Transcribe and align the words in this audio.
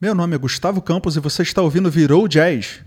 Meu 0.00 0.14
nome 0.14 0.36
é 0.36 0.38
Gustavo 0.38 0.80
Campos 0.80 1.16
e 1.16 1.20
você 1.20 1.42
está 1.42 1.60
ouvindo 1.60 1.90
Virou 1.90 2.28
Jazz. 2.28 2.84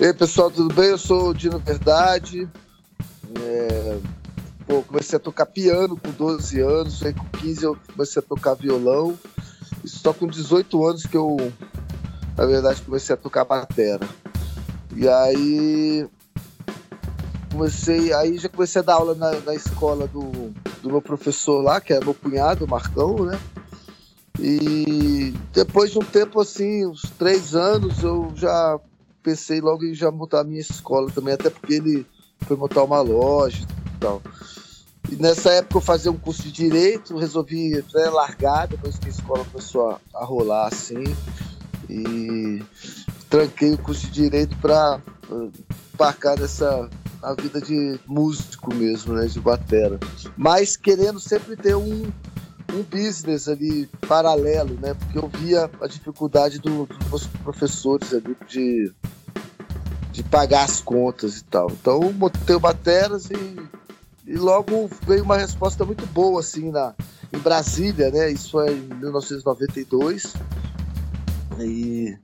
E 0.00 0.04
aí, 0.04 0.12
pessoal, 0.12 0.50
tudo 0.50 0.74
bem? 0.74 0.86
Eu 0.86 0.98
sou 0.98 1.28
o 1.28 1.34
Dino 1.34 1.60
Verdade. 1.60 2.48
É... 3.40 3.98
Pô, 4.66 4.82
comecei 4.82 5.16
a 5.18 5.20
tocar 5.20 5.46
piano 5.46 5.96
com 5.96 6.10
12 6.10 6.60
anos, 6.60 7.00
aí 7.04 7.14
com 7.14 7.26
15 7.38 7.64
eu 7.64 7.78
comecei 7.94 8.20
a 8.20 8.26
tocar 8.26 8.54
violão. 8.54 9.16
E 9.84 9.88
só 9.88 10.12
com 10.12 10.26
18 10.26 10.84
anos 10.84 11.06
que 11.06 11.16
eu, 11.16 11.52
na 12.36 12.44
verdade, 12.44 12.82
comecei 12.82 13.14
a 13.14 13.16
tocar 13.16 13.44
batera. 13.44 14.04
E 14.96 15.06
aí 15.06 16.08
comecei, 17.52 18.14
aí 18.14 18.38
já 18.38 18.48
comecei 18.48 18.80
a 18.80 18.84
dar 18.84 18.94
aula 18.94 19.14
na, 19.14 19.30
na 19.40 19.54
escola 19.54 20.06
do, 20.08 20.52
do 20.82 20.88
meu 20.88 21.02
professor 21.02 21.62
lá, 21.62 21.80
que 21.82 21.92
é 21.92 22.00
meu 22.00 22.14
cunhado, 22.14 22.64
o 22.64 22.68
Marcão, 22.68 23.26
né? 23.26 23.38
E 24.40 25.34
depois 25.52 25.90
de 25.90 25.98
um 25.98 26.02
tempo 26.02 26.40
assim, 26.40 26.86
uns 26.86 27.02
três 27.18 27.54
anos, 27.54 28.02
eu 28.02 28.32
já 28.36 28.80
pensei 29.22 29.60
logo 29.60 29.84
em 29.84 29.94
já 29.94 30.10
montar 30.10 30.40
a 30.40 30.44
minha 30.44 30.60
escola 30.60 31.10
também, 31.10 31.34
até 31.34 31.50
porque 31.50 31.74
ele 31.74 32.06
foi 32.42 32.56
montar 32.56 32.82
uma 32.82 33.00
loja 33.02 33.66
e 33.94 33.98
tal. 33.98 34.22
E 35.10 35.16
nessa 35.16 35.50
época 35.50 35.76
eu 35.76 35.82
fazia 35.82 36.10
um 36.10 36.18
curso 36.18 36.42
de 36.42 36.52
direito, 36.52 37.18
resolvi 37.18 37.78
até 37.78 38.08
largar, 38.08 38.66
depois 38.66 38.98
que 38.98 39.06
a 39.06 39.10
escola 39.10 39.44
começou 39.52 39.90
a, 39.90 40.00
a 40.14 40.24
rolar 40.24 40.68
assim. 40.68 41.04
E 41.88 42.62
tranquei 43.28 43.72
o 43.72 43.78
curso 43.78 44.06
de 44.06 44.12
direito 44.12 44.56
para 44.58 45.00
embarcar 45.92 46.38
nessa 46.38 46.88
a 47.22 47.34
vida 47.34 47.60
de 47.60 47.98
músico 48.06 48.72
mesmo, 48.74 49.14
né, 49.14 49.26
de 49.26 49.40
batera. 49.40 49.98
Mas 50.36 50.76
querendo 50.76 51.18
sempre 51.18 51.56
ter 51.56 51.74
um, 51.74 52.12
um 52.72 52.82
business 52.88 53.48
ali 53.48 53.88
paralelo, 54.06 54.74
né, 54.80 54.94
porque 54.94 55.18
eu 55.18 55.28
via 55.28 55.68
a 55.80 55.86
dificuldade 55.88 56.60
do, 56.60 56.86
dos 57.10 57.26
professores 57.26 58.14
ali 58.14 58.36
de, 58.46 58.92
de 60.12 60.22
pagar 60.22 60.64
as 60.64 60.80
contas 60.80 61.38
e 61.38 61.44
tal. 61.44 61.68
Então 61.70 62.12
montei 62.12 62.54
o 62.54 62.60
Bateras 62.60 63.28
e, 63.30 63.56
e 64.26 64.36
logo 64.36 64.88
veio 65.06 65.24
uma 65.24 65.36
resposta 65.36 65.84
muito 65.84 66.06
boa 66.06 66.40
assim 66.40 66.70
na 66.70 66.94
em 67.32 67.38
Brasília, 67.38 68.10
né? 68.10 68.30
Isso 68.30 68.60
é 68.60 68.72
em 68.72 68.80
1992. 68.80 70.34
E, 71.58 72.16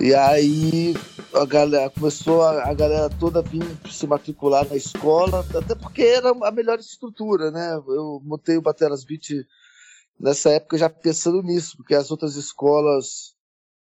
e 0.00 0.14
aí 0.14 0.94
a 1.34 1.44
galera 1.44 1.90
começou 1.90 2.42
a, 2.42 2.68
a, 2.70 2.74
galera 2.74 3.10
toda 3.10 3.42
vir 3.42 3.64
se 3.90 4.06
matricular 4.06 4.68
na 4.68 4.76
escola, 4.76 5.46
até 5.54 5.74
porque 5.74 6.02
era 6.02 6.30
a 6.30 6.50
melhor 6.50 6.78
estrutura, 6.78 7.50
né? 7.50 7.74
Eu 7.74 8.20
montei 8.24 8.56
o 8.56 8.62
Bateras 8.62 9.04
Beat 9.04 9.46
nessa 10.18 10.50
época 10.50 10.78
já 10.78 10.88
pensando 10.88 11.42
nisso, 11.42 11.76
porque 11.76 11.94
as 11.94 12.10
outras 12.10 12.36
escolas 12.36 13.34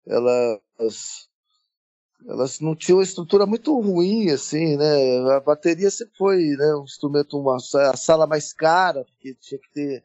elas 0.07 0.59
elas 2.27 2.59
não 2.59 2.75
tinham 2.75 2.97
uma 2.97 3.03
estrutura 3.03 3.45
muito 3.45 3.79
ruim 3.79 4.29
assim, 4.29 4.75
né? 4.75 5.31
A 5.35 5.39
bateria 5.39 5.89
sempre 5.89 6.15
foi, 6.17 6.37
né, 6.57 6.75
um 6.75 6.83
instrumento 6.83 7.39
uma 7.39 7.55
a 7.55 7.97
sala 7.97 8.27
mais 8.27 8.51
cara, 8.53 9.05
porque 9.05 9.35
tinha 9.35 9.59
que 9.59 9.71
ter 9.71 10.03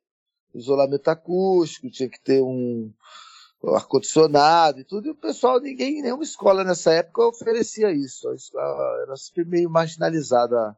isolamento 0.55 1.09
acústico, 1.09 1.91
tinha 1.91 2.09
que 2.09 2.21
ter 2.23 2.41
um 2.43 2.93
ar-condicionado 3.75 4.81
e 4.81 4.85
tudo, 4.85 5.07
e 5.07 5.11
o 5.11 5.15
pessoal, 5.15 5.61
ninguém, 5.61 6.03
nenhuma 6.03 6.25
escola 6.25 6.65
nessa 6.65 6.93
época 6.93 7.27
oferecia 7.27 7.91
isso. 7.93 8.29
Era 9.03 9.17
sempre 9.17 9.45
meio 9.45 9.71
marginalizada 9.71 10.77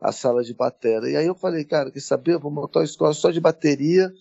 a, 0.00 0.12
sala 0.12 0.42
de 0.42 0.54
bateria. 0.54 1.10
E 1.10 1.16
aí 1.16 1.26
eu 1.26 1.34
falei, 1.34 1.64
cara, 1.64 1.90
quer 1.90 2.00
saber? 2.00 2.34
Eu 2.34 2.40
vou 2.40 2.50
montar 2.50 2.80
uma 2.80 2.84
escola 2.84 3.12
só 3.12 3.30
de 3.30 3.40
bateria 3.40 4.12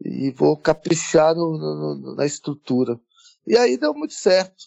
e 0.00 0.30
vou 0.30 0.56
caprichar 0.56 1.34
no, 1.34 1.56
no, 1.58 2.14
na 2.14 2.26
estrutura. 2.26 2.98
E 3.46 3.56
aí 3.56 3.76
deu 3.76 3.94
muito 3.94 4.14
certo. 4.14 4.66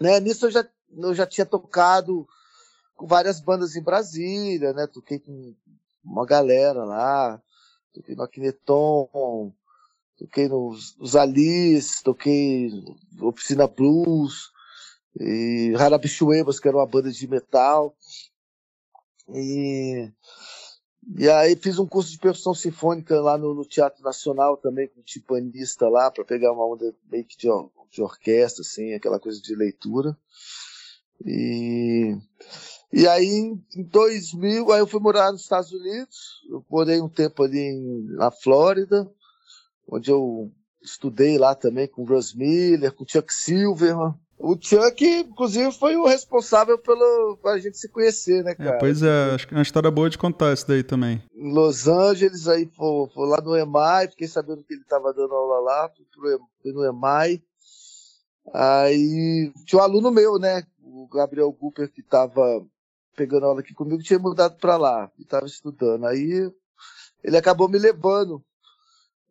Né? 0.00 0.20
Nisso 0.20 0.46
eu 0.46 0.50
já, 0.50 0.68
eu 0.96 1.14
já 1.14 1.26
tinha 1.26 1.46
tocado 1.46 2.26
com 2.94 3.06
várias 3.06 3.40
bandas 3.40 3.74
em 3.76 3.82
Brasília, 3.82 4.72
né? 4.72 4.86
Toquei 4.86 5.18
com 5.18 5.54
uma 6.04 6.24
galera 6.26 6.84
lá, 6.84 7.40
toquei 7.92 8.14
no 8.14 8.22
Aquineton, 8.22 9.52
toquei 10.22 10.48
nos, 10.48 10.96
nos 10.98 11.16
Alice, 11.16 12.02
toquei 12.02 12.70
Oficina 13.20 13.66
Blues, 13.66 14.52
e 15.18 15.74
Harabichuebas, 15.76 16.58
que 16.58 16.68
era 16.68 16.76
uma 16.76 16.86
banda 16.86 17.10
de 17.10 17.26
metal. 17.26 17.94
E, 19.28 20.10
e 21.16 21.28
aí 21.28 21.56
fiz 21.56 21.78
um 21.78 21.86
curso 21.86 22.10
de 22.10 22.18
percussão 22.18 22.54
sinfônica 22.54 23.20
lá 23.20 23.36
no, 23.36 23.54
no 23.54 23.64
Teatro 23.64 24.02
Nacional 24.02 24.56
também, 24.56 24.88
com 24.88 25.00
um 25.00 25.04
timpanista 25.04 25.88
lá, 25.88 26.10
para 26.10 26.24
pegar 26.24 26.52
uma 26.52 26.66
onda 26.66 26.94
meio 27.10 27.24
que 27.24 27.36
de, 27.36 27.48
de 27.90 28.02
orquestra, 28.02 28.62
assim, 28.62 28.94
aquela 28.94 29.18
coisa 29.18 29.40
de 29.40 29.54
leitura. 29.54 30.16
E, 31.24 32.16
e 32.92 33.06
aí, 33.06 33.26
em 33.76 33.82
2000, 33.84 34.72
aí 34.72 34.80
eu 34.80 34.86
fui 34.86 35.00
morar 35.00 35.32
nos 35.32 35.42
Estados 35.42 35.72
Unidos, 35.72 36.42
eu 36.48 36.64
morei 36.70 37.00
um 37.00 37.08
tempo 37.08 37.42
ali 37.42 37.58
em, 37.58 38.06
na 38.16 38.30
Flórida, 38.30 39.10
onde 39.88 40.10
eu 40.10 40.50
estudei 40.82 41.38
lá 41.38 41.54
também 41.54 41.86
com 41.86 42.02
o 42.02 42.04
Russ 42.04 42.34
Miller, 42.34 42.92
com 42.92 43.04
o 43.04 43.06
Chuck 43.08 43.32
Silverman. 43.32 44.14
O 44.38 44.56
Chuck, 44.60 45.04
inclusive, 45.04 45.70
foi 45.70 45.94
o 45.94 46.06
responsável 46.06 46.76
pelo 46.76 47.38
a 47.44 47.58
gente 47.58 47.78
se 47.78 47.88
conhecer, 47.88 48.42
né, 48.42 48.50
é, 48.52 48.54
cara? 48.56 48.70
É, 48.70 48.78
pois 48.78 49.00
é, 49.00 49.34
acho 49.34 49.46
que 49.46 49.54
é 49.54 49.56
uma 49.56 49.62
história 49.62 49.90
boa 49.90 50.10
de 50.10 50.18
contar 50.18 50.52
isso 50.52 50.66
daí 50.66 50.82
também. 50.82 51.22
Em 51.32 51.52
Los 51.52 51.86
Angeles, 51.86 52.48
aí 52.48 52.68
foi, 52.74 53.08
foi 53.14 53.28
lá 53.28 53.40
no 53.40 53.56
EMAI, 53.56 54.08
fiquei 54.08 54.26
sabendo 54.26 54.64
que 54.64 54.74
ele 54.74 54.82
estava 54.82 55.12
dando 55.12 55.32
aula 55.32 55.60
lá, 55.60 55.90
fui 56.60 56.72
no 56.72 56.84
EMAI. 56.84 57.40
Aí 58.52 59.52
tinha 59.64 59.80
um 59.80 59.84
aluno 59.84 60.10
meu, 60.10 60.38
né, 60.40 60.64
o 60.82 61.06
Gabriel 61.06 61.52
Cooper, 61.52 61.88
que 61.92 62.00
estava 62.00 62.66
pegando 63.16 63.46
aula 63.46 63.60
aqui 63.60 63.72
comigo, 63.72 64.02
tinha 64.02 64.18
mudado 64.18 64.56
para 64.56 64.76
lá, 64.76 65.08
estava 65.20 65.46
estudando. 65.46 66.04
Aí 66.06 66.50
ele 67.22 67.36
acabou 67.36 67.68
me 67.68 67.78
levando 67.78 68.42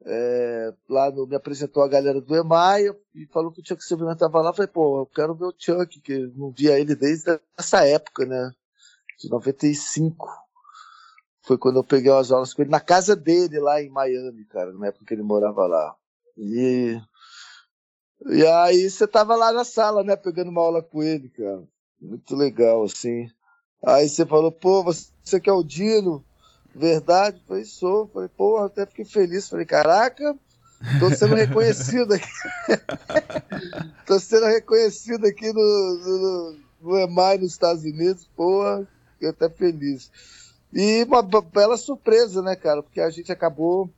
é, 0.06 0.74
lá 0.90 1.12
no, 1.12 1.28
me 1.28 1.36
apresentou 1.36 1.84
a 1.84 1.88
galera 1.88 2.20
do 2.20 2.36
EMAI 2.36 2.86
e 3.14 3.26
falou 3.28 3.52
que 3.52 3.62
o 3.62 3.66
Chuck 3.66 3.84
Silverman 3.84 4.14
estava 4.14 4.42
lá. 4.42 4.54
Falei, 4.54 4.68
pô, 4.68 5.02
eu 5.02 5.06
quero 5.06 5.36
ver 5.36 5.46
o 5.46 5.54
Chuck, 5.58 6.00
que 6.02 6.18
não 6.36 6.52
via 6.52 6.80
ele 6.80 6.96
desde 6.96 7.40
essa 7.58 7.86
época, 7.86 8.26
né? 8.26 8.52
De 9.20 9.30
95. 9.30 10.28
Foi 11.44 11.58
quando 11.58 11.78
eu 11.78 11.84
peguei 11.84 12.12
as 12.12 12.32
aulas 12.32 12.54
com 12.54 12.62
ele 12.62 12.72
na 12.72 12.80
casa 12.80 13.16
dele 13.16 13.60
lá 13.60 13.82
em 13.82 13.90
Miami, 13.90 14.46
cara, 14.46 14.72
na 14.74 14.88
época 14.88 15.06
que 15.06 15.14
ele 15.14 15.24
morava 15.24 15.66
lá. 15.68 15.96
E, 16.38 17.00
e 18.28 18.46
aí 18.46 18.90
você 18.90 19.08
tava 19.08 19.36
lá 19.36 19.52
na 19.52 19.64
sala, 19.64 20.04
né, 20.04 20.16
pegando 20.16 20.50
uma 20.50 20.62
aula 20.62 20.82
com 20.82 21.04
ele, 21.04 21.30
cara. 21.30 21.64
Muito 22.00 22.36
legal, 22.36 22.84
assim. 22.84 23.28
Aí 23.84 24.08
você 24.08 24.26
falou, 24.26 24.52
pô, 24.52 24.84
você 24.84 25.40
que 25.40 25.50
é 25.50 25.54
o 25.54 25.64
Dino? 25.64 26.24
Verdade, 26.74 27.42
foi 27.48 27.66
sou. 27.66 28.08
Falei, 28.08 28.30
porra, 28.30 28.66
até 28.68 28.86
fiquei 28.86 29.06
feliz. 29.06 29.50
Falei, 29.50 29.66
caraca, 29.66 30.36
tô 31.00 31.10
sendo 31.14 31.36
reconhecido 31.36 32.14
aqui. 32.14 32.28
tô 34.08 34.20
sendo 34.20 34.46
reconhecido 34.46 35.26
aqui 35.26 35.52
no, 35.52 35.62
no, 35.62 36.58
no 36.82 37.00
EMAI 37.00 37.38
nos 37.38 37.52
Estados 37.52 37.84
Unidos, 37.84 38.30
porra, 38.36 38.88
fiquei 39.14 39.30
até 39.30 39.50
feliz. 39.50 40.10
E 40.74 41.04
uma 41.04 41.22
bela 41.22 41.76
surpresa, 41.76 42.42
né, 42.42 42.56
cara? 42.56 42.82
Porque 42.82 43.02
a 43.02 43.10
gente 43.10 43.32
acabou 43.32 43.90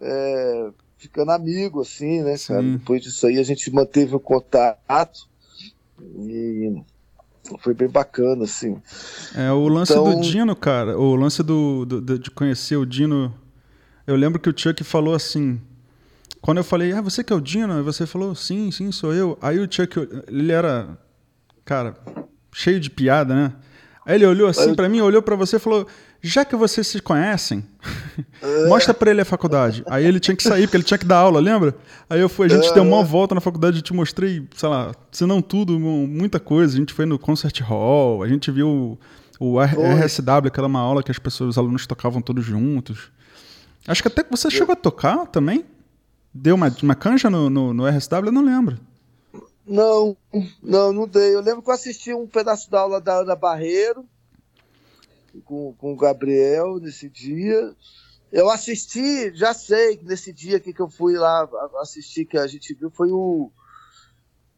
é, 0.00 0.70
ficando 0.96 1.32
amigo, 1.32 1.80
assim, 1.80 2.22
né, 2.22 2.38
cara? 2.38 2.62
Sim. 2.62 2.76
Depois 2.76 3.02
disso 3.02 3.26
aí 3.26 3.38
a 3.38 3.42
gente 3.42 3.72
manteve 3.72 4.14
o 4.14 4.20
contato. 4.20 5.28
E 6.00 6.82
foi 7.58 7.74
bem 7.74 7.88
bacana, 7.88 8.44
assim. 8.44 8.80
É, 9.34 9.50
o 9.50 9.68
lance 9.68 9.92
então... 9.92 10.04
do 10.04 10.20
Dino, 10.20 10.54
cara, 10.54 10.98
o 10.98 11.14
lance 11.14 11.42
do, 11.42 11.84
do, 11.84 12.18
de 12.18 12.30
conhecer 12.30 12.76
o 12.76 12.86
Dino, 12.86 13.34
eu 14.06 14.16
lembro 14.16 14.38
que 14.38 14.48
o 14.48 14.54
Chuck 14.56 14.82
falou 14.84 15.14
assim, 15.14 15.60
quando 16.40 16.58
eu 16.58 16.64
falei, 16.64 16.92
ah, 16.92 17.00
você 17.00 17.22
que 17.22 17.32
é 17.32 17.36
o 17.36 17.40
Dino? 17.40 17.82
você 17.82 18.06
falou, 18.06 18.34
sim, 18.34 18.70
sim, 18.70 18.92
sou 18.92 19.12
eu. 19.12 19.38
Aí 19.40 19.58
o 19.58 19.68
Chuck, 19.70 19.96
ele 20.28 20.52
era, 20.52 20.98
cara, 21.64 21.96
cheio 22.52 22.80
de 22.80 22.90
piada, 22.90 23.34
né? 23.34 23.52
Aí 24.04 24.16
ele 24.16 24.26
olhou 24.26 24.48
assim 24.48 24.74
para 24.74 24.88
mim, 24.88 25.00
olhou 25.00 25.22
para 25.22 25.36
você 25.36 25.56
e 25.56 25.60
falou: 25.60 25.86
já 26.22 26.44
que 26.44 26.54
vocês 26.54 26.86
se 26.86 27.00
conhecem, 27.00 27.64
é. 28.42 28.66
mostra 28.66 28.92
para 28.92 29.10
ele 29.10 29.22
a 29.22 29.24
faculdade. 29.24 29.82
Aí 29.86 30.04
ele 30.04 30.20
tinha 30.20 30.36
que 30.36 30.42
sair, 30.42 30.62
porque 30.62 30.76
ele 30.76 30.84
tinha 30.84 30.98
que 30.98 31.06
dar 31.06 31.18
aula, 31.18 31.40
lembra? 31.40 31.74
Aí 32.08 32.20
eu 32.20 32.28
fui, 32.28 32.46
a 32.46 32.48
gente 32.50 32.68
é. 32.68 32.74
deu 32.74 32.82
uma 32.82 33.02
volta 33.02 33.34
na 33.34 33.40
faculdade 33.40 33.78
e 33.78 33.82
te 33.82 33.92
mostrei, 33.94 34.46
sei 34.54 34.68
lá, 34.68 34.94
se 35.10 35.24
não 35.24 35.40
tudo, 35.40 35.78
muita 35.78 36.38
coisa. 36.38 36.74
A 36.74 36.78
gente 36.78 36.92
foi 36.92 37.06
no 37.06 37.18
concert 37.18 37.58
hall, 37.60 38.22
a 38.22 38.28
gente 38.28 38.50
viu 38.50 38.98
o 39.38 39.58
RSW, 39.58 40.50
que 40.52 40.60
era 40.60 40.66
uma 40.66 40.80
aula 40.80 41.02
que 41.02 41.10
as 41.10 41.18
pessoas, 41.18 41.50
os 41.50 41.58
alunos 41.58 41.86
tocavam 41.86 42.20
todos 42.20 42.44
juntos. 42.44 43.10
Acho 43.88 44.02
que 44.02 44.08
até 44.08 44.22
que 44.22 44.30
você 44.30 44.50
chegou 44.50 44.74
a 44.74 44.76
tocar 44.76 45.26
também. 45.26 45.64
Deu 46.32 46.54
uma, 46.54 46.72
uma 46.82 46.94
canja 46.94 47.28
no, 47.30 47.48
no, 47.48 47.74
no 47.74 47.86
RSW, 47.86 48.26
eu 48.26 48.32
não 48.32 48.44
lembro. 48.44 48.78
Não, 49.66 50.16
não, 50.62 50.92
não 50.92 51.08
dei. 51.08 51.34
Eu 51.34 51.40
lembro 51.40 51.62
que 51.62 51.70
eu 51.70 51.74
assisti 51.74 52.12
um 52.12 52.26
pedaço 52.26 52.70
da 52.70 52.80
aula 52.80 53.00
da 53.00 53.20
Ana 53.20 53.34
Barreiro 53.34 54.04
com, 55.44 55.74
com 55.74 55.92
o 55.92 55.96
Gabriel 55.96 56.78
nesse 56.78 57.08
dia. 57.08 57.74
Eu 58.32 58.48
assisti, 58.48 59.34
já 59.34 59.52
sei 59.52 59.96
que 59.96 60.04
nesse 60.04 60.32
dia 60.32 60.60
que, 60.60 60.72
eu 60.78 60.88
fui 60.88 61.14
lá 61.16 61.48
assistir, 61.80 62.24
que 62.24 62.38
a 62.38 62.46
gente 62.46 62.72
viu, 62.74 62.88
foi 62.88 63.10
o, 63.10 63.50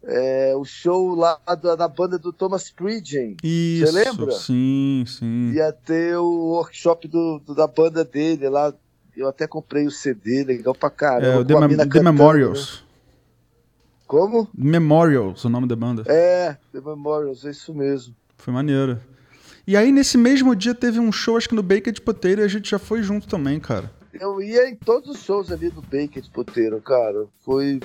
é, 0.04 0.54
o 0.54 0.64
show 0.64 1.14
lá 1.14 1.38
da, 1.46 1.74
da, 1.74 1.88
banda 1.88 2.18
do 2.18 2.32
Thomas 2.32 2.70
Pridgen. 2.70 3.36
Você 3.42 3.90
lembra? 3.90 4.32
Sim, 4.32 5.04
sim. 5.06 5.52
Ia 5.52 5.72
ter 5.72 6.16
o 6.16 6.50
workshop 6.50 7.08
do, 7.08 7.38
do, 7.38 7.54
da 7.54 7.66
banda 7.66 8.04
dele 8.04 8.48
lá. 8.48 8.74
Eu 9.16 9.28
até 9.28 9.46
comprei 9.46 9.86
o 9.86 9.90
CD, 9.90 10.44
legal 10.44 10.74
pra 10.74 10.90
caramba. 10.90 11.26
É, 11.26 11.38
o 11.38 11.44
The, 11.44 11.66
Mem 11.66 11.88
The 11.88 12.02
Memorials. 12.02 12.82
Né? 12.82 12.88
Como? 14.06 14.48
Memorials, 14.54 15.44
o 15.44 15.48
nome 15.48 15.66
da 15.66 15.76
banda. 15.76 16.04
É, 16.06 16.58
The 16.72 16.80
Memorials, 16.80 17.46
é 17.46 17.50
isso 17.50 17.74
mesmo. 17.74 18.14
Foi 18.36 18.52
maneiro. 18.52 18.98
E 19.66 19.76
aí, 19.76 19.92
nesse 19.92 20.18
mesmo 20.18 20.56
dia, 20.56 20.74
teve 20.74 20.98
um 20.98 21.12
show, 21.12 21.36
acho 21.36 21.48
que 21.48 21.54
no 21.54 21.62
Baked 21.62 22.00
Potato, 22.00 22.40
e 22.40 22.42
a 22.42 22.48
gente 22.48 22.70
já 22.70 22.78
foi 22.78 23.02
junto 23.02 23.28
também, 23.28 23.60
cara. 23.60 23.90
Eu 24.12 24.42
ia 24.42 24.68
em 24.68 24.74
todos 24.74 25.10
os 25.10 25.22
shows 25.22 25.50
ali 25.50 25.70
do 25.70 25.80
Baked 25.80 26.30
Potato, 26.30 26.80
cara. 26.84 27.26
Foi. 27.44 27.80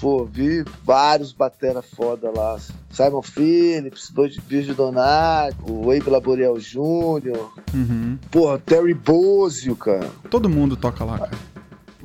Pô, 0.00 0.24
vi 0.24 0.64
vários 0.84 1.32
batera 1.32 1.82
foda 1.82 2.30
lá. 2.30 2.56
Simon 2.88 3.20
Phillips, 3.20 4.12
Virgil 4.46 4.74
Donato, 4.74 5.56
o 5.68 5.90
Abe 5.90 6.08
Laboriel 6.08 6.56
Jr. 6.56 7.50
Uhum. 7.74 8.16
Porra, 8.30 8.60
Terry 8.60 8.94
Bozio, 8.94 9.74
cara. 9.74 10.08
Todo 10.30 10.48
mundo 10.48 10.76
toca 10.76 11.04
lá, 11.04 11.18
cara. 11.18 11.38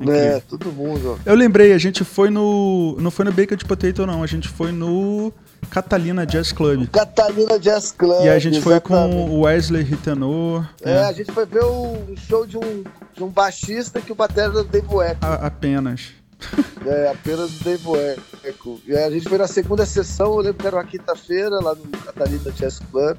É, 0.08 0.40
todo 0.40 0.72
mundo. 0.72 1.20
Eu 1.24 1.36
lembrei, 1.36 1.72
a 1.72 1.78
gente 1.78 2.02
foi 2.02 2.30
no. 2.30 2.96
Não 2.98 3.12
foi 3.12 3.24
no 3.24 3.32
Baked 3.32 3.64
Potato, 3.64 4.04
não. 4.04 4.24
A 4.24 4.26
gente 4.26 4.48
foi 4.48 4.72
no 4.72 5.32
Catalina 5.70 6.26
Jazz 6.26 6.52
Club. 6.52 6.88
Catalina 6.88 7.58
Jazz 7.58 7.92
Club. 7.92 8.24
E 8.24 8.28
a 8.28 8.38
gente 8.38 8.58
exatamente. 8.58 8.62
foi 8.62 8.80
com 8.80 9.30
o 9.30 9.40
Wesley 9.40 9.82
Ritenor. 9.82 10.68
É, 10.82 10.92
é, 10.92 11.04
a 11.04 11.12
gente 11.12 11.32
foi 11.32 11.46
ver 11.46 11.64
um 11.64 12.14
show 12.16 12.46
de 12.46 12.56
um, 12.56 12.84
de 13.14 13.22
um 13.22 13.28
baixista 13.28 14.00
que 14.00 14.12
o 14.12 14.14
batera 14.14 14.52
era 14.52 14.60
o 14.60 14.64
Dave 14.64 14.86
Echo. 14.86 15.18
apenas. 15.20 16.12
É, 16.86 17.08
apenas 17.08 17.58
o 17.58 17.64
Dave 17.64 18.20
Echo. 18.44 18.78
E 18.86 18.94
a 18.94 19.10
gente 19.10 19.26
foi 19.26 19.38
na 19.38 19.48
segunda 19.48 19.86
sessão, 19.86 20.32
eu 20.32 20.40
lembro 20.40 20.58
que 20.58 20.66
era 20.66 20.76
uma 20.76 20.84
quinta-feira, 20.84 21.58
lá 21.58 21.74
no 21.74 21.86
Catalina 21.86 22.50
Jazz 22.52 22.78
Club. 22.90 23.16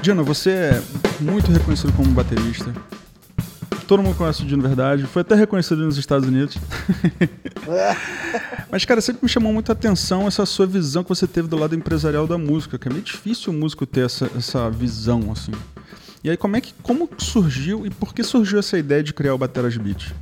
Dino, 0.00 0.24
você 0.24 0.50
é 0.50 0.82
muito 1.20 1.52
reconhecido 1.52 1.92
como 1.92 2.10
baterista 2.12 2.72
todo 3.90 4.04
mundo 4.04 4.14
conhece 4.16 4.44
o 4.44 4.46
Dino 4.46 4.62
Verdade, 4.62 5.04
foi 5.04 5.22
até 5.22 5.34
reconhecido 5.34 5.84
nos 5.84 5.98
Estados 5.98 6.28
Unidos. 6.28 6.56
Mas, 8.70 8.84
cara, 8.84 9.00
sempre 9.00 9.24
me 9.24 9.28
chamou 9.28 9.52
muita 9.52 9.72
atenção 9.72 10.28
essa 10.28 10.46
sua 10.46 10.64
visão 10.64 11.02
que 11.02 11.08
você 11.08 11.26
teve 11.26 11.48
do 11.48 11.56
lado 11.56 11.74
empresarial 11.74 12.24
da 12.24 12.38
música, 12.38 12.78
que 12.78 12.86
é 12.86 12.92
meio 12.92 13.02
difícil 13.02 13.52
o 13.52 13.56
músico 13.56 13.84
ter 13.84 14.06
essa, 14.06 14.30
essa 14.38 14.70
visão, 14.70 15.32
assim. 15.32 15.50
E 16.22 16.30
aí, 16.30 16.36
como 16.36 16.54
é 16.54 16.60
que 16.60 16.72
como 16.84 17.08
surgiu 17.18 17.84
e 17.84 17.90
por 17.90 18.14
que 18.14 18.22
surgiu 18.22 18.60
essa 18.60 18.78
ideia 18.78 19.02
de 19.02 19.12
criar 19.12 19.34
o 19.34 19.38
Bateras 19.38 19.76
Beat? 19.76 20.12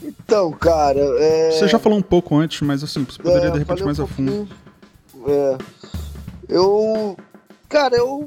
Então, 0.00 0.52
cara. 0.52 1.00
É... 1.00 1.50
Você 1.50 1.66
já 1.66 1.80
falou 1.80 1.98
um 1.98 2.02
pouco 2.02 2.36
antes, 2.36 2.60
mas 2.60 2.84
assim, 2.84 3.02
você 3.02 3.20
poderia 3.20 3.48
é, 3.48 3.50
de 3.50 3.58
repente 3.58 3.82
mais 3.82 3.98
um 3.98 4.04
a 4.04 4.06
fundo. 4.06 4.48
É. 5.26 5.58
Eu. 6.48 7.16
Cara, 7.68 7.96
eu 7.96 8.24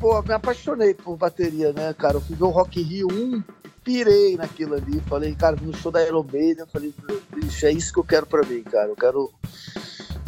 pô, 0.00 0.22
me 0.22 0.32
apaixonei 0.32 0.94
por 0.94 1.16
bateria, 1.16 1.72
né, 1.74 1.92
cara? 1.92 2.16
Eu 2.16 2.20
fui 2.22 2.34
ver 2.34 2.44
o 2.44 2.48
Rock 2.48 2.80
Rio 2.82 3.06
1 3.12 3.42
pirei 3.84 4.36
naquilo 4.36 4.74
ali. 4.74 4.98
Falei, 5.00 5.34
cara, 5.34 5.56
no 5.60 5.76
show 5.76 5.92
da 5.92 6.02
Iron 6.02 6.24
Maiden, 6.24 6.60
eu 6.60 6.66
falei, 6.66 6.94
bicho, 7.34 7.66
é 7.66 7.70
isso 7.70 7.92
que 7.92 7.98
eu 7.98 8.04
quero 8.04 8.26
pra 8.26 8.46
mim, 8.46 8.62
cara. 8.62 8.88
Eu 8.88 8.96
quero. 8.96 9.30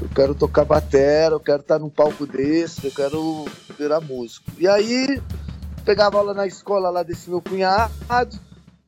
Eu 0.01 0.09
quero 0.09 0.35
tocar 0.35 0.65
batera, 0.65 1.37
eu 1.37 1.41
quero 1.41 1.61
estar 1.61 1.79
num 1.79 1.89
palco 1.89 2.27
desse, 2.27 2.85
eu 2.85 2.91
quero 2.91 3.45
virar 3.79 4.01
músico. 4.01 4.51
E 4.59 4.67
aí, 4.67 5.23
pegava 5.85 6.19
aula 6.19 6.35
na 6.35 6.45
escola 6.45 6.91
lá 6.91 7.05
desse 7.05 7.31
meu 7.31 7.41
cunhado, 7.41 7.93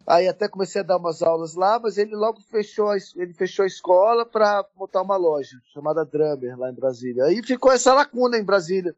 aí 0.04 0.26
até 0.26 0.48
comecei 0.48 0.80
a 0.80 0.84
dar 0.84 0.96
umas 0.96 1.22
aulas 1.22 1.54
lá, 1.54 1.78
mas 1.78 1.98
ele 1.98 2.16
logo 2.16 2.40
fechou 2.50 2.90
a, 2.90 2.96
ele 3.14 3.32
fechou 3.32 3.62
a 3.62 3.66
escola 3.66 4.26
para 4.26 4.66
montar 4.76 5.02
uma 5.02 5.16
loja 5.16 5.56
chamada 5.72 6.04
Drummer 6.04 6.58
lá 6.58 6.68
em 6.68 6.74
Brasília. 6.74 7.26
Aí 7.26 7.40
ficou 7.44 7.70
essa 7.70 7.94
lacuna 7.94 8.36
em 8.36 8.44
Brasília 8.44 8.92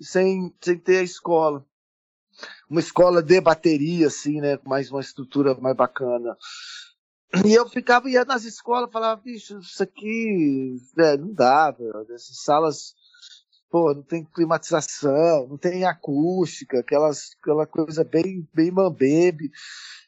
sem, 0.00 0.54
sem 0.60 0.78
ter 0.78 0.98
a 0.98 1.02
escola. 1.02 1.64
Uma 2.68 2.80
escola 2.80 3.22
de 3.22 3.40
bateria, 3.40 4.08
assim, 4.08 4.40
né? 4.40 4.58
Mais 4.64 4.90
uma 4.90 5.00
estrutura 5.00 5.54
mais 5.54 5.76
bacana. 5.76 6.36
E 7.44 7.52
eu 7.52 7.68
ficava, 7.68 8.08
ia 8.08 8.24
nas 8.24 8.44
escolas, 8.44 8.90
falava, 8.92 9.20
bicho, 9.20 9.58
isso 9.58 9.82
aqui 9.82 10.76
é, 10.98 11.16
não 11.16 11.32
dá, 11.32 11.70
velho. 11.70 12.06
Essas 12.10 12.42
salas, 12.42 12.94
pô, 13.70 13.92
não 13.94 14.02
tem 14.02 14.24
climatização, 14.24 15.46
não 15.48 15.58
tem 15.58 15.84
acústica, 15.84 16.80
aquelas, 16.80 17.30
aquela 17.40 17.66
coisa 17.66 18.04
bem, 18.04 18.46
bem 18.54 18.70
mambebe. 18.70 19.50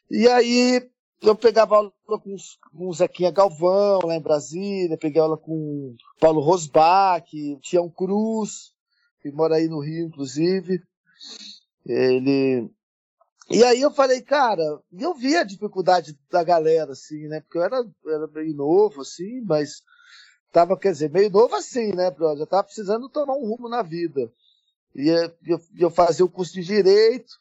E 0.09 0.27
aí 0.27 0.89
eu 1.21 1.35
pegava 1.35 1.75
aula 1.75 1.91
com, 2.05 2.35
com 2.71 2.87
o 2.87 2.93
Zequinha 2.93 3.31
Galvão 3.31 3.99
lá 4.05 4.15
em 4.15 4.21
Brasília, 4.21 4.97
peguei 4.97 5.21
aula 5.21 5.37
com 5.37 5.95
Paulo 6.19 6.41
Rosbach, 6.41 7.29
Tião 7.61 7.89
Cruz, 7.89 8.73
que 9.21 9.31
mora 9.31 9.55
aí 9.55 9.67
no 9.67 9.79
Rio, 9.79 10.07
inclusive. 10.07 10.81
Ele. 11.85 12.69
E 13.49 13.63
aí 13.63 13.81
eu 13.81 13.91
falei, 13.91 14.21
cara, 14.21 14.63
eu 14.91 15.13
vi 15.15 15.35
a 15.35 15.43
dificuldade 15.43 16.17
da 16.29 16.43
galera, 16.43 16.91
assim, 16.91 17.27
né? 17.27 17.41
Porque 17.41 17.57
eu 17.57 17.63
era, 17.63 17.83
era 18.07 18.27
meio 18.27 18.53
novo, 18.53 19.01
assim, 19.01 19.41
mas 19.41 19.81
tava, 20.51 20.77
quer 20.77 20.91
dizer, 20.91 21.09
meio 21.09 21.29
novo 21.29 21.55
assim, 21.55 21.93
né, 21.95 22.11
brother? 22.11 22.43
Eu 22.43 22.47
tava 22.47 22.63
precisando 22.63 23.09
tomar 23.09 23.35
um 23.35 23.47
rumo 23.47 23.67
na 23.67 23.81
vida. 23.81 24.31
E 24.95 25.07
eu, 25.07 25.59
eu 25.77 25.89
fazia 25.89 26.25
o 26.25 26.29
curso 26.29 26.53
de 26.53 26.63
Direito, 26.63 27.33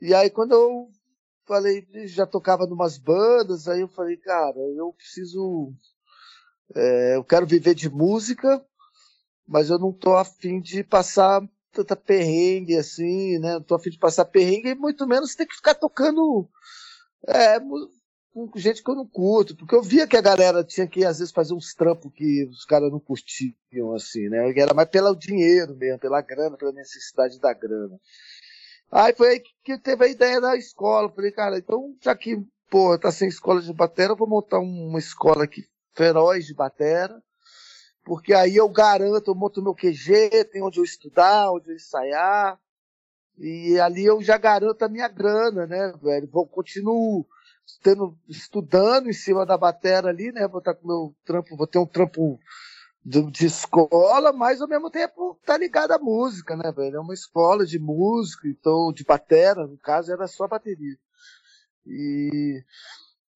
e 0.00 0.14
aí 0.14 0.30
quando 0.30 0.52
eu 0.52 0.90
falei, 1.46 1.86
já 2.06 2.26
tocava 2.26 2.66
numas 2.66 2.98
bandas, 2.98 3.66
aí 3.68 3.80
eu 3.80 3.88
falei, 3.88 4.16
cara, 4.18 4.58
eu 4.76 4.92
preciso. 4.92 5.72
É, 6.74 7.16
eu 7.16 7.24
quero 7.24 7.46
viver 7.46 7.74
de 7.74 7.88
música, 7.88 8.62
mas 9.48 9.70
eu 9.70 9.78
não 9.78 9.92
tô 9.92 10.14
afim 10.14 10.60
de 10.60 10.84
passar 10.84 11.42
tanta 11.72 11.96
perrengue 11.96 12.76
assim, 12.76 13.38
né? 13.38 13.54
Não 13.54 13.62
tô 13.62 13.74
afim 13.74 13.90
de 13.90 13.98
passar 13.98 14.26
perrengue 14.26 14.70
e 14.70 14.74
muito 14.74 15.06
menos 15.06 15.34
ter 15.34 15.46
que 15.46 15.56
ficar 15.56 15.74
tocando 15.74 16.48
é, 17.26 17.58
com 17.58 18.50
gente 18.56 18.82
que 18.82 18.90
eu 18.90 18.94
não 18.94 19.06
curto, 19.06 19.56
porque 19.56 19.74
eu 19.74 19.82
via 19.82 20.06
que 20.06 20.16
a 20.16 20.20
galera 20.20 20.62
tinha 20.62 20.86
que 20.86 21.04
às 21.04 21.18
vezes 21.18 21.32
fazer 21.32 21.54
uns 21.54 21.74
trampos 21.74 22.12
que 22.14 22.44
os 22.44 22.64
caras 22.64 22.90
não 22.92 23.00
curtiam 23.00 23.94
assim, 23.94 24.28
né? 24.28 24.52
Era 24.56 24.74
mais 24.74 24.88
pelo 24.88 25.16
dinheiro 25.16 25.74
mesmo, 25.74 25.98
pela 25.98 26.20
grana, 26.20 26.56
pela 26.56 26.72
necessidade 26.72 27.40
da 27.40 27.52
grana. 27.52 27.98
Aí 28.90 29.14
foi 29.14 29.28
aí 29.28 29.42
que 29.64 29.78
teve 29.78 30.04
a 30.04 30.08
ideia 30.08 30.40
da 30.40 30.56
escola. 30.56 31.10
Falei, 31.10 31.32
cara, 31.32 31.58
então 31.58 31.94
já 32.02 32.14
que, 32.14 32.36
pô, 32.70 32.98
tá 32.98 33.10
sem 33.10 33.28
escola 33.28 33.60
de 33.60 33.72
batera, 33.72 34.12
eu 34.12 34.16
vou 34.16 34.28
montar 34.28 34.58
uma 34.58 34.98
escola 34.98 35.44
aqui 35.44 35.64
feroz 35.94 36.46
de 36.46 36.54
batera 36.54 37.20
porque 38.08 38.32
aí 38.32 38.56
eu 38.56 38.70
garanto, 38.70 39.30
eu 39.30 39.34
monto 39.34 39.62
meu 39.62 39.74
QG, 39.74 40.46
tem 40.50 40.62
onde 40.62 40.80
eu 40.80 40.84
estudar, 40.84 41.52
onde 41.52 41.68
eu 41.68 41.76
ensaiar, 41.76 42.58
e 43.36 43.78
ali 43.78 44.06
eu 44.06 44.22
já 44.22 44.38
garanto 44.38 44.82
a 44.82 44.88
minha 44.88 45.08
grana, 45.08 45.66
né, 45.66 45.92
velho? 46.02 46.26
Vou 46.32 46.46
continuo 46.46 47.26
tendo, 47.82 48.18
estudando 48.26 49.10
em 49.10 49.12
cima 49.12 49.44
da 49.44 49.58
bateria 49.58 50.08
ali, 50.08 50.32
né? 50.32 50.48
Vou 50.48 50.60
estar 50.60 50.74
com 50.74 50.88
meu 50.88 51.14
trampo, 51.22 51.54
vou 51.54 51.66
ter 51.66 51.78
um 51.78 51.86
trampo 51.86 52.40
de, 53.04 53.30
de, 53.30 53.44
escola, 53.44 54.32
mas 54.32 54.62
ao 54.62 54.68
mesmo 54.68 54.90
tempo 54.90 55.38
tá 55.44 55.58
ligado 55.58 55.92
à 55.92 55.98
música, 55.98 56.56
né, 56.56 56.72
velho? 56.72 56.96
É 56.96 57.00
uma 57.00 57.14
escola 57.14 57.66
de 57.66 57.78
música, 57.78 58.48
então, 58.48 58.90
de 58.90 59.04
bateria, 59.04 59.66
no 59.66 59.76
caso 59.76 60.10
era 60.10 60.26
só 60.26 60.48
bateria. 60.48 60.96
E, 61.86 62.64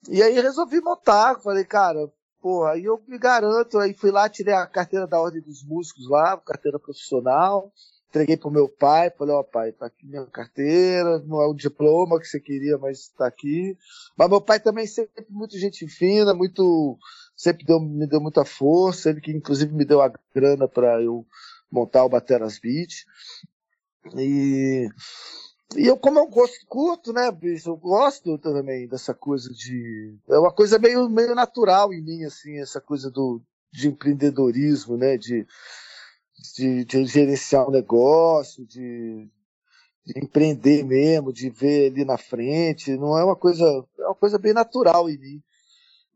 e 0.08 0.22
aí 0.22 0.40
resolvi 0.40 0.80
montar, 0.80 1.38
falei, 1.42 1.64
cara, 1.66 2.10
Pô, 2.42 2.64
aí 2.64 2.84
eu 2.84 3.00
me 3.06 3.16
garanto, 3.18 3.78
aí 3.78 3.94
fui 3.94 4.10
lá, 4.10 4.28
tirei 4.28 4.52
a 4.52 4.66
carteira 4.66 5.06
da 5.06 5.20
Ordem 5.20 5.40
dos 5.40 5.62
Músicos 5.62 6.08
lá, 6.08 6.36
carteira 6.38 6.76
profissional, 6.76 7.72
entreguei 8.08 8.36
pro 8.36 8.50
meu 8.50 8.68
pai, 8.68 9.10
falei, 9.10 9.32
ó 9.32 9.38
oh, 9.38 9.44
pai, 9.44 9.70
tá 9.70 9.86
aqui 9.86 10.04
minha 10.04 10.26
carteira, 10.26 11.20
não 11.20 11.40
é 11.40 11.46
o 11.46 11.54
diploma 11.54 12.18
que 12.18 12.26
você 12.26 12.40
queria, 12.40 12.76
mas 12.78 13.10
tá 13.16 13.28
aqui. 13.28 13.78
Mas 14.18 14.28
meu 14.28 14.40
pai 14.40 14.58
também 14.58 14.88
sempre 14.88 15.24
muito 15.30 15.56
gente 15.56 15.86
fina, 15.86 16.34
muito, 16.34 16.98
sempre 17.36 17.64
deu, 17.64 17.78
me 17.78 18.08
deu 18.08 18.20
muita 18.20 18.44
força, 18.44 19.08
ele 19.08 19.20
que 19.20 19.30
inclusive 19.30 19.72
me 19.72 19.84
deu 19.84 20.02
a 20.02 20.12
grana 20.34 20.66
para 20.66 21.00
eu 21.00 21.24
montar 21.70 22.04
o 22.04 22.08
Bateras 22.08 22.58
Beat. 22.58 23.06
E 24.16 24.88
e 25.76 25.86
eu, 25.86 25.96
como 25.96 26.18
eu 26.18 26.26
gosto, 26.26 26.66
curto, 26.66 27.12
né, 27.12 27.30
bicho, 27.30 27.70
eu 27.70 27.76
gosto 27.76 28.38
também 28.38 28.86
dessa 28.88 29.14
coisa 29.14 29.52
de. 29.52 30.16
É 30.28 30.38
uma 30.38 30.52
coisa 30.52 30.78
meio, 30.78 31.08
meio 31.08 31.34
natural 31.34 31.92
em 31.92 32.02
mim, 32.02 32.24
assim, 32.24 32.58
essa 32.60 32.80
coisa 32.80 33.10
do, 33.10 33.40
de 33.72 33.88
empreendedorismo, 33.88 34.96
né, 34.96 35.16
de, 35.16 35.46
de, 36.56 36.84
de 36.84 37.06
gerenciar 37.06 37.68
um 37.68 37.72
negócio, 37.72 38.66
de, 38.66 39.28
de 40.04 40.18
empreender 40.18 40.84
mesmo, 40.84 41.32
de 41.32 41.48
ver 41.50 41.90
ali 41.90 42.04
na 42.04 42.18
frente. 42.18 42.96
Não 42.96 43.16
é 43.18 43.24
uma 43.24 43.36
coisa, 43.36 43.64
é 43.98 44.06
uma 44.06 44.14
coisa 44.14 44.38
bem 44.38 44.52
natural 44.52 45.08
em 45.08 45.18
mim. 45.18 45.42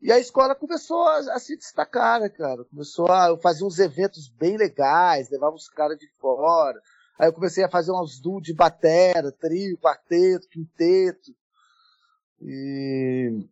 E 0.01 0.11
a 0.11 0.19
escola 0.19 0.53
começou 0.53 1.07
a, 1.07 1.17
a, 1.17 1.39
se 1.39 1.57
destacar, 1.57 2.21
né, 2.21 2.29
cara? 2.29 2.63
Começou 2.65 3.07
a 3.11 3.35
fazer 3.39 3.63
uns 3.63 3.79
eventos 3.79 4.29
bem 4.29 4.55
legais, 4.55 5.29
levava 5.29 5.55
os 5.55 5.67
caras 5.67 5.97
de 5.97 6.07
fora. 6.19 6.79
Aí 7.17 7.27
eu 7.27 7.33
comecei 7.33 7.63
a 7.63 7.69
fazer 7.69 7.91
uns 7.91 8.19
duos 8.19 8.43
de 8.43 8.53
batera, 8.53 9.31
trio, 9.31 9.77
quarteto, 9.77 10.47
quinteto. 10.49 11.31
E, 12.41 13.43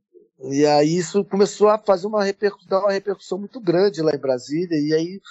e 0.51 0.65
aí 0.65 0.97
isso 0.97 1.23
começou 1.25 1.69
a 1.69 1.77
fazer 1.77 2.07
uma 2.07 2.23
repercussão, 2.23 2.81
uma 2.81 2.91
repercussão 2.91 3.37
muito 3.39 3.59
grande 3.59 4.01
lá 4.01 4.13
em 4.13 4.19
Brasília. 4.19 4.77
E 4.77 4.93
aí, 4.93 5.21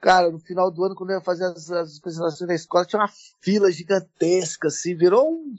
cara, 0.00 0.30
no 0.30 0.38
final 0.38 0.70
do 0.70 0.84
ano, 0.84 0.94
quando 0.94 1.10
eu 1.10 1.18
ia 1.18 1.24
fazer 1.24 1.44
as, 1.44 1.70
as 1.70 1.98
apresentações 1.98 2.48
na 2.48 2.54
escola, 2.54 2.86
tinha 2.86 3.00
uma 3.00 3.12
fila 3.42 3.70
gigantesca, 3.70 4.68
assim, 4.68 4.96
virou 4.96 5.30
um, 5.30 5.54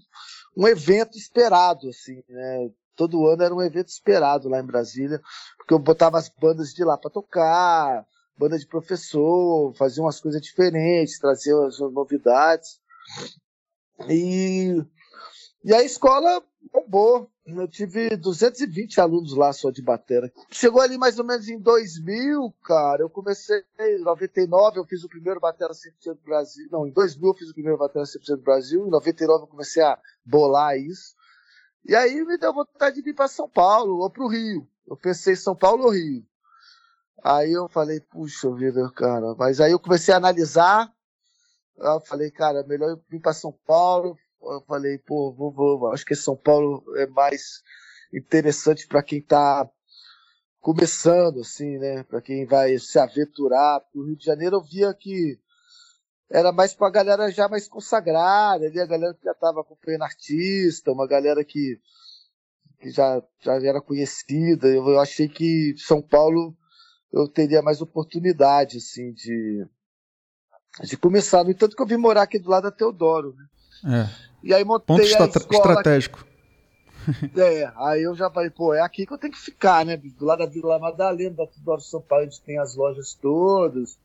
um 0.57 0.67
evento 0.67 1.17
esperado, 1.17 1.89
assim, 1.89 2.23
né? 2.27 2.71
todo 2.97 3.27
ano 3.27 3.43
era 3.43 3.53
um 3.53 3.61
evento 3.61 3.89
esperado 3.89 4.49
lá 4.49 4.59
em 4.59 4.65
Brasília, 4.65 5.21
porque 5.57 5.73
eu 5.73 5.79
botava 5.79 6.17
as 6.17 6.27
bandas 6.27 6.73
de 6.73 6.83
lá 6.83 6.97
para 6.97 7.11
tocar, 7.11 8.03
banda 8.37 8.57
de 8.57 8.67
professor, 8.67 9.73
fazia 9.75 10.03
umas 10.03 10.19
coisas 10.19 10.41
diferentes, 10.41 11.19
trazia 11.19 11.55
as 11.65 11.79
novidades. 11.79 12.79
E, 14.09 14.75
e 15.63 15.73
a 15.73 15.83
escola 15.83 16.43
bombou. 16.71 17.29
Eu 17.45 17.67
tive 17.67 18.17
220 18.17 18.99
alunos 18.99 19.33
lá 19.33 19.53
só 19.53 19.71
de 19.71 19.81
batera. 19.81 20.29
Chegou 20.51 20.81
ali 20.81 20.97
mais 20.97 21.17
ou 21.17 21.23
menos 21.23 21.47
em 21.47 21.57
2000, 21.57 22.53
cara. 22.61 23.03
Eu 23.03 23.09
comecei 23.09 23.63
em 23.79 24.01
99, 24.01 24.79
eu 24.79 24.83
fiz 24.83 25.01
o 25.05 25.09
primeiro 25.09 25.39
batera 25.39 25.71
100% 25.71 26.15
do 26.15 26.23
Brasil. 26.25 26.67
Não, 26.69 26.85
em 26.85 26.91
2000 26.91 27.29
eu 27.29 27.33
fiz 27.33 27.49
o 27.49 27.53
primeiro 27.53 27.77
batera 27.77 28.03
100% 28.03 28.35
do 28.35 28.43
Brasil. 28.43 28.85
Em 28.85 28.89
99 28.89 29.43
eu 29.43 29.47
comecei 29.47 29.81
a 29.81 29.97
bolar 30.25 30.77
isso. 30.77 31.15
E 31.85 31.95
aí 31.95 32.21
me 32.25 32.37
deu 32.37 32.53
vontade 32.53 33.01
de 33.01 33.09
ir 33.09 33.13
para 33.13 33.29
São 33.29 33.47
Paulo 33.47 33.99
ou 33.99 34.09
para 34.09 34.25
o 34.25 34.27
Rio. 34.27 34.67
Eu 34.85 34.97
pensei 34.97 35.33
São 35.33 35.55
Paulo 35.55 35.85
ou 35.85 35.91
Rio. 35.91 36.25
Aí 37.23 37.51
eu 37.51 37.67
falei, 37.67 37.99
puxa 37.99 38.53
vida, 38.53 38.89
cara. 38.95 39.35
Mas 39.35 39.59
aí 39.59 39.71
eu 39.71 39.79
comecei 39.79 40.13
a 40.13 40.17
analisar. 40.17 40.91
Eu 41.77 41.99
falei, 42.01 42.31
cara, 42.31 42.63
melhor 42.63 42.89
eu 42.89 43.03
vir 43.09 43.19
para 43.19 43.33
São 43.33 43.51
Paulo. 43.65 44.17
Eu 44.41 44.61
falei, 44.67 44.97
pô, 44.99 45.33
vou, 45.33 45.51
vou, 45.51 45.91
acho 45.91 46.05
que 46.05 46.15
São 46.15 46.35
Paulo 46.35 46.83
é 46.97 47.07
mais 47.07 47.61
interessante 48.13 48.87
para 48.87 49.03
quem 49.03 49.19
está 49.19 49.69
começando, 50.59 51.41
assim, 51.41 51.77
né? 51.77 52.03
Para 52.03 52.21
quem 52.21 52.45
vai 52.45 52.77
se 52.77 52.99
aventurar. 52.99 53.81
O 53.93 54.03
Rio 54.03 54.17
de 54.17 54.25
Janeiro 54.25 54.57
eu 54.57 54.63
via 54.63 54.93
que 54.93 55.39
era 56.29 56.51
mais 56.51 56.73
pra 56.73 56.89
galera 56.89 57.31
já 57.31 57.47
mais 57.47 57.67
consagrada, 57.67 58.65
ali 58.65 58.79
a 58.79 58.85
galera 58.85 59.13
que 59.13 59.23
já 59.23 59.33
tava 59.33 59.61
acompanhando 59.61 60.03
artista, 60.03 60.91
uma 60.91 61.07
galera 61.07 61.43
que, 61.43 61.79
que 62.79 62.91
já, 62.91 63.23
já 63.41 63.53
era 63.55 63.81
conhecida. 63.81 64.67
Eu, 64.67 64.87
eu 64.87 64.99
achei 64.99 65.27
que 65.27 65.73
São 65.77 66.01
Paulo 66.01 66.55
eu 67.11 67.27
teria 67.27 67.61
mais 67.61 67.81
oportunidade, 67.81 68.77
assim, 68.77 69.11
de, 69.13 69.65
de 70.83 70.97
começar. 70.97 71.43
No 71.43 71.51
entanto 71.51 71.75
que 71.75 71.81
eu 71.81 71.87
vim 71.87 71.97
morar 71.97 72.23
aqui 72.23 72.37
do 72.39 72.49
lado 72.49 72.63
da 72.63 72.71
Teodoro, 72.71 73.35
né? 73.35 73.45
É. 73.85 74.27
E 74.43 74.53
aí 74.53 74.63
montei 74.63 74.95
Ponto 74.95 75.01
a 75.01 75.25
escola 75.25 75.51
estratégico. 75.51 76.25
É, 77.37 77.71
aí 77.77 78.03
eu 78.03 78.13
já 78.13 78.29
falei, 78.29 78.49
pô, 78.49 78.73
é 78.73 78.81
aqui 78.81 79.05
que 79.05 79.13
eu 79.13 79.17
tenho 79.17 79.31
que 79.31 79.39
ficar, 79.39 79.85
né? 79.85 79.95
Do 79.95 80.25
lado 80.25 80.39
da 80.39 80.45
Vila 80.45 80.77
Madalena, 80.77 81.37
da 81.37 81.47
Teodoro 81.47 81.79
São 81.79 82.01
Paulo, 82.01 82.25
onde 82.25 82.41
tem 82.41 82.59
as 82.59 82.75
lojas 82.75 83.13
todas. 83.13 83.97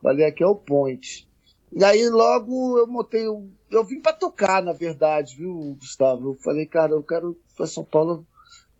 Falei, 0.00 0.24
aqui 0.24 0.40
é 0.40 0.46
o 0.46 0.54
point. 0.54 1.28
E 1.72 1.84
aí 1.84 2.08
logo 2.08 2.78
eu 2.78 2.86
montei. 2.86 3.26
Eu 3.26 3.84
vim 3.84 4.00
para 4.00 4.12
tocar, 4.12 4.62
na 4.62 4.72
verdade, 4.72 5.36
viu, 5.36 5.76
Gustavo? 5.80 6.30
Eu 6.30 6.34
falei, 6.36 6.66
cara, 6.66 6.92
eu 6.92 7.02
quero 7.02 7.36
para 7.56 7.66
São 7.66 7.84
Paulo, 7.84 8.24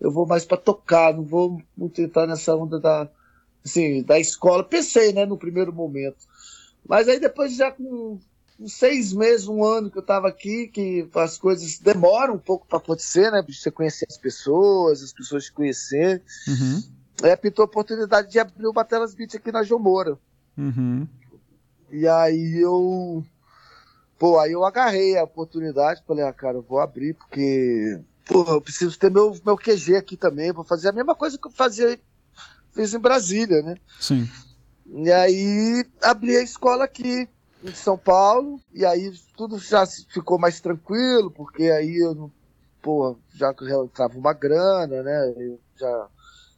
eu 0.01 0.13
vou 0.13 0.27
mais 0.27 0.45
para 0.45 0.57
tocar, 0.57 1.13
não 1.13 1.25
vou 1.25 1.61
muito 1.77 2.01
entrar 2.01 2.29
nessa 2.29 2.55
onda 2.55 2.79
da, 2.79 3.11
assim, 3.65 4.03
da 4.03 4.19
escola. 4.19 4.65
Pensei, 4.65 5.13
né, 5.13 5.27
no 5.27 5.37
primeiro 5.37 5.73
momento. 5.73 6.27
Mas 6.87 7.09
aí 7.09 7.21
depois, 7.21 7.55
já 7.55 7.71
com 7.71 8.19
uns 8.59 8.75
seis 8.75 9.13
meses, 9.13 9.49
um 9.49 9.65
ano 9.65 9.91
que 9.91 9.97
eu 9.97 10.03
estava 10.03 10.29
aqui, 10.29 10.69
que 10.69 11.09
as 11.15 11.39
coisas 11.39 11.79
demoram 11.79 12.35
um 12.35 12.39
pouco 12.39 12.67
para 12.67 12.79
acontecer, 12.79 13.31
né? 13.31 13.43
Você 13.49 13.71
conhecer 13.71 14.07
as 14.09 14.19
pessoas, 14.19 15.03
as 15.03 15.13
pessoas 15.13 15.45
te 15.45 15.53
conhecerem. 15.53 16.21
Uhum. 16.47 16.83
Aí 17.23 17.37
pintou 17.37 17.63
a 17.63 17.67
oportunidade 17.67 18.31
de 18.31 18.39
abrir 18.39 18.67
o 18.67 18.73
Batelas 18.73 19.15
Beach 19.15 19.37
aqui 19.37 19.51
na 19.51 19.63
Jomora. 19.63 20.19
Uhum. 20.57 21.07
E 21.91 22.07
aí 22.07 22.61
eu. 22.61 23.25
Pô, 24.19 24.39
aí 24.39 24.53
eu 24.53 24.65
agarrei 24.65 25.17
a 25.17 25.25
oportunidade, 25.25 26.05
falei, 26.07 26.25
ah, 26.25 26.33
cara, 26.33 26.59
eu 26.59 26.63
vou 26.63 26.79
abrir, 26.79 27.15
porque. 27.15 27.99
Pô, 28.27 28.45
eu 28.45 28.61
preciso 28.61 28.99
ter 28.99 29.11
meu, 29.11 29.35
meu 29.45 29.57
QG 29.57 29.97
aqui 29.97 30.17
também, 30.17 30.53
vou 30.53 30.65
fazer 30.65 30.89
a 30.89 30.93
mesma 30.93 31.15
coisa 31.15 31.39
que 31.39 31.49
eu 31.49 31.51
fazia 31.51 31.99
fiz 32.73 32.95
em 32.95 32.99
Brasília, 32.99 33.63
né? 33.63 33.77
Sim. 34.01 34.29
E 34.93 35.11
aí 35.11 35.85
abri 36.03 36.37
a 36.37 36.43
escola 36.43 36.85
aqui 36.85 37.29
em 37.63 37.75
São 37.75 37.97
Paulo, 37.97 38.61
e 38.73 38.85
aí 38.85 39.13
tudo 39.37 39.59
já 39.59 39.87
ficou 39.87 40.39
mais 40.39 40.61
tranquilo, 40.61 41.31
porque 41.31 41.65
aí 41.65 41.99
eu 41.99 42.15
não, 42.15 42.33
pô, 42.81 43.17
já 43.35 43.55
entrava 43.85 44.19
uma 44.19 44.33
grana, 44.33 45.03
né? 45.03 45.35
Eu 45.37 45.61
já 45.77 46.09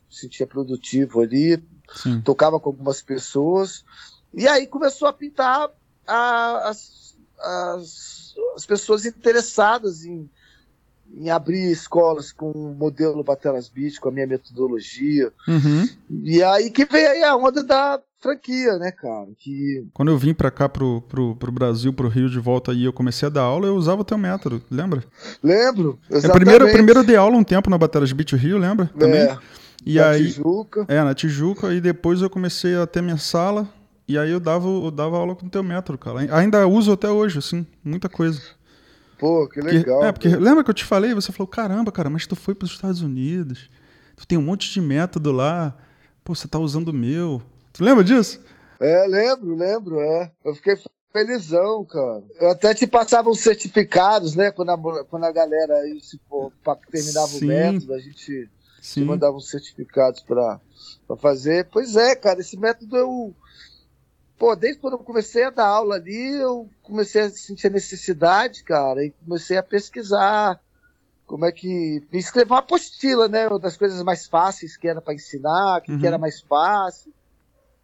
me 0.09 0.15
sentia 0.15 0.47
produtivo 0.47 1.21
ali, 1.21 1.63
Sim. 1.95 2.21
tocava 2.21 2.59
com 2.61 2.71
algumas 2.71 3.03
pessoas. 3.03 3.85
E 4.33 4.49
aí 4.49 4.67
começou 4.67 5.09
a 5.09 5.13
pintar 5.13 5.71
a, 6.07 6.69
as, 6.69 7.17
as, 7.39 8.35
as, 8.57 8.65
pessoas 8.65 9.05
interessadas 9.05 10.05
em, 10.05 10.29
em 11.15 11.31
abrir 11.31 11.71
escolas 11.71 12.33
com 12.33 12.51
o 12.51 12.75
modelo 12.75 13.23
Batelas 13.23 13.69
Beach, 13.69 14.01
com 14.01 14.09
a 14.09 14.13
minha 14.13 14.27
metodologia. 14.27 15.33
Uhum. 15.47 15.89
E 16.25 16.43
aí 16.43 16.71
que 16.71 16.85
veio 16.85 17.11
aí 17.11 17.23
a 17.23 17.37
onda 17.37 17.63
da 17.63 18.01
franquia, 18.21 18.79
né, 18.79 18.93
cara? 18.93 19.29
Que... 19.39 19.85
Quando 19.93 20.11
eu 20.11 20.17
vim 20.17 20.33
para 20.33 20.51
cá, 20.51 20.69
pro, 20.69 21.03
pro, 21.03 21.37
pro 21.37 21.53
Brasil, 21.53 21.93
pro 21.93 22.09
Rio 22.09 22.31
de 22.31 22.39
volta 22.39 22.71
aí, 22.71 22.85
eu 22.85 22.93
comecei 22.93 23.27
a 23.27 23.31
dar 23.31 23.43
aula, 23.43 23.67
eu 23.67 23.75
usava 23.75 24.01
o 24.01 24.05
teu 24.05 24.17
método, 24.17 24.63
lembra? 24.71 25.05
Lembro, 25.43 25.99
exatamente. 26.09 26.31
É, 26.31 26.45
primeiro, 26.45 26.73
primeiro 26.73 27.01
eu 27.01 27.05
dei 27.05 27.17
aula 27.17 27.37
um 27.37 27.45
tempo 27.45 27.69
na 27.69 27.77
Batelas 27.77 28.13
Beach 28.13 28.37
Rio, 28.37 28.59
lembra? 28.59 28.91
Também. 28.99 29.23
É, 29.23 29.39
e 29.85 29.97
na 29.97 30.11
aí, 30.11 30.27
Tijuca. 30.27 30.85
É, 30.89 31.03
na 31.03 31.15
Tijuca, 31.15 31.75
e 31.75 31.81
depois 31.81 32.23
eu 32.23 32.31
comecei 32.31 32.77
a 32.77 32.87
ter 32.87 33.03
minha 33.03 33.19
sala, 33.19 33.69
e 34.07 34.17
aí 34.17 34.31
eu 34.31 34.41
dava, 34.41 34.69
eu 34.69 34.91
dava 34.91 35.17
aula 35.17 35.35
com 35.35 35.47
o 35.47 35.51
teu 35.51 35.63
método, 35.63 35.99
cara. 35.99 36.21
Ainda 36.37 36.67
uso 36.67 36.93
até 36.93 37.09
hoje, 37.09 37.39
assim, 37.39 37.67
muita 37.85 38.09
coisa. 38.09 38.41
Pô, 39.23 39.49
que 39.49 39.61
legal. 39.61 40.01
Porque, 40.01 40.07
é, 40.09 40.13
porque 40.13 40.29
lembra 40.37 40.65
que 40.65 40.71
eu 40.71 40.75
te 40.75 40.85
falei? 40.85 41.15
Você 41.15 41.31
falou, 41.31 41.47
caramba, 41.47 41.93
cara, 41.93 42.11
mas 42.11 42.27
tu 42.27 42.35
foi 42.35 42.57
para 42.57 42.67
os 42.67 42.73
Estados 42.73 43.03
Unidos, 43.03 43.71
tu 44.17 44.27
tem 44.27 44.37
um 44.37 44.43
monte 44.43 44.69
de 44.73 44.81
método 44.81 45.31
lá, 45.31 45.77
pô, 46.25 46.35
você 46.35 46.49
tá 46.49 46.59
usando 46.59 46.89
o 46.89 46.93
meu. 46.93 47.41
Tu 47.73 47.85
lembra 47.85 48.03
disso? 48.03 48.41
É, 48.81 49.07
lembro, 49.07 49.55
lembro, 49.55 50.01
é. 50.01 50.33
Eu 50.45 50.57
fiquei 50.57 50.77
felizão, 51.13 51.85
cara. 51.85 52.25
Eu 52.41 52.51
até 52.51 52.75
te 52.75 52.85
passava 52.85 53.31
os 53.31 53.39
certificados, 53.39 54.35
né? 54.35 54.51
Quando 54.51 54.71
a, 54.71 55.05
quando 55.05 55.23
a 55.23 55.31
galera 55.31 55.73
aí 55.77 56.01
se 56.01 56.19
pô, 56.29 56.53
terminava 56.91 57.29
Sim. 57.29 57.45
o 57.45 57.49
método, 57.49 57.95
a 57.95 58.01
gente 58.01 58.51
Sim. 58.81 59.03
te 59.03 59.07
mandava 59.07 59.37
os 59.37 59.49
certificados 59.49 60.21
para 60.23 60.59
fazer. 61.21 61.69
Pois 61.71 61.95
é, 61.95 62.17
cara, 62.17 62.41
esse 62.41 62.59
método 62.59 62.97
eu 62.97 63.37
pô, 64.43 64.57
desde 64.57 64.81
quando 64.81 64.95
eu 64.95 64.99
comecei 64.99 65.45
a 65.45 65.51
dar 65.51 65.69
aula 65.69 65.95
ali, 65.95 66.35
eu 66.35 66.69
comecei 66.83 67.23
a 67.23 67.31
sentir 67.31 67.69
a 67.69 67.71
necessidade, 67.71 68.65
cara, 68.65 69.05
e 69.05 69.13
comecei 69.25 69.57
a 69.57 69.63
pesquisar 69.63 70.61
como 71.25 71.45
é 71.45 71.53
que. 71.53 72.05
escrever 72.13 72.51
uma 72.51 72.59
apostila, 72.59 73.29
né? 73.29 73.47
Uma 73.47 73.61
das 73.61 73.77
coisas 73.77 74.03
mais 74.03 74.27
fáceis 74.27 74.77
que 74.77 74.89
era 74.89 75.01
para 75.01 75.15
ensinar, 75.15 75.81
que, 75.81 75.93
uhum. 75.93 76.01
que, 76.01 76.07
era 76.09 76.19
mais 76.19 76.41
fácil. 76.41 77.15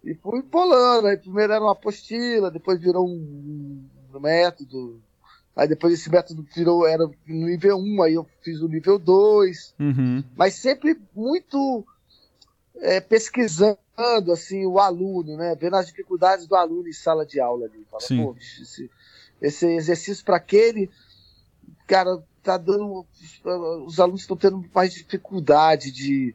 E 0.03 0.17
fui 0.17 0.43
bolando. 0.43 1.07
Aí 1.07 1.17
primeiro 1.17 1.53
era 1.53 1.63
uma 1.63 1.75
apostila, 1.75 2.51
depois 2.51 2.81
virou 2.81 3.07
um, 3.07 3.89
um 4.13 4.19
método. 4.19 5.01
Aí 5.55 5.69
depois 5.69 5.95
esse 5.95 6.11
método 6.11 6.45
virou, 6.57 6.89
era 6.89 7.07
no 7.07 7.47
nível 7.47 7.77
1, 7.79 8.03
aí 8.03 8.15
eu 8.15 8.27
fiz 8.43 8.61
o 8.61 8.69
nível 8.69 8.99
2. 8.99 9.77
Uhum. 9.79 10.25
Mas 10.37 10.55
sempre 10.55 11.01
muito 11.15 11.87
é, 12.81 13.01
pesquisando 13.01 13.79
assim 14.33 14.65
o 14.65 14.79
aluno, 14.79 15.37
né? 15.37 15.57
Vendo 15.59 15.77
as 15.77 15.87
dificuldades 15.87 16.47
do 16.47 16.55
aluno 16.55 16.89
em 16.89 16.93
sala 16.93 17.27
de 17.27 17.41
aula 17.41 17.67
ali. 17.67 17.85
Fala, 17.91 18.01
Sim. 18.01 18.23
pô, 18.23 18.37
esse, 18.37 18.91
esse 19.41 19.67
exercício 19.67 20.25
para 20.25 20.37
aquele, 20.37 20.91
cara, 21.87 22.23
tá 22.43 22.57
dando. 22.57 23.05
Os 23.87 23.99
alunos 23.99 24.21
estão 24.21 24.37
tendo 24.37 24.65
mais 24.73 24.93
dificuldade 24.93 25.91
de, 25.91 26.35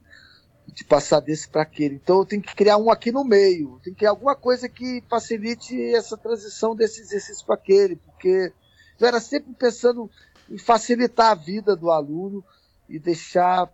de 0.68 0.84
passar 0.84 1.22
desse 1.22 1.48
para 1.48 1.62
aquele. 1.62 1.96
Então 1.96 2.20
eu 2.20 2.26
tenho 2.26 2.42
que 2.42 2.56
criar 2.56 2.78
um 2.78 2.92
aqui 2.92 3.12
no 3.12 3.24
meio. 3.24 3.80
Tem 3.84 3.94
que 3.94 4.00
criar 4.00 4.12
alguma 4.12 4.36
coisa 4.36 4.68
que 4.68 5.04
facilite 5.10 5.80
essa 5.96 6.18
transição 6.18 6.76
desse 6.76 7.02
exercício 7.02 7.46
para 7.46 7.56
aquele, 7.56 7.96
porque 7.96 8.52
eu 9.00 9.08
era 9.08 9.20
sempre 9.20 9.54
pensando 9.54 10.10
em 10.50 10.58
facilitar 10.58 11.32
a 11.32 11.36
vida 11.36 11.76
do 11.76 11.90
aluno 11.90 12.44
e 12.90 13.00
deixar 13.00 13.72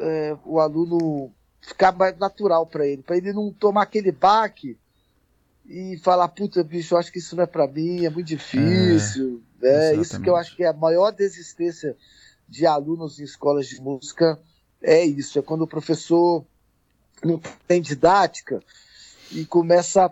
é, 0.00 0.36
o 0.44 0.58
aluno 0.58 1.32
ficar 1.60 1.92
mais 1.92 2.16
natural 2.18 2.66
para 2.66 2.86
ele, 2.86 3.02
para 3.02 3.16
ele 3.16 3.32
não 3.32 3.52
tomar 3.52 3.82
aquele 3.82 4.12
baque 4.12 4.78
e 5.66 5.98
falar, 5.98 6.28
puta, 6.28 6.64
bicho, 6.64 6.94
eu 6.94 6.98
acho 6.98 7.12
que 7.12 7.18
isso 7.18 7.36
não 7.36 7.42
é 7.42 7.46
para 7.46 7.66
mim, 7.66 8.04
é 8.04 8.10
muito 8.10 8.26
difícil. 8.26 9.42
É, 9.62 9.92
né? 9.92 10.00
Isso 10.00 10.20
que 10.20 10.30
eu 10.30 10.36
acho 10.36 10.56
que 10.56 10.64
é 10.64 10.68
a 10.68 10.72
maior 10.72 11.10
desistência 11.10 11.96
de 12.48 12.66
alunos 12.66 13.20
em 13.20 13.24
escolas 13.24 13.66
de 13.66 13.80
música 13.80 14.38
é 14.82 15.04
isso, 15.04 15.38
é 15.38 15.42
quando 15.42 15.62
o 15.62 15.66
professor 15.66 16.44
não 17.22 17.40
tem 17.66 17.82
didática 17.82 18.62
e 19.32 19.44
começa 19.44 20.06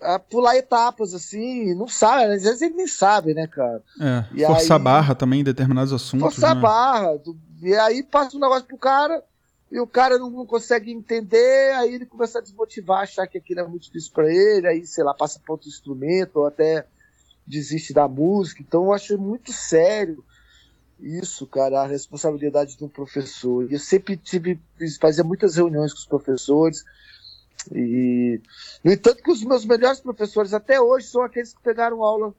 a, 0.00 0.14
a 0.14 0.18
pular 0.18 0.56
etapas 0.56 1.12
assim, 1.12 1.74
não 1.74 1.88
sabe, 1.88 2.32
às 2.32 2.44
vezes 2.44 2.62
ele 2.62 2.76
nem 2.76 2.86
sabe, 2.86 3.34
né, 3.34 3.46
cara? 3.46 3.82
É, 4.00 4.24
e 4.32 4.46
forçar 4.46 4.78
aí, 4.78 4.82
barra 4.82 5.14
também 5.14 5.40
em 5.40 5.44
determinados 5.44 5.92
assuntos. 5.92 6.34
Forçar 6.34 6.54
né? 6.54 6.62
barra, 6.62 7.20
e 7.60 7.74
aí 7.74 8.02
passa 8.02 8.36
um 8.36 8.40
negócio 8.40 8.64
pro 8.64 8.78
cara 8.78 9.22
e 9.70 9.78
o 9.78 9.86
cara 9.86 10.18
não 10.18 10.44
consegue 10.44 10.90
entender, 10.90 11.72
aí 11.74 11.94
ele 11.94 12.04
começa 12.04 12.38
a 12.38 12.42
desmotivar, 12.42 13.02
achar 13.02 13.26
que 13.26 13.38
aquilo 13.38 13.60
é 13.60 13.66
muito 13.66 13.84
difícil 13.84 14.12
para 14.12 14.32
ele, 14.32 14.66
aí, 14.66 14.86
sei 14.86 15.04
lá, 15.04 15.14
passa 15.14 15.38
para 15.38 15.52
outro 15.52 15.68
instrumento, 15.68 16.36
ou 16.36 16.46
até 16.46 16.86
desiste 17.46 17.92
da 17.92 18.08
música. 18.08 18.62
Então 18.62 18.84
eu 18.84 18.92
acho 18.92 19.16
muito 19.16 19.52
sério 19.52 20.24
isso, 20.98 21.46
cara, 21.46 21.82
a 21.82 21.86
responsabilidade 21.86 22.76
de 22.76 22.84
um 22.84 22.88
professor. 22.88 23.70
E 23.70 23.74
eu 23.74 23.78
sempre 23.78 24.16
tive, 24.16 24.60
fazia 25.00 25.24
muitas 25.24 25.56
reuniões 25.56 25.92
com 25.92 26.00
os 26.00 26.06
professores. 26.06 26.84
E, 27.72 28.40
no 28.82 28.92
entanto, 28.92 29.22
que 29.22 29.30
os 29.30 29.44
meus 29.44 29.64
melhores 29.64 30.00
professores 30.00 30.52
até 30.52 30.80
hoje 30.80 31.06
são 31.06 31.22
aqueles 31.22 31.54
que 31.54 31.62
pegaram 31.62 32.02
aula 32.02 32.34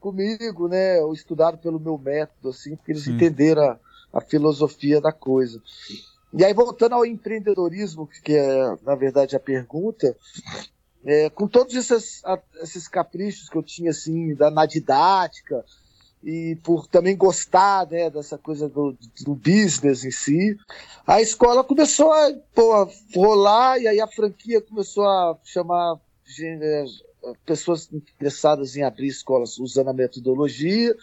comigo, 0.00 0.68
né, 0.68 1.00
ou 1.00 1.12
estudaram 1.12 1.58
pelo 1.58 1.80
meu 1.80 1.98
método, 1.98 2.50
assim, 2.50 2.76
porque 2.76 2.92
eles 2.92 3.08
entenderam 3.08 3.62
a, 3.62 3.78
a 4.12 4.20
filosofia 4.20 5.00
da 5.00 5.10
coisa. 5.12 5.60
E 6.32 6.44
aí, 6.44 6.52
voltando 6.52 6.94
ao 6.94 7.06
empreendedorismo, 7.06 8.06
que 8.06 8.34
é, 8.34 8.76
na 8.82 8.94
verdade, 8.94 9.34
a 9.34 9.40
pergunta, 9.40 10.14
é, 11.04 11.30
com 11.30 11.48
todos 11.48 11.74
esses, 11.74 12.22
esses 12.62 12.86
caprichos 12.86 13.48
que 13.48 13.56
eu 13.56 13.62
tinha, 13.62 13.90
assim, 13.90 14.34
da, 14.34 14.50
na 14.50 14.66
didática, 14.66 15.64
e 16.22 16.56
por 16.62 16.86
também 16.86 17.16
gostar 17.16 17.86
né, 17.88 18.10
dessa 18.10 18.36
coisa 18.36 18.68
do, 18.68 18.96
do 19.24 19.34
business 19.34 20.04
em 20.04 20.10
si, 20.10 20.56
a 21.06 21.22
escola 21.22 21.62
começou 21.62 22.12
a, 22.12 22.32
pô, 22.54 22.74
a 22.74 22.88
rolar, 23.14 23.78
e 23.78 23.86
aí 23.86 24.00
a 24.00 24.06
franquia 24.06 24.60
começou 24.60 25.04
a 25.06 25.38
chamar 25.44 25.98
é, 26.40 26.84
pessoas 27.46 27.88
interessadas 27.92 28.76
em 28.76 28.82
abrir 28.82 29.08
escolas 29.08 29.58
usando 29.58 29.88
a 29.88 29.94
metodologia, 29.94 30.94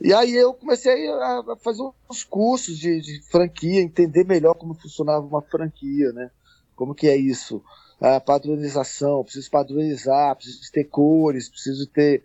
e 0.00 0.14
aí 0.14 0.34
eu 0.34 0.54
comecei 0.54 1.08
a 1.08 1.56
fazer 1.62 1.82
uns 2.10 2.24
cursos 2.24 2.78
de, 2.78 3.00
de, 3.00 3.22
franquia, 3.30 3.82
entender 3.82 4.24
melhor 4.24 4.54
como 4.54 4.74
funcionava 4.74 5.26
uma 5.26 5.42
franquia, 5.42 6.10
né? 6.12 6.30
Como 6.74 6.94
que 6.94 7.06
é 7.06 7.16
isso? 7.16 7.62
A 8.00 8.18
padronização, 8.18 9.22
preciso 9.22 9.50
padronizar, 9.50 10.34
preciso 10.36 10.72
ter 10.72 10.84
cores, 10.84 11.50
preciso 11.50 11.86
ter 11.86 12.22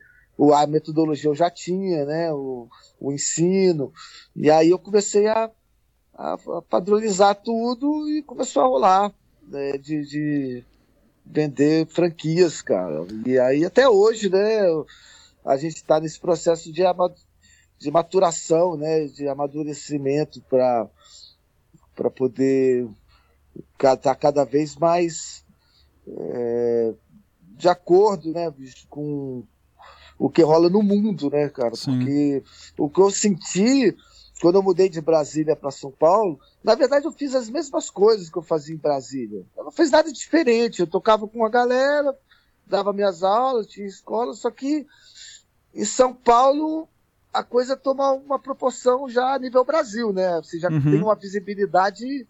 a 0.54 0.68
metodologia 0.68 1.30
eu 1.30 1.36
já 1.36 1.50
tinha, 1.50 2.06
né? 2.06 2.32
O, 2.32 2.70
o 3.00 3.12
ensino. 3.12 3.92
E 4.34 4.50
aí 4.50 4.70
eu 4.70 4.80
comecei 4.80 5.28
a, 5.28 5.52
a, 6.14 6.38
padronizar 6.70 7.36
tudo 7.36 8.08
e 8.10 8.24
começou 8.24 8.64
a 8.64 8.68
rolar 8.68 9.14
né? 9.48 9.78
de, 9.78 10.06
de 10.06 10.64
vender 11.26 11.88
franquias, 11.88 12.62
cara. 12.62 13.06
E 13.26 13.38
aí 13.38 13.66
até 13.66 13.90
hoje, 13.90 14.30
né? 14.30 14.62
A 15.44 15.58
gente 15.58 15.76
está 15.76 16.00
nesse 16.00 16.20
processo 16.20 16.72
de 16.72 16.84
de 17.86 17.92
maturação, 17.92 18.76
né, 18.76 19.06
de 19.06 19.28
amadurecimento 19.28 20.42
para 20.50 20.90
para 21.96 22.10
poder 22.10 22.90
estar 23.78 24.16
cada 24.16 24.44
vez 24.44 24.76
mais 24.76 25.46
é, 26.08 26.94
de 27.42 27.70
acordo, 27.70 28.34
né, 28.34 28.52
com 28.90 29.44
o 30.18 30.30
que 30.30 30.42
rola 30.42 30.68
no 30.68 30.82
mundo, 30.82 31.30
né, 31.30 31.48
cara? 31.48 31.76
Sim. 31.76 32.00
Porque 32.00 32.44
o 32.78 32.90
que 32.90 33.00
eu 33.00 33.12
senti 33.12 33.96
quando 34.42 34.56
eu 34.56 34.64
mudei 34.64 34.90
de 34.90 35.00
Brasília 35.00 35.56
para 35.56 35.70
São 35.70 35.92
Paulo, 35.92 36.40
na 36.64 36.74
verdade 36.74 37.06
eu 37.06 37.12
fiz 37.12 37.36
as 37.36 37.50
mesmas 37.52 37.92
coisas 37.92 38.32
que 38.32 38.38
eu 38.38 38.42
fazia 38.42 38.74
em 38.74 38.80
Brasília. 38.80 39.46
Eu 39.56 39.64
não 39.64 39.72
fiz 39.72 39.92
nada 39.92 40.12
diferente. 40.12 40.80
Eu 40.80 40.88
tocava 40.88 41.28
com 41.28 41.46
a 41.46 41.50
galera, 41.50 42.18
dava 42.66 42.92
minhas 42.92 43.22
aulas, 43.22 43.68
tinha 43.68 43.86
escola, 43.86 44.34
só 44.34 44.50
que 44.50 44.88
em 45.74 45.86
São 45.86 46.14
Paulo 46.14 46.90
a 47.36 47.44
coisa 47.44 47.76
toma 47.76 48.14
uma 48.14 48.40
proporção 48.40 49.10
já 49.10 49.34
a 49.34 49.40
nível 49.40 49.66
Brasil, 49.66 50.14
né? 50.14 50.38
Você 50.38 50.58
já 50.58 50.70
uhum. 50.70 50.82
tem 50.82 51.04
uma 51.04 51.16
visibilidade 51.16 52.26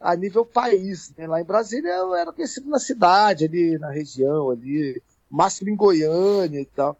a 0.00 0.14
nível 0.14 0.44
país. 0.46 1.12
Né? 1.18 1.26
Lá 1.26 1.40
em 1.40 1.44
Brasília 1.44 1.90
eu 1.90 2.14
era 2.14 2.32
conhecido 2.32 2.70
na 2.70 2.78
cidade, 2.78 3.46
ali 3.46 3.76
na 3.78 3.90
região, 3.90 4.50
ali, 4.50 5.02
máximo 5.28 5.70
em 5.70 5.76
Goiânia 5.76 6.60
e 6.60 6.66
tal. 6.66 6.96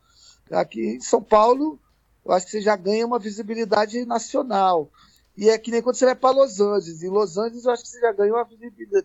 Aqui 0.50 0.96
em 0.96 1.00
São 1.00 1.22
Paulo, 1.22 1.78
eu 2.24 2.32
acho 2.32 2.46
que 2.46 2.52
você 2.52 2.60
já 2.60 2.74
ganha 2.74 3.06
uma 3.06 3.20
visibilidade 3.20 4.04
nacional. 4.04 4.90
E 5.36 5.48
é 5.48 5.56
que 5.56 5.70
nem 5.70 5.80
quando 5.80 5.96
você 5.96 6.06
vai 6.06 6.16
para 6.16 6.34
Los 6.34 6.60
Angeles. 6.60 7.02
Em 7.02 7.08
Los 7.08 7.38
Angeles, 7.38 7.64
eu 7.64 7.72
acho 7.72 7.82
que 7.84 7.88
você 7.88 8.00
já 8.00 8.12
ganha 8.12 8.32
uma 8.32 8.46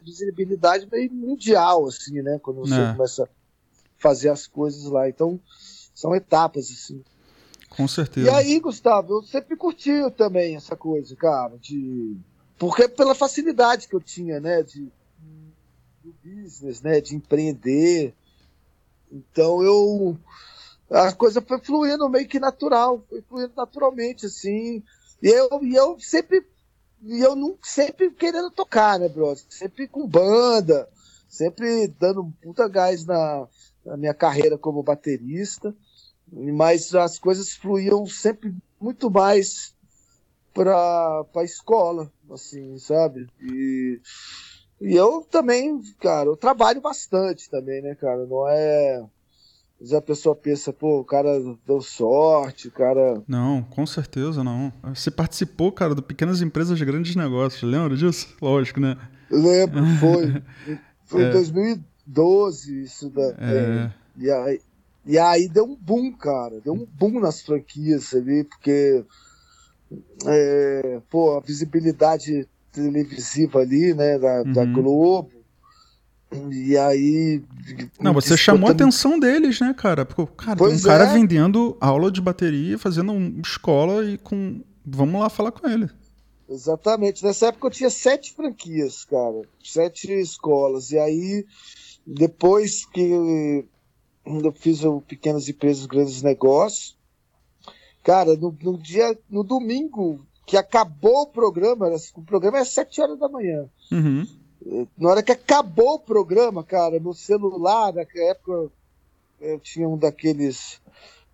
visibilidade 0.04 0.88
meio 0.92 1.12
mundial, 1.12 1.88
assim, 1.88 2.22
né? 2.22 2.40
Quando 2.42 2.62
você 2.62 2.80
é. 2.80 2.94
começa 2.94 3.24
a 3.24 3.28
fazer 3.98 4.30
as 4.30 4.48
coisas 4.48 4.86
lá. 4.86 5.08
Então, 5.08 5.40
são 5.94 6.16
etapas, 6.16 6.70
assim. 6.72 7.04
Com 7.70 7.88
certeza. 7.88 8.28
E 8.28 8.30
aí, 8.30 8.60
Gustavo, 8.60 9.14
eu 9.14 9.24
sempre 9.24 9.56
curti 9.56 9.92
também 10.18 10.56
essa 10.56 10.76
coisa, 10.76 11.16
cara, 11.16 11.58
de. 11.58 12.18
Porque 12.58 12.90
pela 12.90 13.16
facilidade 13.16 13.88
que 13.88 13.96
eu 13.96 14.02
tinha, 14.02 14.40
né? 14.40 14.64
De, 14.64 14.92
do 16.04 16.14
business, 16.24 16.82
né? 16.82 17.00
De 17.00 17.16
empreender. 17.16 18.14
Então 19.12 19.62
eu. 19.64 20.18
A 20.90 21.14
coisa 21.14 21.40
foi 21.42 21.60
fluindo 21.60 22.10
meio 22.10 22.28
que 22.28 22.40
natural, 22.40 23.06
foi 23.08 23.22
fluindo 23.22 23.54
naturalmente, 23.56 24.26
assim. 24.26 24.84
E 25.22 25.30
eu, 25.30 25.64
e 25.64 25.76
eu 25.76 26.00
sempre. 26.00 26.46
E 27.02 27.22
eu 27.22 27.36
não 27.36 27.58
sempre 27.62 28.12
querendo 28.12 28.52
tocar, 28.52 29.00
né, 29.00 29.08
bro? 29.08 29.34
Sempre 29.48 29.88
com 29.88 30.06
banda, 30.06 30.90
sempre 31.30 31.88
dando 31.88 32.24
um 32.24 32.32
puta 32.32 32.68
gás 32.68 33.06
na, 33.06 33.48
na 33.86 33.96
minha 33.96 34.14
carreira 34.14 34.58
como 34.58 34.84
baterista 34.84 35.74
mas 36.32 36.94
as 36.94 37.18
coisas 37.20 37.54
fluíam 37.54 38.06
sempre 38.06 38.54
muito 38.80 39.10
mais 39.10 39.74
para 40.54 41.26
a 41.36 41.44
escola, 41.44 42.12
assim, 42.32 42.78
sabe? 42.78 43.28
E, 43.42 44.00
e 44.82 44.96
eu 44.96 45.26
também, 45.30 45.82
cara, 46.00 46.30
eu 46.30 46.38
trabalho 46.38 46.82
bastante 46.82 47.50
também, 47.50 47.82
né, 47.82 47.96
cara? 47.96 48.26
Não 48.26 48.48
é. 48.48 49.06
Às 49.82 49.94
a 49.94 50.02
pessoa 50.02 50.36
pensa, 50.36 50.74
pô, 50.74 51.00
o 51.00 51.06
cara 51.06 51.40
deu 51.66 51.82
sorte, 51.82 52.68
o 52.68 52.72
cara. 52.72 53.24
Não, 53.26 53.64
com 53.64 53.86
certeza 53.86 54.44
não. 54.44 54.74
Você 54.94 55.10
participou, 55.10 55.72
cara, 55.72 55.96
do 55.96 56.04
Pequenas 56.04 56.42
Empresas 56.42 56.78
de 56.78 56.84
Grandes 56.84 57.16
Negócios, 57.16 57.64
lembra 57.64 57.96
disso? 57.96 58.36
Lógico, 58.42 58.82
né? 58.82 58.98
Lembro, 59.32 59.86
foi. 60.00 60.44
Foi 61.10 61.24
é. 61.24 61.30
em 61.30 61.32
2012 61.32 62.84
isso 62.84 63.10
da. 63.10 63.24
É. 63.24 63.34
É, 63.40 63.94
e 64.16 64.30
aí, 64.30 64.62
e 65.10 65.18
aí 65.18 65.50
deu 65.50 65.66
um 65.66 65.76
boom, 65.76 66.12
cara. 66.12 66.62
Deu 66.62 66.72
um 66.72 66.86
boom 66.86 67.20
nas 67.20 67.42
franquias 67.42 68.14
ali, 68.14 68.44
porque 68.44 69.04
é, 70.28 71.02
pô, 71.10 71.36
a 71.36 71.40
visibilidade 71.40 72.48
televisiva 72.72 73.62
ali, 73.62 73.92
né, 73.96 74.20
da, 74.20 74.44
uhum. 74.44 74.54
da 74.54 74.66
Globo. 74.66 75.32
E 76.52 76.78
aí. 76.78 77.42
Não, 78.00 78.14
você 78.14 78.38
chamou 78.38 78.70
a 78.70 78.72
atenção 78.72 79.20
deles, 79.20 79.60
né, 79.60 79.74
cara? 79.76 80.06
Porque, 80.06 80.46
cara, 80.46 80.56
pois 80.56 80.84
tem 80.84 80.92
um 80.92 80.94
cara 80.94 81.10
é. 81.10 81.14
vendendo 81.16 81.76
aula 81.82 82.12
de 82.12 82.22
bateria, 82.22 82.78
fazendo 82.78 83.12
uma 83.12 83.42
escola 83.42 84.06
e 84.06 84.16
com. 84.16 84.62
Vamos 84.86 85.20
lá 85.20 85.28
falar 85.28 85.52
com 85.52 85.68
ele. 85.68 85.90
Exatamente. 86.48 87.26
Nessa 87.26 87.48
época 87.48 87.66
eu 87.66 87.72
tinha 87.72 87.90
sete 87.90 88.32
franquias, 88.36 89.06
cara. 89.06 89.42
Sete 89.64 90.12
escolas. 90.12 90.92
E 90.92 91.00
aí, 91.00 91.48
depois 92.06 92.86
que 92.86 93.66
eu 94.44 94.52
fiz 94.52 94.84
o 94.84 95.02
Pequenas 95.02 95.50
Empresas, 95.50 95.86
Grandes 95.86 96.22
Negócios. 96.22 96.98
Cara, 98.04 98.36
no, 98.36 98.56
no, 98.62 98.78
dia, 98.78 99.18
no 99.30 99.44
domingo 99.44 100.26
que 100.46 100.58
acabou 100.58 101.24
o 101.24 101.28
programa, 101.28 101.88
o 102.16 102.22
programa 102.22 102.58
é 102.58 102.62
às 102.62 102.70
7 102.70 103.02
horas 103.02 103.20
da 103.20 103.28
manhã. 103.28 103.70
Uhum. 103.92 104.28
Na 104.98 105.10
hora 105.10 105.24
que 105.24 105.32
acabou 105.32 105.96
o 105.96 106.00
programa, 106.00 106.64
cara, 106.64 107.00
no 107.00 107.14
celular, 107.14 107.94
naquela 107.94 108.32
época 108.32 108.72
eu 109.42 109.60
tinha 109.60 109.88
um 109.88 109.98
daqueles. 109.98 110.82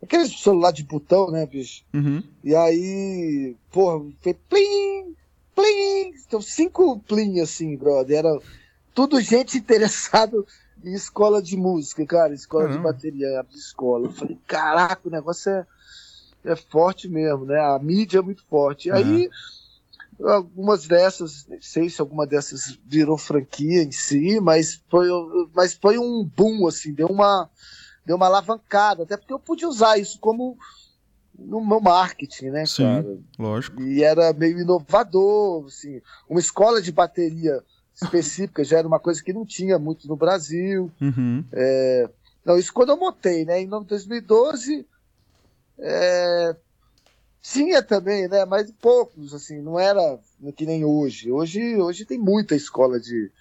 Aqueles 0.01 0.39
celular 0.39 0.71
de 0.71 0.83
botão, 0.83 1.31
né, 1.31 1.45
bicho? 1.45 1.83
Uhum. 1.93 2.21
E 2.43 2.55
aí, 2.55 3.55
porra, 3.71 4.05
foi 4.21 4.33
plim, 4.33 5.15
plim. 5.55 6.13
Então, 6.27 6.41
cinco 6.41 6.99
plim, 6.99 7.39
assim, 7.39 7.75
brother. 7.75 8.17
Era 8.19 8.39
tudo 8.93 9.19
gente 9.19 9.57
interessado 9.57 10.45
em 10.85 10.93
escola 10.93 11.41
de 11.41 11.57
música, 11.57 12.05
cara, 12.05 12.33
escola 12.33 12.69
de 12.69 12.77
bateria, 12.77 13.43
de 13.49 13.57
escola. 13.57 14.05
Eu 14.05 14.11
falei, 14.11 14.37
caraca, 14.45 15.01
o 15.03 15.11
negócio 15.11 15.51
é, 15.51 15.65
é 16.45 16.55
forte 16.55 17.07
mesmo, 17.07 17.45
né? 17.45 17.59
A 17.59 17.79
mídia 17.79 18.19
é 18.19 18.21
muito 18.21 18.45
forte. 18.45 18.89
E 18.89 18.91
aí, 18.91 19.29
algumas 20.23 20.85
dessas, 20.85 21.47
não 21.47 21.57
sei 21.59 21.89
se 21.89 21.99
alguma 21.99 22.27
dessas 22.27 22.77
virou 22.85 23.17
franquia 23.17 23.81
em 23.81 23.91
si, 23.91 24.39
mas 24.39 24.79
foi, 24.87 25.07
mas 25.55 25.73
foi 25.73 25.97
um 25.97 26.23
boom, 26.23 26.67
assim, 26.67 26.93
deu 26.93 27.07
uma, 27.07 27.49
deu 28.05 28.15
uma 28.15 28.27
alavancada, 28.27 29.03
até 29.03 29.17
porque 29.17 29.33
eu 29.33 29.39
pude 29.39 29.65
usar 29.65 29.97
isso 29.97 30.19
como 30.19 30.55
no 31.37 31.65
meu 31.65 31.81
marketing, 31.81 32.51
né, 32.51 32.65
Sim, 32.65 32.83
cara? 32.83 33.17
lógico. 33.39 33.81
E 33.81 34.03
era 34.03 34.31
meio 34.33 34.59
inovador, 34.59 35.65
assim, 35.65 35.99
uma 36.29 36.39
escola 36.39 36.79
de 36.79 36.91
bateria 36.91 37.61
específica 37.95 38.63
já 38.63 38.79
era 38.79 38.87
uma 38.87 38.99
coisa 38.99 39.23
que 39.23 39.33
não 39.33 39.45
tinha 39.45 39.79
muito 39.79 40.07
no 40.07 40.15
Brasil. 40.15 40.91
Uhum. 41.01 41.43
É, 41.51 42.09
não, 42.43 42.57
isso 42.57 42.73
quando 42.73 42.89
eu 42.89 42.97
montei, 42.97 43.45
né, 43.45 43.61
em 43.61 43.67
2012, 43.67 44.85
é, 45.79 46.55
tinha 47.41 47.81
também, 47.81 48.27
né? 48.27 48.43
Mas 48.45 48.71
poucos, 48.81 49.33
assim, 49.33 49.61
não 49.61 49.79
era 49.79 50.19
que 50.55 50.65
nem 50.65 50.83
hoje. 50.83 51.31
Hoje, 51.31 51.77
hoje 51.77 52.05
tem 52.05 52.17
muita 52.17 52.55
escola 52.55 52.99
de, 52.99 53.31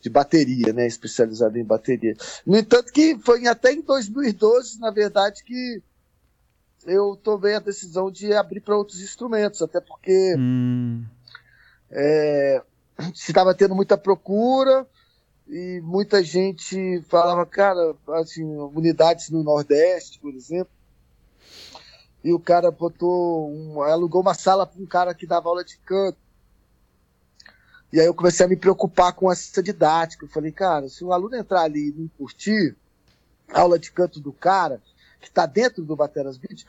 de 0.00 0.10
bateria, 0.10 0.72
né? 0.72 0.86
Especializada 0.86 1.58
em 1.58 1.64
bateria. 1.64 2.16
No 2.44 2.56
entanto, 2.56 2.92
que 2.92 3.18
foi 3.18 3.46
até 3.46 3.72
em 3.72 3.80
2012, 3.80 4.80
na 4.80 4.90
verdade, 4.90 5.42
que 5.44 5.82
eu 6.84 7.16
tomei 7.22 7.54
a 7.54 7.60
decisão 7.60 8.10
de 8.10 8.32
abrir 8.34 8.60
para 8.60 8.76
outros 8.76 9.00
instrumentos, 9.00 9.62
até 9.62 9.80
porque 9.80 10.34
hum. 10.36 11.04
é, 11.90 12.62
se 13.14 13.30
estava 13.30 13.54
tendo 13.54 13.74
muita 13.74 13.96
procura 13.96 14.86
e 15.48 15.80
muita 15.82 16.22
gente 16.22 17.02
falava, 17.08 17.44
cara, 17.44 17.94
assim, 18.14 18.44
unidades 18.44 19.30
no 19.30 19.42
Nordeste, 19.42 20.18
por 20.18 20.32
exemplo, 20.34 20.72
e 22.22 22.32
o 22.32 22.40
cara 22.40 22.70
botou 22.70 23.50
um, 23.52 23.82
alugou 23.82 24.22
uma 24.22 24.32
sala 24.32 24.66
para 24.66 24.80
um 24.80 24.86
cara 24.86 25.14
que 25.14 25.26
dava 25.26 25.48
aula 25.48 25.62
de 25.62 25.76
canto. 25.78 26.18
E 27.92 28.00
aí 28.00 28.06
eu 28.06 28.14
comecei 28.14 28.44
a 28.46 28.48
me 28.48 28.56
preocupar 28.56 29.12
com 29.12 29.30
essa 29.30 29.62
didática. 29.62 30.24
Eu 30.24 30.30
falei, 30.30 30.50
cara, 30.50 30.88
se 30.88 31.04
o 31.04 31.12
aluno 31.12 31.36
entrar 31.36 31.62
ali 31.62 31.90
e 31.90 31.92
não 31.92 32.08
curtir 32.08 32.74
a 33.52 33.60
aula 33.60 33.78
de 33.78 33.92
canto 33.92 34.18
do 34.18 34.32
cara, 34.32 34.82
que 35.24 35.30
está 35.30 35.46
dentro 35.46 35.82
do 35.82 35.96
Bateras 35.96 36.38
Beat, 36.38 36.64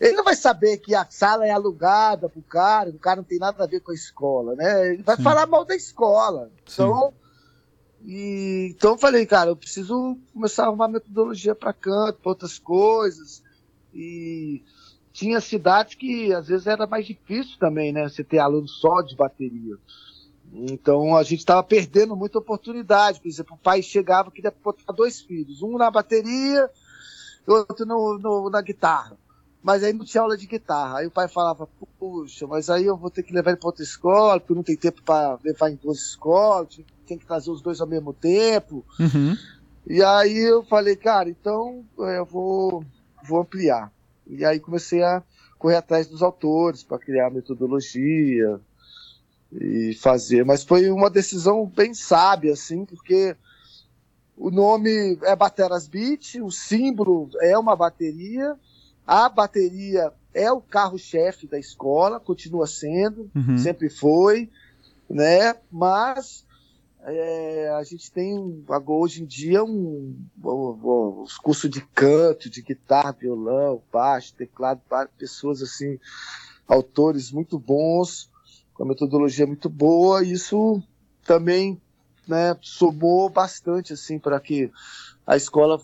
ele 0.00 0.12
não 0.12 0.24
vai 0.24 0.36
saber 0.36 0.78
que 0.78 0.94
a 0.94 1.06
sala 1.10 1.46
é 1.46 1.50
alugada 1.50 2.28
para 2.28 2.38
o 2.38 2.42
cara, 2.42 2.90
o 2.90 2.98
cara 2.98 3.16
não 3.16 3.24
tem 3.24 3.38
nada 3.38 3.64
a 3.64 3.66
ver 3.66 3.80
com 3.80 3.90
a 3.90 3.94
escola, 3.94 4.54
né? 4.54 4.92
Ele 4.92 5.02
vai 5.02 5.16
Sim. 5.16 5.22
falar 5.22 5.46
mal 5.46 5.64
da 5.64 5.74
escola. 5.74 6.50
Então, 6.62 7.12
e, 8.04 8.68
então 8.76 8.92
eu 8.92 8.98
falei, 8.98 9.24
cara, 9.24 9.50
eu 9.50 9.56
preciso 9.56 10.18
começar 10.32 10.64
a 10.64 10.66
arrumar 10.66 10.88
metodologia 10.88 11.54
para 11.54 11.72
canto, 11.72 12.20
para 12.20 12.30
outras 12.30 12.58
coisas. 12.58 13.42
E 13.92 14.62
tinha 15.12 15.40
cidades 15.40 15.94
que 15.94 16.32
às 16.34 16.48
vezes 16.48 16.66
era 16.66 16.86
mais 16.86 17.06
difícil 17.06 17.58
também, 17.58 17.92
né? 17.92 18.08
Você 18.08 18.22
ter 18.22 18.38
aluno 18.38 18.68
só 18.68 19.00
de 19.00 19.16
bateria. 19.16 19.76
Então 20.52 21.16
a 21.16 21.22
gente 21.22 21.40
estava 21.40 21.62
perdendo 21.62 22.14
muita 22.14 22.38
oportunidade. 22.38 23.20
Por 23.20 23.28
exemplo, 23.28 23.54
o 23.54 23.58
pai 23.58 23.82
chegava 23.82 24.30
que 24.30 24.36
queria 24.36 24.54
botar 24.62 24.92
dois 24.92 25.20
filhos, 25.20 25.62
um 25.62 25.78
na 25.78 25.90
bateria 25.90 26.68
e 26.68 26.83
outro 27.46 27.84
no, 27.86 28.18
no, 28.18 28.50
na 28.50 28.60
guitarra. 28.60 29.16
Mas 29.62 29.82
aí 29.82 29.92
não 29.94 30.04
tinha 30.04 30.22
aula 30.22 30.36
de 30.36 30.46
guitarra. 30.46 30.98
Aí 30.98 31.06
o 31.06 31.10
pai 31.10 31.26
falava, 31.26 31.66
puxa, 31.98 32.46
mas 32.46 32.68
aí 32.68 32.84
eu 32.84 32.96
vou 32.96 33.10
ter 33.10 33.22
que 33.22 33.32
levar 33.32 33.50
ele 33.50 33.58
para 33.58 33.68
outra 33.68 33.82
escola, 33.82 34.38
porque 34.38 34.54
não 34.54 34.62
tem 34.62 34.76
tempo 34.76 35.02
para 35.02 35.38
levar 35.42 35.70
em 35.70 35.76
duas 35.76 35.98
escolas, 35.98 36.80
tem 37.06 37.16
que 37.16 37.26
trazer 37.26 37.50
os 37.50 37.62
dois 37.62 37.80
ao 37.80 37.86
mesmo 37.86 38.12
tempo. 38.12 38.84
Uhum. 39.00 39.36
E 39.86 40.02
aí 40.02 40.38
eu 40.38 40.62
falei, 40.64 40.96
cara, 40.96 41.28
então 41.30 41.84
é, 42.00 42.18
eu 42.18 42.26
vou, 42.26 42.84
vou 43.26 43.40
ampliar. 43.40 43.90
E 44.26 44.44
aí 44.44 44.60
comecei 44.60 45.02
a 45.02 45.22
correr 45.58 45.76
atrás 45.76 46.06
dos 46.06 46.22
autores 46.22 46.82
para 46.82 46.98
criar 46.98 47.30
metodologia 47.30 48.60
e 49.50 49.94
fazer. 49.94 50.44
Mas 50.44 50.62
foi 50.62 50.90
uma 50.90 51.08
decisão 51.08 51.66
bem 51.66 51.94
sábia, 51.94 52.52
assim, 52.52 52.84
porque 52.84 53.36
o 54.36 54.50
nome 54.50 55.18
é 55.22 55.36
Bateras 55.36 55.86
Beat, 55.86 56.36
o 56.42 56.50
símbolo 56.50 57.30
é 57.40 57.56
uma 57.56 57.76
bateria, 57.76 58.56
a 59.06 59.28
bateria 59.28 60.12
é 60.32 60.50
o 60.50 60.60
carro-chefe 60.60 61.46
da 61.46 61.58
escola, 61.58 62.18
continua 62.18 62.66
sendo, 62.66 63.30
uhum. 63.34 63.56
sempre 63.56 63.88
foi, 63.88 64.50
né? 65.08 65.54
Mas 65.70 66.44
é, 67.02 67.68
a 67.78 67.82
gente 67.84 68.10
tem 68.10 68.64
hoje 68.86 69.22
em 69.22 69.26
dia 69.26 69.62
um, 69.62 70.16
um, 70.42 71.22
os 71.22 71.38
cursos 71.38 71.70
de 71.70 71.82
canto, 71.94 72.50
de 72.50 72.62
guitarra, 72.62 73.12
violão, 73.12 73.82
baixo, 73.92 74.34
teclado, 74.34 74.80
para 74.88 75.06
pessoas 75.06 75.62
assim, 75.62 75.98
autores 76.66 77.30
muito 77.30 77.58
bons, 77.58 78.30
com 78.72 78.82
a 78.82 78.86
metodologia 78.86 79.46
muito 79.46 79.68
boa, 79.68 80.24
e 80.24 80.32
isso 80.32 80.82
também 81.24 81.80
né, 82.26 82.56
somou 82.60 83.28
bastante 83.28 83.92
assim 83.92 84.18
para 84.18 84.38
que 84.40 84.70
a 85.26 85.36
escola 85.36 85.80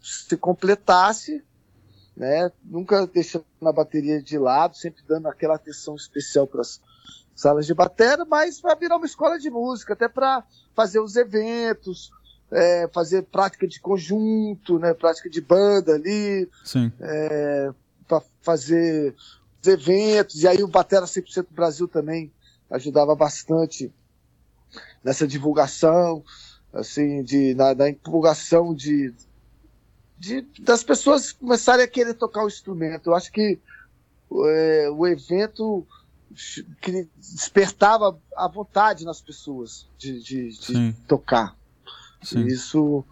se 0.00 0.36
completasse, 0.36 1.42
né, 2.16 2.50
nunca 2.62 3.06
deixando 3.06 3.44
a 3.64 3.72
bateria 3.72 4.22
de 4.22 4.38
lado, 4.38 4.76
sempre 4.76 5.02
dando 5.06 5.26
aquela 5.28 5.56
atenção 5.56 5.96
especial 5.96 6.46
para 6.46 6.60
as 6.60 6.80
salas 7.34 7.66
de 7.66 7.74
bateria, 7.74 8.24
mas 8.24 8.60
vai 8.60 8.76
virar 8.76 8.96
uma 8.96 9.06
escola 9.06 9.38
de 9.38 9.50
música, 9.50 9.94
até 9.94 10.08
para 10.08 10.44
fazer 10.74 11.00
os 11.00 11.16
eventos, 11.16 12.12
é, 12.50 12.88
fazer 12.92 13.22
prática 13.22 13.66
de 13.66 13.80
conjunto, 13.80 14.78
né, 14.78 14.94
prática 14.94 15.28
de 15.28 15.40
banda 15.40 15.94
ali, 15.94 16.48
é, 17.00 17.72
para 18.06 18.22
fazer 18.42 19.14
os 19.60 19.68
eventos, 19.68 20.42
e 20.42 20.46
aí 20.46 20.62
o 20.62 20.68
Batera 20.68 21.06
100% 21.06 21.46
Brasil 21.50 21.88
também 21.88 22.30
ajudava 22.70 23.14
bastante 23.14 23.92
nessa 25.04 25.26
divulgação, 25.26 26.24
assim, 26.72 27.22
de, 27.22 27.54
na, 27.54 27.74
na 27.74 27.90
divulgação 27.90 28.74
de, 28.74 29.12
de, 30.18 30.40
das 30.60 30.82
pessoas 30.82 31.32
começarem 31.32 31.84
a 31.84 31.88
querer 31.88 32.14
tocar 32.14 32.42
o 32.44 32.48
instrumento. 32.48 33.10
Eu 33.10 33.14
acho 33.14 33.30
que 33.30 33.58
é, 34.46 34.88
o 34.90 35.06
evento 35.06 35.86
que 36.80 37.06
despertava 37.16 38.18
a 38.36 38.48
vontade 38.48 39.04
nas 39.04 39.20
pessoas 39.20 39.86
de, 39.96 40.20
de, 40.20 40.48
de 40.50 40.92
tocar. 41.06 41.54
Sim. 42.22 42.46
Isso 42.46 43.04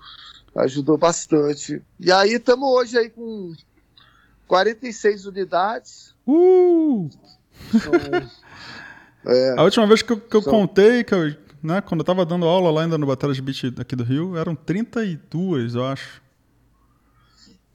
ajudou 0.57 0.99
bastante. 0.99 1.83
E 2.01 2.11
aí 2.11 2.35
estamos 2.35 2.69
hoje 2.69 2.99
aí 2.99 3.11
com 3.11 3.55
46 4.49 5.27
unidades. 5.27 6.15
Uh! 6.27 7.09
é, 9.25 9.55
a 9.57 9.63
última 9.63 9.87
vez 9.87 10.03
que 10.03 10.13
eu, 10.13 10.21
que 10.21 10.37
eu 10.37 10.43
são... 10.43 10.53
contei, 10.53 11.05
que 11.05 11.15
eu, 11.15 11.35
né, 11.63 11.81
quando 11.81 12.01
eu 12.01 12.03
estava 12.03 12.27
dando 12.27 12.47
aula 12.47 12.71
lá 12.71 12.83
ainda 12.83 12.99
no 12.99 13.07
Batalha 13.07 13.33
de 13.33 13.41
Beat 13.41 13.79
aqui 13.79 13.95
do 13.95 14.05
Rio, 14.05 14.37
eram 14.37 14.55
32, 14.55 15.75
eu 15.75 15.85
acho. 15.85 16.23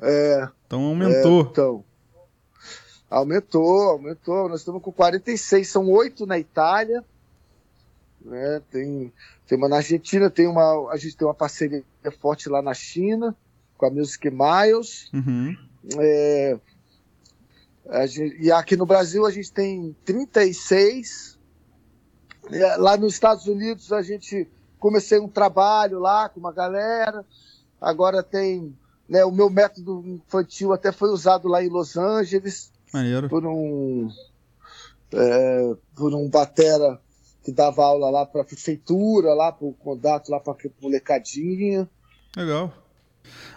É. 0.02 0.48
Então 0.66 0.84
aumentou. 0.84 1.40
É, 1.40 1.50
então. 1.50 1.84
Aumentou, 3.10 3.90
aumentou. 3.90 4.50
Nós 4.50 4.60
estamos 4.60 4.82
com 4.82 4.92
46, 4.92 5.68
são 5.68 5.90
oito 5.90 6.26
na 6.26 6.38
Itália. 6.38 7.04
Né? 8.22 8.62
Tem, 8.70 9.14
tem 9.48 9.58
uma 9.58 9.70
na 9.70 9.78
Argentina, 9.78 10.30
tem 10.30 10.48
uma, 10.48 10.92
a 10.92 10.98
gente 10.98 11.16
tem 11.16 11.26
uma 11.26 11.34
parceria 11.34 11.84
forte 12.20 12.50
lá 12.50 12.62
na 12.62 12.74
China, 12.74 13.36
com 13.78 13.86
a 13.86 13.90
Music 13.90 14.30
Miles. 14.30 15.10
Uhum. 15.14 15.56
É, 15.98 16.60
gente, 18.08 18.38
e 18.42 18.52
aqui 18.52 18.76
no 18.76 18.86
Brasil 18.86 19.26
a 19.26 19.32
gente 19.32 19.52
tem 19.52 19.96
36. 20.04 21.37
É, 22.52 22.76
lá 22.78 22.98
nos 22.98 23.14
Estados 23.14 23.48
Unidos 23.48 23.92
a 23.92 24.02
gente 24.02 24.48
comecei 24.80 25.20
um 25.20 25.28
trabalho 25.28 26.00
lá 26.00 26.30
com 26.30 26.40
uma 26.40 26.52
galera. 26.52 27.26
Agora 27.80 28.24
tem 28.24 28.76
né, 29.08 29.24
o 29.24 29.32
meu 29.32 29.50
método 29.50 30.04
infantil 30.06 30.74
até 30.74 30.92
foi 30.92 31.10
usado 31.10 31.48
lá 31.48 31.64
em 31.64 31.70
Los 31.70 31.98
Angeles. 31.98 32.72
Maneiro. 32.94 33.30
Por 33.30 33.46
um, 33.46 34.10
é, 35.14 35.76
por 35.96 36.14
um 36.14 36.30
batera 36.30 37.00
que 37.44 37.52
dava 37.52 37.84
aula 37.84 38.10
lá 38.10 38.26
para 38.26 38.42
a 38.42 38.46
prefeitura, 38.46 39.34
lá 39.34 39.52
para 39.52 39.68
o 39.68 39.74
contato, 39.74 40.30
lá 40.30 40.40
para 40.40 40.54
a 40.54 40.70
molecadinha. 40.82 41.90
Legal. 42.36 42.74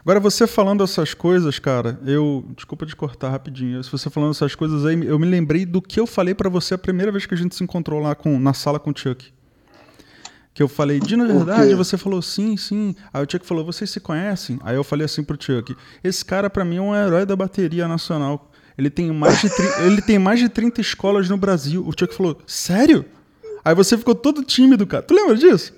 Agora, 0.01 0.19
você 0.19 0.47
falando 0.47 0.83
essas 0.83 1.13
coisas, 1.13 1.59
cara, 1.59 2.01
eu. 2.07 2.45
Desculpa 2.57 2.87
te 2.87 2.97
cortar 2.97 3.31
rapidinho. 3.31 3.83
Se 3.85 3.91
você 3.91 4.09
falando 4.09 4.31
essas 4.31 4.55
coisas 4.55 4.87
aí, 4.87 5.07
eu 5.07 5.19
me 5.19 5.27
lembrei 5.27 5.67
do 5.67 5.83
que 5.83 6.01
eu 6.01 6.07
falei 6.07 6.35
para 6.35 6.49
você 6.49 6.75
a 6.75 6.79
primeira 6.79 7.13
vez 7.13 7.27
que 7.27 7.35
a 7.35 7.37
gente 7.37 7.55
se 7.55 7.63
encontrou 7.63 8.01
lá 8.01 8.15
com, 8.15 8.39
na 8.39 8.55
sala 8.55 8.79
com 8.79 8.91
o 8.91 8.97
Chuck. 8.97 9.33
Que 10.53 10.63
eu 10.63 10.69
falei, 10.69 10.99
de 10.99 11.17
na 11.17 11.27
verdade, 11.27 11.75
você 11.75 11.97
falou 11.97 12.21
sim, 12.23 12.57
sim. 12.57 12.95
Aí 13.13 13.25
o 13.25 13.31
Chuck 13.31 13.47
falou, 13.47 13.65
vocês 13.65 13.89
se 13.91 14.01
conhecem? 14.01 14.59
Aí 14.65 14.75
eu 14.75 14.83
falei 14.83 15.05
assim 15.05 15.23
pro 15.23 15.37
Chuck, 15.41 15.77
esse 16.03 16.25
cara 16.25 16.51
para 16.51 16.65
mim 16.65 16.77
é 16.77 16.83
um 16.83 16.95
herói 16.95 17.25
da 17.25 17.37
bateria 17.37 17.87
nacional. 17.87 18.51
Ele 18.77 18.91
tem 18.91 19.13
mais 19.13 19.41
de, 19.41 19.49
ele 19.85 20.03
tem 20.03 20.19
mais 20.19 20.41
de 20.41 20.49
30 20.49 20.81
escolas 20.81 21.29
no 21.29 21.37
Brasil. 21.37 21.87
O 21.87 21.93
Chuck 21.97 22.15
falou, 22.15 22.39
sério? 22.47 23.05
Aí 23.65 23.75
você 23.75 23.97
ficou 23.97 24.15
todo 24.15 24.43
tímido, 24.43 24.87
cara. 24.87 25.03
Tu 25.03 25.15
lembra 25.15 25.37
disso? 25.37 25.75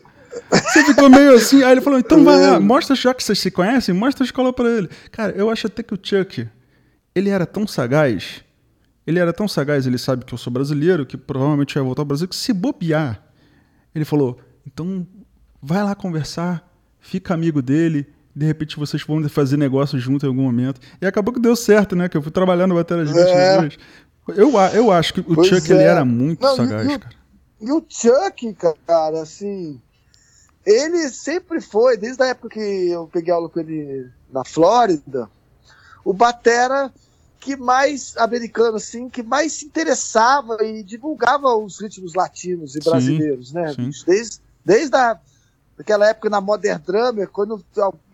Você 0.51 0.85
ficou 0.85 1.09
meio 1.09 1.35
assim. 1.35 1.63
Aí 1.63 1.73
ele 1.73 1.81
falou, 1.81 1.99
então 1.99 2.23
vai 2.25 2.41
lá, 2.41 2.61
mostra 2.61 2.95
já 2.97 3.13
que 3.15 3.23
vocês 3.23 3.39
se 3.39 3.51
conhecem, 3.51 3.95
mostra 3.95 4.25
a 4.25 4.27
escola 4.27 4.53
para 4.53 4.69
ele. 4.69 4.89
Cara, 5.11 5.33
eu 5.33 5.51
acho 5.51 5.67
até 5.67 5.83
que 5.83 5.95
o 5.95 5.99
Chuck, 6.01 6.49
ele 7.15 7.31
era 7.31 7.47
tão 7.47 7.67
sagaz 7.67 8.43
ele 9.07 9.19
era 9.19 9.33
tão 9.33 9.49
sagaz, 9.49 9.87
ele 9.87 9.99
sabe 9.99 10.25
que 10.25 10.33
eu 10.33 10.39
sou 10.39 10.53
brasileiro, 10.53 11.05
que 11.05 11.17
provavelmente 11.17 11.75
ia 11.75 11.83
voltar 11.83 12.03
ao 12.03 12.07
Brasil, 12.07 12.29
que 12.29 12.37
se 12.37 12.53
bobear, 12.53 13.23
ele 13.95 14.05
falou: 14.05 14.39
então 14.67 15.07
vai 15.61 15.83
lá 15.83 15.95
conversar, 15.95 16.69
fica 17.01 17.35
amigo 17.35 17.61
dele, 17.61 18.07
de 18.35 18.47
repente 18.47 18.77
vocês 18.77 19.03
vão 19.03 19.29
fazer 19.29 19.57
negócio 19.57 19.99
junto 19.99 20.25
em 20.25 20.29
algum 20.29 20.43
momento. 20.43 20.81
E 21.01 21.07
acabou 21.07 21.35
que 21.35 21.41
deu 21.41 21.57
certo, 21.57 21.97
né? 21.97 22.09
Que 22.09 22.17
eu 22.17 22.23
fui 22.23 22.33
trabalhando 22.33 22.71
no 22.71 22.77
Batalha 22.77 23.05
Gigante 23.05 23.31
é. 23.31 23.69
Eu, 24.41 24.53
eu 24.73 24.93
acho 24.93 25.15
que 25.15 25.21
o 25.21 25.35
pois 25.35 25.49
Chuck 25.49 25.73
é. 25.73 25.75
ele 25.75 25.83
era 25.83 26.05
muito 26.05 26.41
Não, 26.41 26.55
sagaz, 26.55 26.89
e, 26.89 26.99
cara. 26.99 27.15
E 27.61 27.73
o 27.73 27.85
Chuck, 27.89 28.57
cara, 28.87 29.21
assim. 29.21 29.81
Ele 30.65 31.09
sempre 31.09 31.61
foi, 31.61 31.97
desde 31.97 32.23
a 32.23 32.29
época 32.29 32.51
que 32.51 32.89
eu 32.89 33.09
peguei 33.13 33.33
aula 33.33 33.49
com 33.49 33.61
ele 33.61 34.09
na 34.31 34.45
Flórida, 34.45 35.29
o 36.05 36.13
Batera 36.13 36.93
que 37.43 37.57
mais 37.57 38.17
americano, 38.17 38.77
assim, 38.77 39.09
que 39.09 39.23
mais 39.23 39.55
se 39.55 39.65
interessava 39.65 40.65
e 40.65 40.85
divulgava 40.85 41.57
os 41.57 41.81
ritmos 41.81 42.15
latinos 42.15 42.77
e 42.77 42.79
brasileiros, 42.79 43.49
sim, 43.49 43.55
né? 43.55 43.75
Sim. 43.75 43.91
Desde, 44.07 44.41
desde 44.65 44.97
a, 44.97 45.19
aquela 45.77 46.09
época 46.09 46.31
na 46.31 46.41
Modern 46.41 46.81
Drummer, 46.81 47.29
quando 47.29 47.65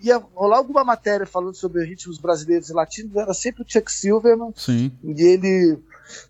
ia 0.00 0.16
rolar 0.34 0.56
alguma 0.56 0.82
matéria 0.82 1.26
falando 1.26 1.54
sobre 1.54 1.84
ritmos 1.84 2.16
brasileiros 2.16 2.70
e 2.70 2.72
latinos, 2.72 3.14
era 3.14 3.34
sempre 3.34 3.62
o 3.62 3.66
Chuck 3.68 3.92
Silverman. 3.92 4.52
Sim. 4.56 4.90
E 5.04 5.22
ele 5.22 5.78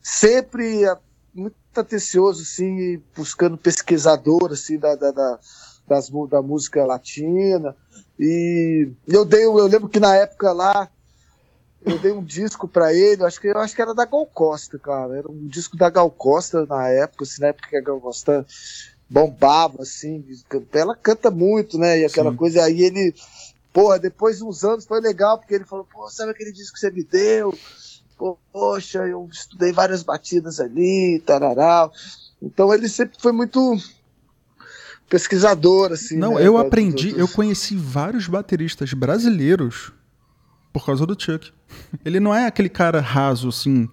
sempre 0.03 0.85
muito 1.33 1.55
atencioso, 1.77 2.43
assim, 2.43 3.01
buscando 3.17 3.57
pesquisador, 3.57 4.51
assim, 4.51 4.77
da, 4.77 4.97
da, 4.97 5.13
da, 5.13 5.39
das, 5.89 6.11
da 6.29 6.43
música 6.43 6.85
latina. 6.85 7.75
E 8.19 8.91
eu 9.07 9.25
dei, 9.25 9.45
eu 9.45 9.67
lembro 9.67 9.89
que 9.89 9.99
na 9.99 10.15
época 10.15 10.53
lá, 10.53 10.91
eu 11.85 11.99
dei 11.99 12.13
um 12.13 12.23
disco 12.23 12.69
para 12.69 12.93
ele, 12.93 13.25
acho 13.25 13.41
que 13.41 13.49
eu 13.49 13.59
acho 13.59 13.75
que 13.75 13.83
era 13.83 13.95
da 13.95 14.05
Gal 14.05 14.27
Costa, 14.27 14.79
cara. 14.79 15.17
Era 15.17 15.31
um 15.31 15.47
disco 15.47 15.77
da 15.77 15.89
Gal 15.89 16.11
Costa 16.11 16.67
na 16.67 16.89
época, 16.89 17.25
assim, 17.25 17.41
na 17.41 17.49
época 17.49 17.69
que 17.69 17.77
a 17.77 17.81
Gal 17.81 18.01
Costa 18.01 18.47
bombava, 19.09 19.83
assim. 19.83 20.25
Ela 20.73 20.95
canta 20.95 21.31
muito, 21.31 21.79
né? 21.79 22.01
E 22.01 22.05
aquela 22.05 22.31
Sim. 22.31 22.37
coisa. 22.37 22.65
Aí 22.65 22.83
ele, 22.83 23.15
porra, 23.73 23.99
depois 23.99 24.39
de 24.39 24.45
uns 24.45 24.65
anos 24.65 24.85
foi 24.85 25.01
legal, 25.01 25.39
porque 25.39 25.55
ele 25.55 25.65
falou, 25.65 25.85
pô, 25.85 26.09
sabe 26.11 26.33
aquele 26.33 26.53
disco 26.53 26.75
que 26.75 26.81
você 26.81 26.91
me 26.91 27.05
deu? 27.05 27.57
Poxa, 28.53 29.07
eu 29.07 29.29
estudei 29.31 29.73
várias 29.73 30.03
batidas 30.03 30.59
ali, 30.59 31.23
tarará. 31.25 31.89
Então 32.43 32.75
ele 32.75 32.89
sempre 32.89 33.17
foi 33.21 33.33
muito 33.33 33.77
pesquisador, 35.09 35.93
assim. 35.93 36.17
Não, 36.17 36.35
né, 36.35 36.47
eu 36.47 36.59
aprendi, 36.59 37.15
eu 37.17 37.29
conheci 37.29 37.77
vários 37.77 38.27
bateristas 38.27 38.93
brasileiros 38.93 39.93
por 40.73 40.85
causa 40.85 41.07
do 41.07 41.21
Chuck. 41.21 41.53
Ele 42.05 42.21
não 42.21 42.35
é 42.35 42.47
aquele 42.47 42.69
cara 42.69 43.01
raso, 43.01 43.49
assim. 43.49 43.89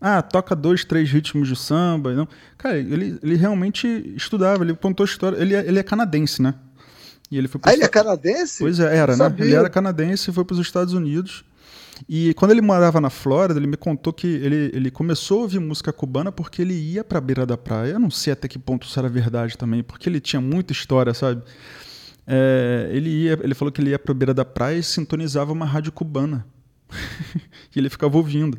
Ah, 0.00 0.22
toca 0.22 0.56
dois, 0.56 0.84
três 0.84 1.10
ritmos 1.10 1.48
de 1.48 1.56
samba. 1.56 2.14
Não. 2.14 2.28
Cara, 2.56 2.78
ele, 2.78 3.18
ele 3.22 3.36
realmente 3.36 3.86
estudava, 4.16 4.64
ele 4.64 4.74
contou 4.74 5.04
história. 5.04 5.36
Ele 5.36 5.54
é, 5.54 5.66
ele 5.66 5.78
é 5.78 5.82
canadense, 5.82 6.40
né? 6.40 6.54
E 7.30 7.38
ele 7.38 7.46
foi 7.46 7.60
ah, 7.64 7.72
ele 7.72 7.84
é 7.84 7.88
canadense? 7.88 8.58
Pois 8.58 8.80
é, 8.80 8.96
era, 8.96 9.16
né? 9.16 9.34
Ele 9.38 9.54
era 9.54 9.70
canadense 9.70 10.30
e 10.30 10.32
foi 10.32 10.44
para 10.44 10.54
os 10.54 10.60
Estados 10.60 10.94
Unidos. 10.94 11.44
E 12.08 12.34
quando 12.34 12.52
ele 12.52 12.60
morava 12.60 13.00
na 13.00 13.10
Flórida, 13.10 13.58
ele 13.58 13.66
me 13.66 13.76
contou 13.76 14.12
que 14.12 14.26
ele, 14.26 14.70
ele 14.74 14.90
começou 14.90 15.40
a 15.40 15.42
ouvir 15.42 15.58
música 15.58 15.92
cubana 15.92 16.32
porque 16.32 16.62
ele 16.62 16.74
ia 16.74 17.04
para 17.04 17.18
a 17.18 17.20
beira 17.20 17.46
da 17.46 17.56
praia. 17.56 17.92
Eu 17.92 18.00
não 18.00 18.10
sei 18.10 18.32
até 18.32 18.48
que 18.48 18.58
ponto 18.58 18.86
isso 18.86 18.98
era 18.98 19.08
verdade 19.08 19.56
também, 19.56 19.82
porque 19.82 20.08
ele 20.08 20.20
tinha 20.20 20.40
muita 20.40 20.72
história, 20.72 21.12
sabe? 21.14 21.42
É, 22.26 22.88
ele, 22.92 23.10
ia, 23.10 23.38
ele 23.42 23.54
falou 23.54 23.72
que 23.72 23.80
ele 23.80 23.90
ia 23.90 23.98
para 23.98 24.12
a 24.12 24.14
beira 24.14 24.34
da 24.34 24.44
praia 24.44 24.78
e 24.78 24.82
sintonizava 24.82 25.52
uma 25.52 25.66
rádio 25.66 25.92
cubana. 25.92 26.46
e 27.74 27.78
ele 27.78 27.90
ficava 27.90 28.16
ouvindo. 28.16 28.58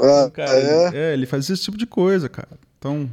Ah, 0.00 0.30
cara, 0.32 0.50
é? 0.50 0.88
Ele, 0.88 0.96
é, 0.96 1.12
ele 1.12 1.26
fazia 1.26 1.54
esse 1.54 1.62
tipo 1.62 1.76
de 1.76 1.86
coisa, 1.86 2.28
cara. 2.28 2.58
Então, 2.78 3.10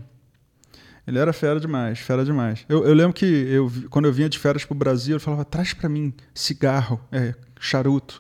ele 1.05 1.19
era 1.19 1.33
fera 1.33 1.59
demais, 1.59 1.99
fera 1.99 2.23
demais. 2.23 2.65
Eu, 2.69 2.85
eu 2.85 2.93
lembro 2.93 3.13
que 3.13 3.25
eu, 3.25 3.71
quando 3.89 4.05
eu 4.05 4.13
vinha 4.13 4.29
de 4.29 4.39
férias 4.39 4.65
pro 4.65 4.75
Brasil, 4.75 5.15
ele 5.15 5.23
falava, 5.23 5.45
traz 5.45 5.73
para 5.73 5.89
mim 5.89 6.13
cigarro, 6.33 6.99
é, 7.11 7.33
charuto. 7.59 8.19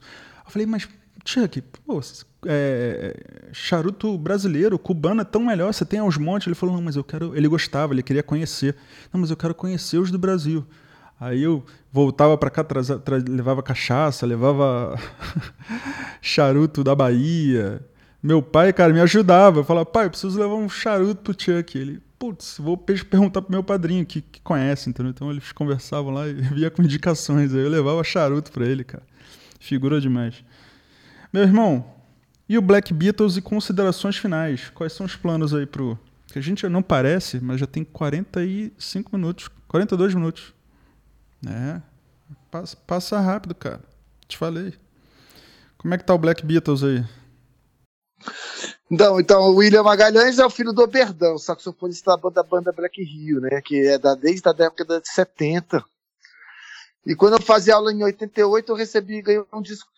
Eu 0.51 0.53
falei, 0.53 0.65
mas, 0.67 0.85
Chuck, 1.23 1.61
pô, 1.61 2.01
é, 2.45 3.15
charuto 3.53 4.17
brasileiro, 4.17 4.77
cubano 4.77 5.21
é 5.21 5.23
tão 5.23 5.45
melhor, 5.45 5.73
você 5.73 5.85
tem 5.85 5.99
aos 6.01 6.17
montes. 6.17 6.45
Ele 6.45 6.55
falou, 6.55 6.75
não, 6.75 6.81
mas 6.81 6.97
eu 6.97 7.05
quero. 7.05 7.33
Ele 7.37 7.47
gostava, 7.47 7.93
ele 7.93 8.03
queria 8.03 8.21
conhecer. 8.21 8.75
Não, 9.13 9.21
mas 9.21 9.29
eu 9.29 9.37
quero 9.37 9.55
conhecer 9.55 9.97
os 9.97 10.11
do 10.11 10.19
Brasil. 10.19 10.65
Aí 11.17 11.41
eu 11.41 11.63
voltava 11.89 12.37
para 12.37 12.49
cá, 12.49 12.65
traz, 12.65 12.89
traz, 13.05 13.23
levava 13.23 13.63
cachaça, 13.63 14.25
levava 14.25 14.99
charuto 16.21 16.83
da 16.83 16.93
Bahia. 16.93 17.81
Meu 18.21 18.41
pai, 18.41 18.73
cara, 18.73 18.91
me 18.91 18.99
ajudava. 18.99 19.61
Eu 19.61 19.63
falava, 19.63 19.85
pai, 19.85 20.07
eu 20.07 20.09
preciso 20.09 20.37
levar 20.37 20.55
um 20.55 20.67
charuto 20.67 21.21
pro 21.21 21.33
Chuck. 21.41 21.77
Ele, 21.77 22.01
putz, 22.19 22.57
vou 22.59 22.75
perguntar 22.75 23.41
pro 23.41 23.51
meu 23.51 23.63
padrinho 23.63 24.05
que, 24.05 24.19
que 24.21 24.41
conhece, 24.41 24.89
entendeu? 24.89 25.11
Então 25.11 25.31
eles 25.31 25.53
conversavam 25.53 26.11
lá 26.11 26.27
e 26.27 26.33
via 26.53 26.69
com 26.69 26.83
indicações. 26.83 27.53
Aí 27.53 27.61
eu 27.61 27.69
levava 27.69 28.03
charuto 28.03 28.51
para 28.51 28.65
ele, 28.65 28.83
cara. 28.83 29.10
Figura 29.61 30.01
demais. 30.01 30.43
Meu 31.31 31.43
irmão, 31.43 31.85
e 32.49 32.57
o 32.57 32.61
Black 32.61 32.91
Beatles 32.91 33.37
e 33.37 33.41
considerações 33.41 34.17
finais? 34.17 34.69
Quais 34.71 34.91
são 34.91 35.05
os 35.05 35.15
planos 35.15 35.53
aí 35.53 35.67
pro. 35.67 35.97
Que 36.27 36.39
a 36.39 36.41
gente 36.41 36.67
não 36.67 36.81
parece, 36.81 37.39
mas 37.39 37.59
já 37.59 37.67
tem 37.67 37.83
45 37.83 39.15
minutos, 39.15 39.49
42 39.67 40.15
minutos. 40.15 40.51
É. 41.47 41.79
Passa, 42.49 42.75
passa 42.87 43.19
rápido, 43.19 43.53
cara. 43.53 43.81
Te 44.27 44.35
falei. 44.35 44.73
Como 45.77 45.93
é 45.93 45.97
que 45.97 46.03
tá 46.03 46.13
o 46.15 46.17
Black 46.17 46.43
Beatles 46.43 46.83
aí? 46.83 47.05
Não, 48.89 49.19
então 49.19 49.43
o 49.43 49.55
William 49.57 49.83
Magalhães 49.83 50.39
é 50.39 50.45
o 50.45 50.49
filho 50.49 50.73
do 50.73 50.81
Oberdão, 50.81 51.37
saxofonista 51.37 52.11
da 52.11 52.17
banda, 52.17 52.43
banda 52.43 52.71
Black 52.71 53.01
Rio, 53.03 53.39
né? 53.39 53.61
Que 53.61 53.87
é 53.87 53.99
da, 53.99 54.15
desde 54.15 54.49
a 54.49 54.53
década 54.53 54.99
de 54.99 55.07
70. 55.07 55.85
E 57.05 57.15
quando 57.15 57.33
eu 57.33 57.41
fazia 57.41 57.75
aula 57.75 57.91
em 57.91 58.03
88, 58.03 58.71
eu 58.71 58.75
recebi, 58.75 59.21
ganhei 59.21 59.43
um 59.51 59.61
disco. 59.61 59.89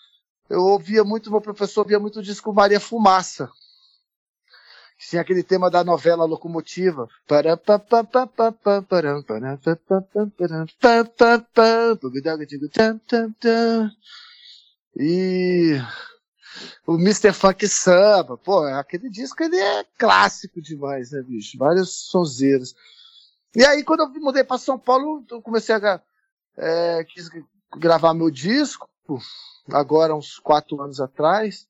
Eu 0.49 0.61
ouvia 0.61 1.03
muito, 1.03 1.31
meu 1.31 1.41
professor 1.41 1.81
ouvia 1.81 1.99
muito 1.99 2.19
o 2.19 2.23
disco 2.23 2.53
Maria 2.53 2.79
Fumaça. 2.79 3.49
Tinha 5.09 5.21
aquele 5.21 5.43
tema 5.43 5.69
da 5.69 5.83
novela 5.83 6.23
Locomotiva. 6.23 7.09
E 14.95 15.77
o 16.85 16.95
Mr. 16.95 17.33
Funk 17.33 17.67
Samba, 17.67 18.37
pô, 18.37 18.63
aquele 18.63 19.09
disco 19.09 19.43
ele 19.43 19.57
é 19.57 19.83
clássico 19.97 20.61
demais, 20.61 21.11
né, 21.11 21.21
bicho? 21.21 21.57
Vários 21.57 22.07
sonzeiros. 22.09 22.73
E 23.55 23.65
aí, 23.65 23.83
quando 23.83 24.01
eu 24.01 24.09
mudei 24.21 24.43
para 24.43 24.57
São 24.57 24.79
Paulo, 24.79 25.25
eu 25.29 25.41
comecei 25.41 25.75
a 25.75 26.01
é, 26.57 27.03
quis 27.03 27.29
gravar 27.77 28.13
meu 28.13 28.29
disco, 28.29 28.89
agora 29.71 30.15
uns 30.15 30.39
quatro 30.39 30.81
anos 30.81 30.99
atrás. 30.99 31.67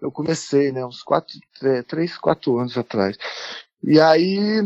Eu 0.00 0.12
comecei, 0.12 0.70
né? 0.70 0.84
Uns 0.86 1.02
quatro, 1.02 1.36
três, 1.86 2.16
quatro 2.16 2.58
anos 2.58 2.78
atrás. 2.78 3.16
E 3.82 4.00
aí, 4.00 4.62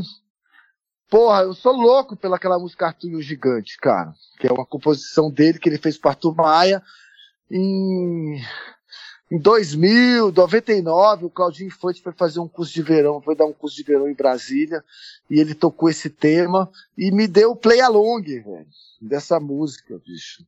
porra, 1.09 1.43
eu 1.43 1.55
sou 1.55 1.73
louco 1.73 2.17
pela 2.17 2.37
aquela 2.37 2.59
música 2.59 2.87
Arthur 2.87 3.21
Gigante, 3.23 3.79
cara. 3.79 4.15
Que 4.39 4.47
é 4.47 4.53
uma 4.53 4.67
composição 4.67 5.31
dele 5.31 5.59
que 5.59 5.69
ele 5.69 5.79
fez 5.79 5.97
para 5.97 6.11
Arthur 6.11 6.35
Maia 6.35 6.83
em 7.51 8.43
em 9.33 9.39
2000, 9.39 10.31
99, 10.31 11.25
o 11.25 11.31
Claudinho 11.31 11.69
Infante 11.69 12.03
foi 12.03 12.13
fazer 12.13 12.39
um 12.39 12.47
curso 12.47 12.71
de 12.71 12.83
verão, 12.83 13.23
foi 13.23 13.35
dar 13.35 13.47
um 13.47 13.53
curso 13.55 13.75
de 13.75 13.83
verão 13.83 14.07
em 14.07 14.13
Brasília, 14.13 14.85
e 15.31 15.41
ele 15.41 15.55
tocou 15.55 15.89
esse 15.89 16.11
tema 16.11 16.71
e 16.99 17.11
me 17.11 17.27
deu 17.27 17.53
o 17.53 17.57
play 17.57 17.81
along, 17.81 18.23
dessa 19.01 19.41
música, 19.41 19.99
bicho. 20.05 20.45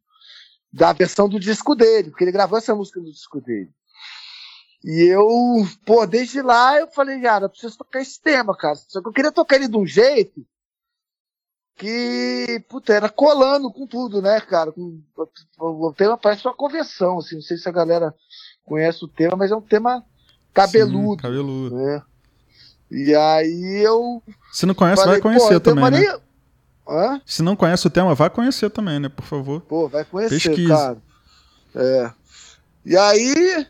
Da 0.70 0.92
versão 0.92 1.30
do 1.30 1.40
disco 1.40 1.74
dele, 1.74 2.10
porque 2.10 2.24
ele 2.24 2.32
gravou 2.32 2.58
essa 2.58 2.74
música 2.74 3.00
no 3.00 3.10
disco 3.10 3.40
dele. 3.40 3.70
E 4.84 5.00
eu, 5.04 5.26
pô, 5.86 6.04
desde 6.04 6.42
lá 6.42 6.78
eu 6.78 6.86
falei, 6.88 7.18
cara, 7.22 7.46
eu 7.46 7.48
preciso 7.48 7.78
tocar 7.78 8.02
esse 8.02 8.20
tema, 8.20 8.54
cara. 8.54 8.74
Só 8.74 9.00
que 9.00 9.08
eu 9.08 9.12
queria 9.14 9.32
tocar 9.32 9.56
ele 9.56 9.66
de 9.66 9.78
um 9.78 9.86
jeito 9.86 10.46
que, 11.76 12.62
puta, 12.68 12.92
era 12.92 13.08
colando 13.08 13.72
com 13.72 13.86
tudo, 13.86 14.20
né, 14.20 14.40
cara? 14.42 14.72
Com, 14.72 15.02
o 15.58 15.92
tema 15.94 16.18
parece 16.18 16.46
uma 16.46 16.54
convenção, 16.54 17.18
assim, 17.18 17.36
não 17.36 17.42
sei 17.42 17.56
se 17.56 17.66
a 17.66 17.72
galera 17.72 18.14
conhece 18.64 19.04
o 19.04 19.08
tema, 19.08 19.36
mas 19.36 19.50
é 19.50 19.56
um 19.56 19.60
tema 19.60 20.04
cabeludo. 20.52 21.20
Sim, 21.20 21.22
cabeludo. 21.22 21.76
Né? 21.76 22.02
E 22.90 23.14
aí 23.14 23.82
eu. 23.84 24.22
Se 24.52 24.66
não 24.66 24.74
conhece, 24.74 25.02
falei, 25.02 25.20
vai 25.20 25.22
conhecer 25.22 25.60
também. 25.60 25.90
Né? 25.90 26.18
Hã? 26.88 27.20
Se 27.24 27.42
não 27.42 27.56
conhece 27.56 27.86
o 27.86 27.90
tema, 27.90 28.14
vai 28.14 28.30
conhecer 28.30 28.70
também, 28.70 29.00
né? 29.00 29.08
Por 29.08 29.24
favor. 29.24 29.60
Pô, 29.62 29.88
vai 29.88 30.04
conhecer, 30.04 30.48
Pesquise. 30.48 30.68
cara. 30.68 30.98
É. 31.74 32.10
E 32.84 32.96
aí. 32.96 33.66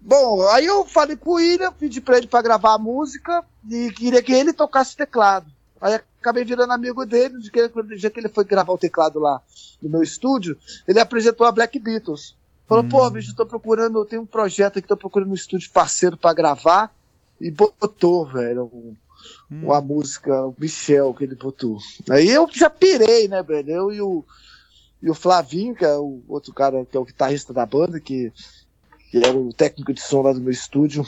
Bom, 0.00 0.46
aí 0.50 0.64
eu 0.64 0.84
falei 0.86 1.16
pro 1.16 1.32
William, 1.32 1.72
pedi 1.72 2.00
pra 2.00 2.16
ele 2.16 2.28
pra 2.28 2.40
gravar 2.40 2.74
a 2.74 2.78
música 2.78 3.44
e 3.68 3.90
queria 3.90 4.22
que 4.22 4.32
ele 4.32 4.52
tocasse 4.52 4.96
teclado. 4.96 5.50
Aí 5.80 6.00
acabei 6.20 6.44
virando 6.44 6.72
amigo 6.72 7.04
dele, 7.04 7.34
no 7.34 7.96
dia 7.96 8.08
que 8.10 8.20
ele 8.20 8.28
foi 8.28 8.44
gravar 8.44 8.72
o 8.72 8.78
teclado 8.78 9.18
lá 9.18 9.42
no 9.82 9.90
meu 9.90 10.02
estúdio, 10.02 10.56
ele 10.86 11.00
apresentou 11.00 11.44
a 11.44 11.50
Black 11.52 11.78
Beatles. 11.80 12.36
Falou, 12.66 12.84
hum. 12.84 12.88
pô, 12.88 13.08
bicho, 13.10 13.30
eu 13.30 13.36
tô 13.36 13.46
procurando, 13.46 14.04
tem 14.04 14.18
um 14.18 14.26
projeto 14.26 14.78
aqui, 14.78 14.88
tô 14.88 14.96
procurando 14.96 15.30
um 15.30 15.34
estúdio 15.34 15.70
parceiro 15.70 16.16
para 16.16 16.34
gravar. 16.34 16.94
E 17.40 17.50
botou, 17.50 18.26
velho, 18.26 18.64
um, 18.72 18.96
hum. 19.50 19.66
uma 19.66 19.80
música, 19.80 20.46
o 20.46 20.54
Michel, 20.58 21.14
que 21.14 21.24
ele 21.24 21.34
botou. 21.34 21.78
Aí 22.10 22.28
eu 22.28 22.48
já 22.52 22.70
pirei, 22.70 23.28
né, 23.28 23.42
velho? 23.42 23.70
Eu 23.70 23.92
e 23.92 24.00
o, 24.00 24.24
e 25.02 25.10
o 25.10 25.14
Flavinho, 25.14 25.74
que 25.74 25.84
é 25.84 25.96
o 25.96 26.22
outro 26.26 26.52
cara, 26.52 26.84
que 26.86 26.96
é 26.96 27.00
o 27.00 27.04
guitarrista 27.04 27.52
da 27.52 27.66
banda, 27.66 28.00
que, 28.00 28.32
que 29.10 29.18
era 29.18 29.36
o 29.36 29.52
técnico 29.52 29.92
de 29.92 30.00
som 30.00 30.22
lá 30.22 30.32
do 30.32 30.40
meu 30.40 30.50
estúdio. 30.50 31.04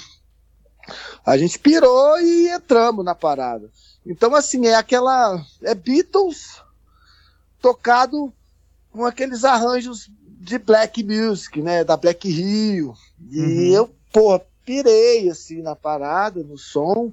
A 1.24 1.36
gente 1.36 1.58
pirou 1.58 2.20
e 2.20 2.48
entramos 2.48 3.04
na 3.04 3.14
parada. 3.14 3.70
Então, 4.06 4.34
assim, 4.34 4.66
é 4.66 4.74
aquela. 4.74 5.44
É 5.62 5.74
Beatles 5.74 6.62
tocado 7.60 8.32
com 8.90 9.04
aqueles 9.04 9.44
arranjos 9.44 10.10
de 10.38 10.58
black 10.58 11.02
music, 11.02 11.60
né? 11.60 11.82
Da 11.84 11.96
Black 11.96 12.28
Rio. 12.30 12.94
E 13.30 13.40
uhum. 13.40 13.74
eu, 13.74 13.90
pô, 14.12 14.40
pirei 14.64 15.28
assim 15.28 15.62
na 15.62 15.74
parada, 15.74 16.42
no 16.42 16.56
som. 16.56 17.12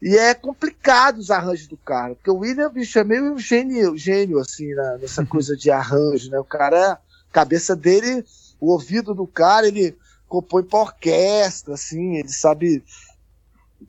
E 0.00 0.16
é 0.16 0.32
complicado 0.32 1.18
os 1.18 1.30
arranjos 1.30 1.66
do 1.66 1.76
cara, 1.76 2.14
porque 2.14 2.30
o 2.30 2.36
William, 2.36 2.70
bicho, 2.70 3.00
é 3.00 3.04
meio 3.04 3.36
gênio, 3.36 3.96
gênio 3.96 4.38
assim, 4.38 4.72
na, 4.72 4.96
nessa 4.98 5.26
coisa 5.26 5.56
de 5.56 5.72
arranjo, 5.72 6.30
né? 6.30 6.38
O 6.38 6.44
cara, 6.44 6.92
a 6.92 6.98
cabeça 7.32 7.74
dele, 7.74 8.24
o 8.60 8.70
ouvido 8.70 9.12
do 9.12 9.26
cara, 9.26 9.66
ele 9.66 9.96
compõe 10.28 10.62
pra 10.62 10.80
orquestra, 10.80 11.74
assim, 11.74 12.14
ele 12.16 12.28
sabe 12.28 12.84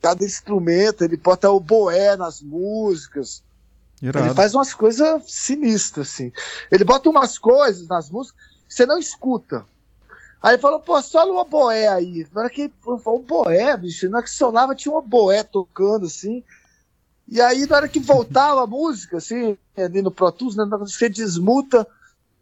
cada 0.02 0.24
instrumento, 0.24 1.04
ele 1.04 1.16
bota 1.16 1.48
o 1.48 1.60
boé 1.60 2.16
nas 2.16 2.40
músicas. 2.40 3.42
Irado. 4.00 4.26
Ele 4.26 4.34
faz 4.34 4.54
umas 4.54 4.72
coisas 4.72 5.22
sinistras, 5.30 6.08
assim. 6.08 6.32
Ele 6.70 6.84
bota 6.84 7.08
umas 7.10 7.38
coisas 7.38 7.86
nas 7.86 8.10
músicas 8.10 8.40
que 8.66 8.74
você 8.74 8.86
não 8.86 8.98
escuta. 8.98 9.66
Aí 10.42 10.54
ele 10.54 10.62
falou, 10.62 10.80
pô, 10.80 11.00
só 11.02 11.30
uma 11.30 11.44
boé 11.44 11.88
aí. 11.88 12.26
Na 12.32 12.42
hora 12.42 12.50
que 12.50 12.72
falou, 12.82 13.22
boé, 13.22 13.76
bicho, 13.76 14.08
na 14.08 14.18
hora 14.18 14.24
que 14.24 14.30
sonava 14.30 14.74
tinha 14.74 14.92
uma 14.92 15.02
boé 15.02 15.42
tocando, 15.42 16.06
assim. 16.06 16.42
E 17.28 17.40
aí, 17.40 17.66
na 17.66 17.76
hora 17.76 17.88
que 17.88 18.00
voltava 18.00 18.64
a 18.64 18.66
música, 18.66 19.18
assim, 19.18 19.56
ali 19.76 20.02
no 20.02 20.10
Pro 20.10 20.32
Tools, 20.32 20.56
né, 20.56 20.64
você 20.64 21.08
desmuta. 21.08 21.86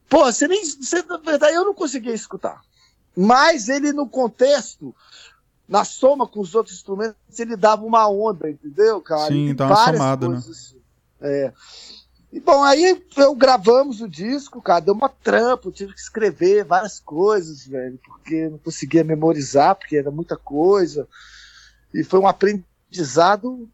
Pô, 0.09 0.25
você 0.25 0.49
nem. 0.49 0.65
Você, 0.65 1.03
na 1.03 1.19
verdade, 1.19 1.55
eu 1.55 1.65
não 1.65 1.75
conseguia 1.75 2.15
escutar. 2.15 2.63
Mas 3.15 3.69
ele, 3.69 3.93
no 3.93 4.09
contexto, 4.09 4.95
na 5.69 5.85
soma 5.85 6.27
com 6.27 6.41
os 6.41 6.55
outros 6.55 6.77
instrumentos, 6.77 7.17
ele 7.39 7.57
dava 7.57 7.85
uma 7.85 8.09
onda, 8.09 8.49
entendeu, 8.49 9.01
cara? 9.03 9.27
Sim, 9.27 9.55
dá 9.55 9.67
uma 9.67 9.77
somada, 9.77 10.29
né? 10.29 10.37
Assim. 10.37 10.78
É. 11.21 11.53
E 12.31 12.41
bom, 12.41 12.63
aí 12.63 13.03
eu 13.17 13.35
gravamos 13.35 14.03
o 14.03 14.09
disco, 14.09 14.61
cara, 14.61 14.81
deu 14.81 14.95
uma 14.95 15.09
trampa, 15.09 15.69
eu 15.69 15.73
tive 15.73 15.95
que 15.95 16.01
escrever 16.01 16.65
várias 16.65 17.01
coisas, 17.01 17.67
velho, 17.67 17.99
porque 18.05 18.49
não 18.49 18.59
conseguia 18.59 19.03
memorizar, 19.03 19.75
porque 19.75 19.97
era 19.97 20.11
muita 20.11 20.37
coisa. 20.37 21.09
E 21.95 22.05
foi 22.05 22.21
um 22.21 22.29
aprendizado 22.29 23.67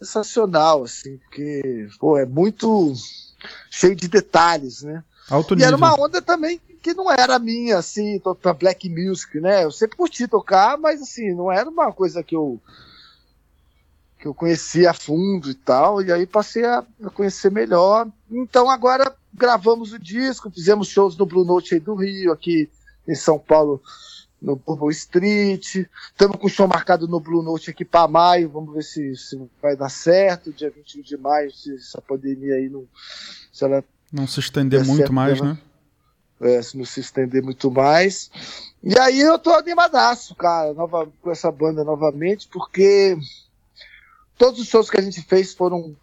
sensacional, 0.00 0.82
assim, 0.82 1.16
porque, 1.18 1.88
pô, 2.00 2.18
é 2.18 2.26
muito 2.26 2.92
cheio 3.70 3.94
de 3.94 4.08
detalhes, 4.08 4.82
né? 4.82 5.04
Alto 5.30 5.54
e 5.54 5.58
nível. 5.58 5.68
era 5.68 5.76
uma 5.76 5.94
onda 5.94 6.20
também 6.20 6.60
que 6.82 6.92
não 6.92 7.08
era 7.08 7.38
minha, 7.38 7.78
assim, 7.78 8.20
pra 8.40 8.52
black 8.52 8.90
music, 8.90 9.38
né? 9.38 9.62
Eu 9.62 9.70
sempre 9.70 9.96
curti 9.96 10.26
tocar, 10.26 10.76
mas 10.76 11.00
assim, 11.00 11.32
não 11.32 11.50
era 11.52 11.70
uma 11.70 11.92
coisa 11.92 12.24
que 12.24 12.34
eu 12.34 12.60
que 14.22 14.28
eu 14.28 14.32
conhecia 14.32 14.92
a 14.92 14.94
fundo 14.94 15.50
e 15.50 15.54
tal, 15.54 16.00
e 16.00 16.12
aí 16.12 16.24
passei 16.26 16.64
a, 16.64 16.86
conhecer 17.12 17.50
melhor. 17.50 18.06
Então 18.30 18.70
agora 18.70 19.12
gravamos 19.34 19.92
o 19.92 19.98
disco, 19.98 20.48
fizemos 20.48 20.86
shows 20.86 21.16
no 21.16 21.26
Blue 21.26 21.44
Note 21.44 21.74
aí 21.74 21.80
do 21.80 21.96
Rio, 21.96 22.30
aqui 22.30 22.70
em 23.06 23.16
São 23.16 23.36
Paulo, 23.36 23.82
no 24.40 24.56
Purple 24.56 24.92
Street. 24.92 25.88
Estamos 26.12 26.36
com 26.36 26.48
show 26.48 26.68
marcado 26.68 27.08
no 27.08 27.18
Blue 27.18 27.42
Note 27.42 27.70
aqui 27.70 27.84
para 27.84 28.06
maio, 28.06 28.48
vamos 28.48 28.72
ver 28.72 28.84
se, 28.84 29.16
se 29.16 29.42
vai 29.60 29.74
dar 29.74 29.88
certo, 29.88 30.52
dia 30.52 30.70
21 30.70 31.02
de 31.02 31.16
maio, 31.16 31.50
se 31.50 31.74
essa 31.74 32.00
pandemia 32.00 32.54
aí 32.54 32.68
não. 32.68 32.84
Se 33.52 33.64
ela 33.64 33.82
não 34.12 34.28
se 34.28 34.38
estender 34.38 34.84
muito 34.84 34.98
certo, 34.98 35.12
mais, 35.12 35.40
né? 35.40 35.58
É, 36.40 36.62
se 36.62 36.78
não 36.78 36.84
se 36.84 37.00
estender 37.00 37.42
muito 37.42 37.72
mais. 37.72 38.30
E 38.84 38.96
aí 39.00 39.20
eu 39.20 39.36
tô 39.36 39.50
animadaço, 39.50 40.36
cara, 40.36 40.72
nova, 40.74 41.08
com 41.20 41.30
essa 41.32 41.50
banda 41.50 41.82
novamente, 41.82 42.46
porque 42.46 43.18
todos 44.42 44.58
os 44.58 44.66
shows 44.66 44.90
que 44.90 44.98
a 44.98 45.00
gente 45.00 45.22
fez 45.22 45.54
foram 45.54 45.94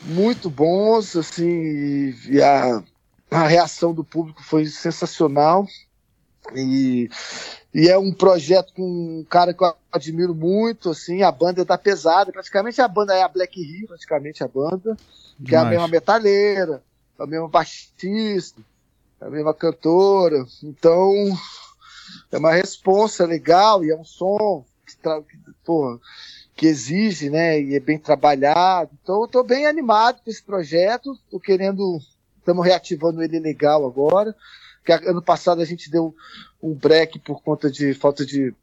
muito 0.00 0.48
bons, 0.48 1.14
assim, 1.14 2.14
e 2.26 2.40
a, 2.40 2.82
a 3.30 3.46
reação 3.46 3.92
do 3.92 4.02
público 4.02 4.42
foi 4.42 4.64
sensacional. 4.64 5.66
E, 6.54 7.10
e 7.74 7.86
é 7.86 7.98
um 7.98 8.14
projeto 8.14 8.72
com 8.72 9.20
um 9.20 9.26
cara 9.28 9.52
que 9.52 9.62
eu 9.62 9.74
admiro 9.92 10.34
muito, 10.34 10.88
assim, 10.88 11.22
a 11.22 11.30
banda 11.30 11.66
tá 11.66 11.76
pesada, 11.76 12.32
praticamente 12.32 12.80
a 12.80 12.88
banda 12.88 13.14
é 13.14 13.22
a 13.22 13.28
Black 13.28 13.62
Rio, 13.62 13.88
praticamente 13.88 14.42
a 14.42 14.48
banda, 14.48 14.96
que 15.44 15.54
é 15.54 15.58
a 15.58 15.64
mesma 15.66 15.86
metaleira, 15.86 16.82
a 17.18 17.26
mesma 17.26 17.46
baixista, 17.46 18.58
a 19.20 19.28
mesma 19.28 19.52
cantora, 19.52 20.46
então 20.62 21.12
é 22.32 22.38
uma 22.38 22.52
responsa 22.52 23.26
legal 23.26 23.84
e 23.84 23.90
é 23.90 23.96
um 23.96 24.04
som 24.04 24.64
que, 24.86 24.96
que 24.96 25.52
porra, 25.62 26.00
que 26.56 26.66
exige, 26.66 27.28
né, 27.28 27.60
e 27.60 27.74
é 27.76 27.80
bem 27.80 27.98
trabalhado. 27.98 28.90
Então, 29.02 29.20
eu 29.20 29.26
estou 29.26 29.44
bem 29.44 29.66
animado 29.66 30.22
com 30.24 30.30
esse 30.30 30.42
projeto. 30.42 31.12
Estou 31.12 31.38
querendo, 31.38 32.00
estamos 32.38 32.64
reativando 32.64 33.22
ele 33.22 33.38
legal 33.38 33.86
agora. 33.86 34.34
Que 34.82 34.92
ano 34.92 35.20
passado 35.20 35.60
a 35.60 35.66
gente 35.66 35.90
deu 35.90 36.14
um 36.62 36.72
break 36.72 37.18
por 37.18 37.42
conta 37.42 37.70
de 37.70 37.92
falta 37.92 38.24
de 38.24 38.54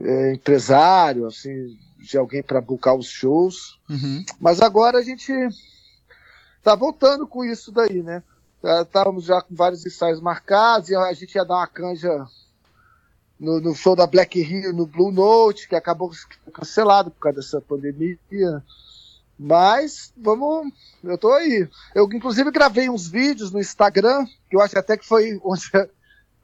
é, 0.00 0.32
empresário, 0.32 1.26
assim, 1.26 1.78
de 1.98 2.18
alguém 2.18 2.42
para 2.42 2.60
buscar 2.60 2.94
os 2.94 3.06
shows. 3.06 3.78
Uhum. 3.88 4.24
Mas 4.40 4.60
agora 4.60 4.98
a 4.98 5.02
gente 5.02 5.32
está 6.58 6.74
voltando 6.74 7.24
com 7.24 7.44
isso 7.44 7.70
daí, 7.70 8.02
né? 8.02 8.20
Estávamos 8.82 9.24
já 9.24 9.40
com 9.40 9.54
vários 9.54 9.86
ensaios 9.86 10.20
marcados 10.20 10.88
e 10.88 10.96
a 10.96 11.12
gente 11.12 11.36
ia 11.36 11.44
dar 11.44 11.58
uma 11.58 11.68
canja 11.68 12.26
no, 13.38 13.60
no, 13.60 13.74
show 13.74 13.94
da 13.94 14.06
Black 14.06 14.40
Rio 14.40 14.72
no 14.72 14.86
Blue 14.86 15.12
Note, 15.12 15.68
que 15.68 15.74
acabou 15.74 16.10
cancelado 16.52 17.10
por 17.10 17.20
causa 17.20 17.40
dessa 17.40 17.60
pandemia. 17.60 18.18
Mas 19.38 20.12
vamos, 20.16 20.72
eu 21.04 21.18
tô 21.18 21.32
aí. 21.32 21.68
Eu 21.94 22.08
inclusive 22.12 22.50
gravei 22.50 22.88
uns 22.88 23.06
vídeos 23.06 23.50
no 23.50 23.60
Instagram, 23.60 24.24
que 24.48 24.56
eu 24.56 24.60
acho 24.60 24.78
até 24.78 24.96
que 24.96 25.06
foi 25.06 25.38
onde, 25.44 25.70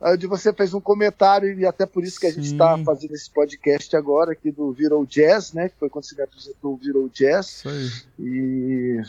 onde 0.01 0.27
você 0.27 0.53
fez 0.53 0.75
um 0.75 0.81
comentário 0.81 1.59
e 1.59 1.65
até 1.65 1.87
por 1.87 2.05
isso 2.05 2.21
que 2.21 2.27
a 2.27 2.33
gente 2.33 2.53
está 2.53 2.77
fazendo 2.85 3.15
esse 3.15 3.31
podcast 3.31 3.97
agora 3.97 4.33
aqui 4.33 4.51
do 4.51 4.73
Viral 4.73 5.07
Jazz, 5.07 5.53
né? 5.53 5.71
Que 5.71 5.79
foi 5.79 5.89
quando 5.89 6.05
você 6.05 6.15
me 6.15 6.23
apresentou 6.23 6.75
o 6.75 6.77
Viral 6.77 7.09
Jazz. 7.09 7.65
E 8.19 9.01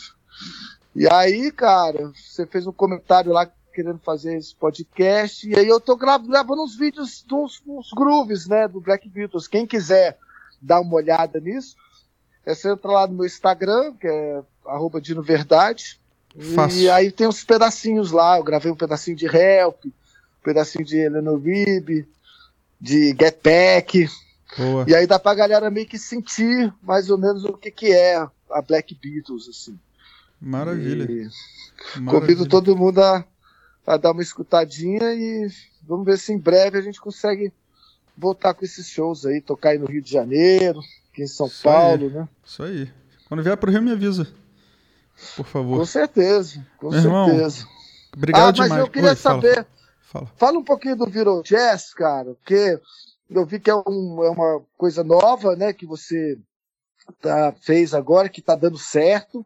e 0.96 1.12
aí, 1.12 1.52
cara, 1.52 2.12
você 2.16 2.46
fez 2.46 2.68
um 2.68 2.72
comentário 2.72 3.32
lá 3.32 3.50
querendo 3.74 4.00
fazer 4.00 4.38
esse 4.38 4.56
podcast. 4.56 5.50
E 5.50 5.58
aí 5.58 5.68
eu 5.68 5.80
tô 5.80 5.96
gravando 5.96 6.64
uns 6.64 6.78
vídeos 6.78 7.24
dos 7.24 7.62
uns 7.66 7.92
grooves, 7.92 8.48
né, 8.48 8.68
do 8.68 8.80
Black 8.80 9.10
Beatles. 9.10 9.48
Quem 9.48 9.66
quiser 9.66 10.18
dar 10.62 10.80
uma 10.80 10.96
olhada 10.96 11.40
nisso, 11.40 11.76
é 12.46 12.54
você 12.54 12.72
entra 12.72 12.92
lá 12.92 13.08
no 13.08 13.16
meu 13.16 13.26
Instagram, 13.26 13.94
que 13.94 14.08
é 14.08 14.42
arroba 14.66 15.02
Dino 15.02 15.22
Verdade. 15.22 16.00
Fácil. 16.56 16.80
E 16.80 16.90
aí 16.90 17.12
tem 17.12 17.28
uns 17.28 17.44
pedacinhos 17.44 18.12
lá. 18.12 18.38
Eu 18.38 18.44
gravei 18.44 18.72
um 18.72 18.76
pedacinho 18.76 19.16
de 19.16 19.26
Help, 19.26 19.86
um 19.86 19.92
pedacinho 20.44 20.84
de 20.84 20.98
Eleanor 20.98 21.40
Rib, 21.40 22.08
de 22.80 23.10
Get 23.10 23.38
Back. 23.44 24.10
Boa. 24.58 24.86
E 24.88 24.96
aí 24.96 25.08
dá 25.08 25.20
pra 25.20 25.36
galera 25.36 25.70
meio 25.70 25.88
que 25.88 25.98
sentir 25.98 26.74
mais 26.82 27.10
ou 27.10 27.18
menos 27.18 27.44
o 27.46 27.54
que, 27.54 27.72
que 27.72 27.92
é 27.92 28.16
a 28.50 28.62
Black 28.62 28.96
Beatles, 28.96 29.48
assim. 29.48 29.78
Maravilha. 30.40 31.04
E... 31.04 31.30
Maravilha. 32.00 32.12
Convido 32.12 32.48
todo 32.48 32.76
mundo 32.76 33.02
a, 33.02 33.26
a 33.86 33.98
dar 33.98 34.12
uma 34.12 34.22
escutadinha 34.22 35.14
e 35.14 35.48
vamos 35.84 36.06
ver 36.06 36.18
se 36.18 36.32
em 36.32 36.38
breve 36.38 36.78
a 36.78 36.82
gente 36.82 37.02
consegue 37.02 37.52
voltar 38.18 38.54
com 38.54 38.64
esses 38.64 38.88
shows 38.88 39.26
aí, 39.26 39.42
tocar 39.42 39.70
aí 39.70 39.78
no 39.78 39.88
Rio 39.88 40.02
de 40.02 40.12
Janeiro, 40.12 40.80
aqui 41.12 41.24
em 41.24 41.28
São 41.28 41.48
Isso 41.48 41.64
Paulo, 41.64 42.06
aí. 42.08 42.14
né? 42.14 42.30
Isso 42.46 42.64
aí. 42.64 42.92
Quando 43.28 43.44
vier 43.44 43.58
pro 43.58 43.72
Rio, 43.72 43.82
me 43.82 43.92
avisa. 43.92 44.28
Por 45.36 45.46
favor. 45.46 45.80
Com 45.80 45.86
certeza, 45.86 46.66
com 46.78 46.90
Meu 46.90 47.02
certeza. 47.02 47.60
Irmão, 47.60 47.72
obrigado 48.16 48.42
ah, 48.42 48.54
mas 48.58 48.70
demais. 48.70 48.82
eu 48.82 48.90
queria 48.90 49.10
Oi, 49.10 49.16
saber. 49.16 49.56
Fala, 49.56 49.68
fala. 50.02 50.32
fala, 50.38 50.60
um 50.60 50.64
pouquinho 50.64 50.96
do 50.96 51.06
Viral 51.06 51.42
Jazz, 51.44 51.94
cara, 51.94 52.34
porque 52.36 52.80
eu 53.30 53.46
vi 53.46 53.60
que 53.60 53.70
é, 53.70 53.76
um, 53.76 54.24
é 54.24 54.30
uma 54.30 54.62
coisa 54.78 55.04
nova, 55.04 55.56
né, 55.56 55.74
que 55.74 55.86
você 55.86 56.38
tá, 57.22 57.54
fez 57.62 57.94
agora, 57.94 58.30
que 58.30 58.42
tá 58.42 58.56
dando 58.56 58.78
certo. 58.78 59.46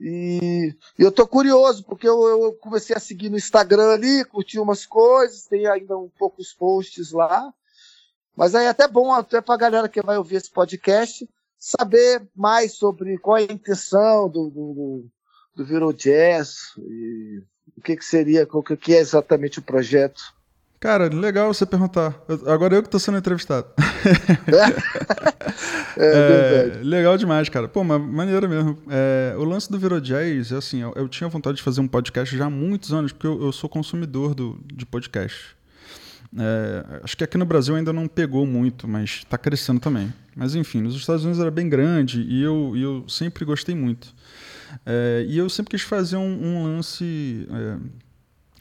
E, 0.00 0.74
eu 0.98 1.12
tô 1.12 1.26
curioso, 1.26 1.84
porque 1.84 2.08
eu, 2.08 2.28
eu, 2.28 2.52
comecei 2.54 2.96
a 2.96 3.00
seguir 3.00 3.30
no 3.30 3.36
Instagram 3.36 3.92
ali, 3.92 4.24
curti 4.24 4.58
umas 4.58 4.84
coisas, 4.84 5.46
tem 5.46 5.66
ainda 5.66 5.96
um 5.96 6.10
poucos 6.18 6.52
posts 6.52 7.12
lá. 7.12 7.52
Mas 8.36 8.54
aí 8.54 8.66
é 8.66 8.68
até 8.68 8.88
bom, 8.88 9.12
até 9.12 9.40
pra 9.40 9.56
galera 9.56 9.88
que 9.88 10.02
vai 10.02 10.18
ouvir 10.18 10.36
esse 10.36 10.50
podcast, 10.50 11.28
saber 11.56 12.28
mais 12.34 12.74
sobre 12.74 13.16
qual 13.18 13.38
é 13.38 13.42
a 13.42 13.52
intenção 13.52 14.28
do, 14.28 14.50
do, 14.50 15.06
do 15.54 15.64
Viro 15.64 15.92
Jazz 15.92 16.56
e 16.78 17.42
o 17.76 17.80
que, 17.80 17.96
que 17.96 18.04
seria, 18.04 18.46
o 18.50 18.62
que 18.62 18.94
é 18.94 18.98
exatamente 18.98 19.60
o 19.60 19.62
projeto. 19.62 20.33
Cara, 20.84 21.08
legal 21.08 21.46
você 21.54 21.64
perguntar. 21.64 22.14
agora 22.46 22.74
eu 22.74 22.82
que 22.82 22.90
tô 22.90 22.98
sendo 22.98 23.16
entrevistado. 23.16 23.66
É, 25.96 26.72
é, 26.76 26.80
é 26.80 26.82
legal 26.82 27.16
demais, 27.16 27.48
cara. 27.48 27.68
Pô, 27.68 27.84
mas 27.84 28.00
maneiro 28.00 28.48
mesmo. 28.48 28.76
É, 28.90 29.32
o 29.38 29.44
lance 29.44 29.70
do 29.70 29.78
Virou 29.78 30.00
Jazz, 30.00 30.52
assim, 30.52 30.82
eu, 30.82 30.92
eu, 30.96 31.08
tinha 31.08 31.28
vontade 31.28 31.58
de 31.58 31.62
fazer 31.62 31.80
um 31.80 31.86
podcast 31.86 32.36
já 32.36 32.46
há 32.46 32.50
muitos 32.50 32.92
anos, 32.92 33.12
porque 33.12 33.28
eu, 33.28 33.40
eu 33.40 33.52
sou 33.52 33.70
consumidor 33.70 34.34
do, 34.34 34.58
de 34.74 34.84
podcast. 34.84 35.54
É, 36.36 37.00
acho 37.04 37.16
que 37.16 37.22
aqui 37.22 37.38
no 37.38 37.44
Brasil 37.44 37.76
ainda 37.76 37.92
não 37.92 38.08
pegou 38.08 38.44
muito, 38.44 38.88
mas 38.88 39.10
está 39.10 39.38
crescendo 39.38 39.78
também. 39.78 40.12
Mas 40.34 40.56
enfim, 40.56 40.80
nos 40.80 40.96
Estados 40.96 41.22
Unidos 41.22 41.40
era 41.40 41.50
bem 41.50 41.68
grande 41.68 42.22
e 42.22 42.42
eu, 42.42 42.72
e 42.74 42.82
eu 42.82 43.04
sempre 43.08 43.44
gostei 43.44 43.76
muito. 43.76 44.12
É, 44.84 45.24
e 45.28 45.38
eu 45.38 45.48
sempre 45.48 45.70
quis 45.70 45.82
fazer 45.82 46.16
um, 46.16 46.44
um 46.44 46.64
lance 46.64 47.46
é, 47.52 47.76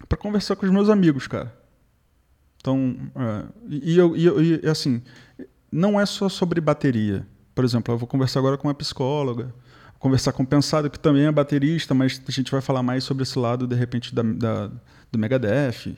para 0.07 0.19
conversar 0.19 0.55
com 0.55 0.67
os 0.67 0.71
meus 0.71 0.87
amigos, 0.87 1.25
cara. 1.25 1.62
Então, 2.63 2.95
é, 3.13 3.43
e, 3.69 3.97
eu, 3.97 4.15
e, 4.15 4.25
eu, 4.25 4.41
e 4.41 4.69
assim, 4.69 5.01
não 5.69 5.99
é 5.99 6.05
só 6.05 6.29
sobre 6.29 6.61
bateria. 6.61 7.27
Por 7.53 7.65
exemplo, 7.65 7.93
eu 7.93 7.97
vou 7.97 8.07
conversar 8.07 8.39
agora 8.39 8.57
com 8.57 8.69
uma 8.69 8.73
psicóloga, 8.73 9.53
conversar 9.99 10.31
com 10.31 10.43
o 10.43 10.47
Pensado, 10.47 10.89
que 10.89 10.97
também 10.97 11.25
é 11.25 11.31
baterista, 11.31 11.93
mas 11.93 12.21
a 12.25 12.31
gente 12.31 12.49
vai 12.49 12.61
falar 12.61 12.81
mais 12.81 13.03
sobre 13.03 13.23
esse 13.23 13.37
lado, 13.37 13.67
de 13.67 13.75
repente, 13.75 14.15
da, 14.15 14.23
da 14.23 14.71
do 15.11 15.19
Megadeth. 15.19 15.97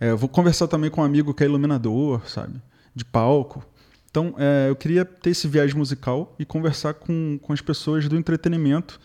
É, 0.00 0.10
eu 0.10 0.16
vou 0.16 0.26
conversar 0.26 0.66
também 0.68 0.90
com 0.90 1.02
um 1.02 1.04
amigo 1.04 1.34
que 1.34 1.42
é 1.42 1.46
iluminador, 1.46 2.26
sabe? 2.26 2.62
De 2.94 3.04
palco. 3.04 3.62
Então, 4.10 4.34
é, 4.38 4.70
eu 4.70 4.76
queria 4.76 5.04
ter 5.04 5.30
esse 5.30 5.46
viagem 5.46 5.76
musical 5.76 6.34
e 6.38 6.46
conversar 6.46 6.94
com, 6.94 7.38
com 7.42 7.52
as 7.52 7.60
pessoas 7.60 8.08
do 8.08 8.16
entretenimento. 8.16 8.98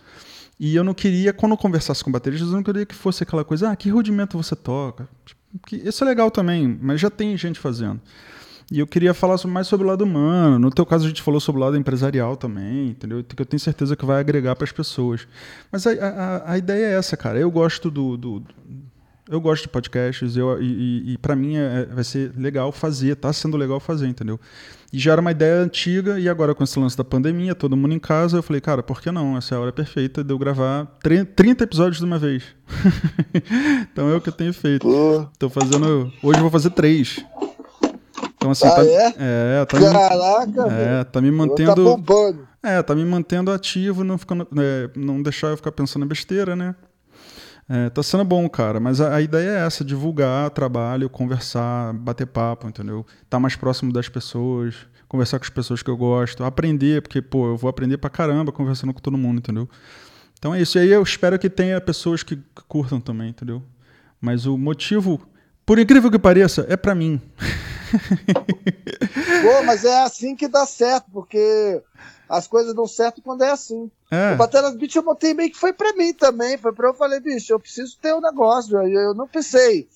E 0.58 0.78
eu 0.78 0.84
não 0.84 0.94
queria, 0.94 1.34
quando 1.34 1.52
eu 1.52 1.58
conversasse 1.58 2.02
com 2.02 2.10
bateristas, 2.10 2.48
eu 2.50 2.56
não 2.56 2.64
queria 2.64 2.86
que 2.86 2.96
fosse 2.96 3.22
aquela 3.22 3.44
coisa, 3.44 3.70
ah, 3.70 3.76
que 3.76 3.90
rudimento 3.90 4.38
você 4.38 4.56
toca? 4.56 5.10
Tipo, 5.26 5.41
que, 5.66 5.76
isso 5.76 6.04
é 6.04 6.08
legal 6.08 6.32
também, 6.32 6.80
mas 6.82 7.00
já 7.00 7.10
tem 7.10 7.36
gente 7.38 7.60
fazendo. 7.60 8.00
E 8.72 8.80
eu 8.80 8.88
queria 8.88 9.14
falar 9.14 9.36
mais 9.48 9.68
sobre 9.68 9.86
o 9.86 9.90
lado 9.90 10.06
humano. 10.06 10.58
No 10.58 10.72
teu 10.72 10.86
caso, 10.86 11.04
a 11.04 11.08
gente 11.10 11.22
falou 11.22 11.42
sobre 11.42 11.62
o 11.62 11.66
lado 11.66 11.76
empresarial 11.76 12.38
também, 12.38 12.92
entendeu? 12.92 13.22
Que 13.22 13.42
eu 13.42 13.46
tenho 13.46 13.60
certeza 13.60 13.98
que 13.98 14.06
vai 14.06 14.18
agregar 14.18 14.56
para 14.56 14.64
as 14.64 14.72
pessoas. 14.72 15.28
Mas 15.70 15.86
a, 15.86 15.92
a, 15.92 16.54
a, 16.54 16.58
ideia 16.58 16.86
é 16.86 16.94
essa, 16.94 17.18
cara. 17.18 17.38
Eu 17.38 17.52
gosto 17.52 17.92
do, 17.92 18.16
do, 18.16 18.42
eu 19.30 19.40
gosto 19.40 19.64
de 19.64 19.70
podcasts 19.70 20.36
eu, 20.36 20.62
e, 20.62 20.66
e, 20.66 21.14
e 21.14 21.18
para 21.18 21.36
mim 21.36 21.56
é, 21.56 21.86
vai 21.86 22.04
ser 22.04 22.32
legal 22.36 22.72
fazer, 22.72 23.16
tá 23.16 23.32
sendo 23.32 23.58
legal 23.58 23.80
fazer, 23.80 24.08
entendeu? 24.08 24.40
E 24.92 25.00
já 25.00 25.14
era 25.14 25.22
uma 25.22 25.32
ideia 25.32 25.62
antiga 25.62 26.20
e 26.20 26.28
agora 26.28 26.54
com 26.54 26.64
esse 26.64 26.78
lance 26.78 26.98
da 26.98 27.04
pandemia, 27.04 27.56
todo 27.56 27.78
mundo 27.78 27.94
em 27.94 28.00
casa, 28.00 28.38
eu 28.38 28.44
falei, 28.44 28.60
cara, 28.60 28.84
por 28.84 29.02
que 29.02 29.10
não? 29.10 29.38
Essa 29.38 29.56
é 29.56 29.58
a 29.58 29.62
hora 29.62 29.72
perfeita 29.72 30.24
de 30.24 30.34
eu 30.34 30.38
gravar 30.38 30.86
30 31.02 31.64
episódios 31.64 32.00
de 32.00 32.06
uma 32.06 32.20
vez. 32.20 32.44
então 33.92 34.10
é 34.10 34.16
o 34.16 34.22
que 34.22 34.30
eu 34.30 34.34
tenho 34.34 34.54
feito. 34.54 34.82
Pô. 34.82 35.26
Tô 35.40 35.50
fazendo. 35.50 36.12
Hoje 36.22 36.40
eu 36.40 36.42
vou 36.42 36.52
fazer 36.52 36.72
três. 36.72 37.24
Então, 38.36 38.52
assim, 38.52 38.68
ah, 38.68 38.72
tá, 38.72 38.84
é? 38.84 39.14
É, 39.18 39.66
tá 39.66 39.80
Caraca, 39.80 40.68
me, 40.68 40.74
é, 40.74 41.04
tá 41.04 41.22
me 41.22 41.30
tá 41.30 41.38
mantendo. 41.38 41.76
Tá 41.76 41.76
bombando. 41.76 42.48
É, 42.64 42.82
tá 42.82 42.94
me 42.94 43.06
mantendo 43.06 43.52
ativo, 43.52 44.04
não, 44.04 44.18
ficando, 44.18 44.48
é, 44.58 44.90
não 44.96 45.22
deixar 45.22 45.48
eu 45.48 45.58
ficar 45.58 45.72
pensando 45.72 46.06
besteira, 46.06 46.56
né? 46.56 46.76
É, 47.74 47.90
tá 47.90 48.04
sendo 48.04 48.26
bom, 48.26 48.50
cara, 48.50 48.82
mas 48.82 49.00
a, 49.00 49.16
a, 49.16 49.22
ideia 49.22 49.52
é 49.52 49.66
essa: 49.66 49.86
divulgar 49.86 50.50
trabalho, 50.50 51.10
conversar, 51.10 51.94
bater 51.94 52.28
papo, 52.28 52.68
entendeu? 52.68 53.06
Tá 53.30 53.40
mais 53.40 53.56
próximo 53.56 53.94
das 53.94 54.10
pessoas, 54.10 54.76
conversar 55.08 55.40
com 55.40 55.46
as 55.46 55.50
pessoas 55.50 55.82
que 55.82 55.90
eu 55.90 55.96
gosto, 55.96 56.44
aprender, 56.44 57.02
porque, 57.02 57.22
pô, 57.22 57.48
eu 57.48 57.56
vou 57.56 57.70
aprender 57.70 57.98
pra 57.98 58.10
caramba 58.10 58.52
conversando 58.52 58.94
com 58.94 59.00
todo 59.00 59.18
mundo, 59.18 59.38
entendeu? 59.38 59.70
Então 60.38 60.54
é 60.54 60.62
isso. 60.62 60.78
E 60.78 60.82
aí 60.82 60.90
eu 60.90 61.02
espero 61.02 61.40
que 61.40 61.50
tenha 61.50 61.80
pessoas 61.80 62.24
que, 62.24 62.36
que 62.36 62.64
curtam 62.68 63.00
também, 63.00 63.30
entendeu? 63.30 63.64
Mas 64.20 64.46
o 64.46 64.58
motivo, 64.58 65.22
por 65.66 65.80
incrível 65.80 66.12
que 66.12 66.20
pareça, 66.20 66.66
é 66.68 66.76
para 66.76 66.94
mim. 66.94 67.22
Pô, 69.44 69.64
mas 69.66 69.86
é 69.86 70.04
assim 70.04 70.36
que 70.36 70.50
dá 70.50 70.66
certo, 70.66 71.06
porque 71.10 71.82
as 72.28 72.48
coisas 72.48 72.76
dão 72.76 72.86
certo 72.86 73.22
quando 73.22 73.46
é 73.46 73.52
assim. 73.52 73.90
É. 74.12 74.34
O 74.34 74.38
Bateras 74.38 74.76
Beat 74.76 74.94
eu 74.94 75.04
montei 75.04 75.34
meio 75.34 75.50
que 75.50 75.58
foi 75.58 75.72
pra 75.72 75.94
mim 75.94 76.14
também. 76.14 76.58
Foi 76.58 76.74
pra 76.74 76.90
eu 76.90 76.94
falei, 76.94 77.22
bicho, 77.22 77.54
eu 77.54 77.60
preciso 77.60 77.98
ter 78.02 78.14
um 78.14 78.20
negócio. 78.20 78.78
Eu 78.78 79.14
não 79.14 79.26
pensei 79.26 79.88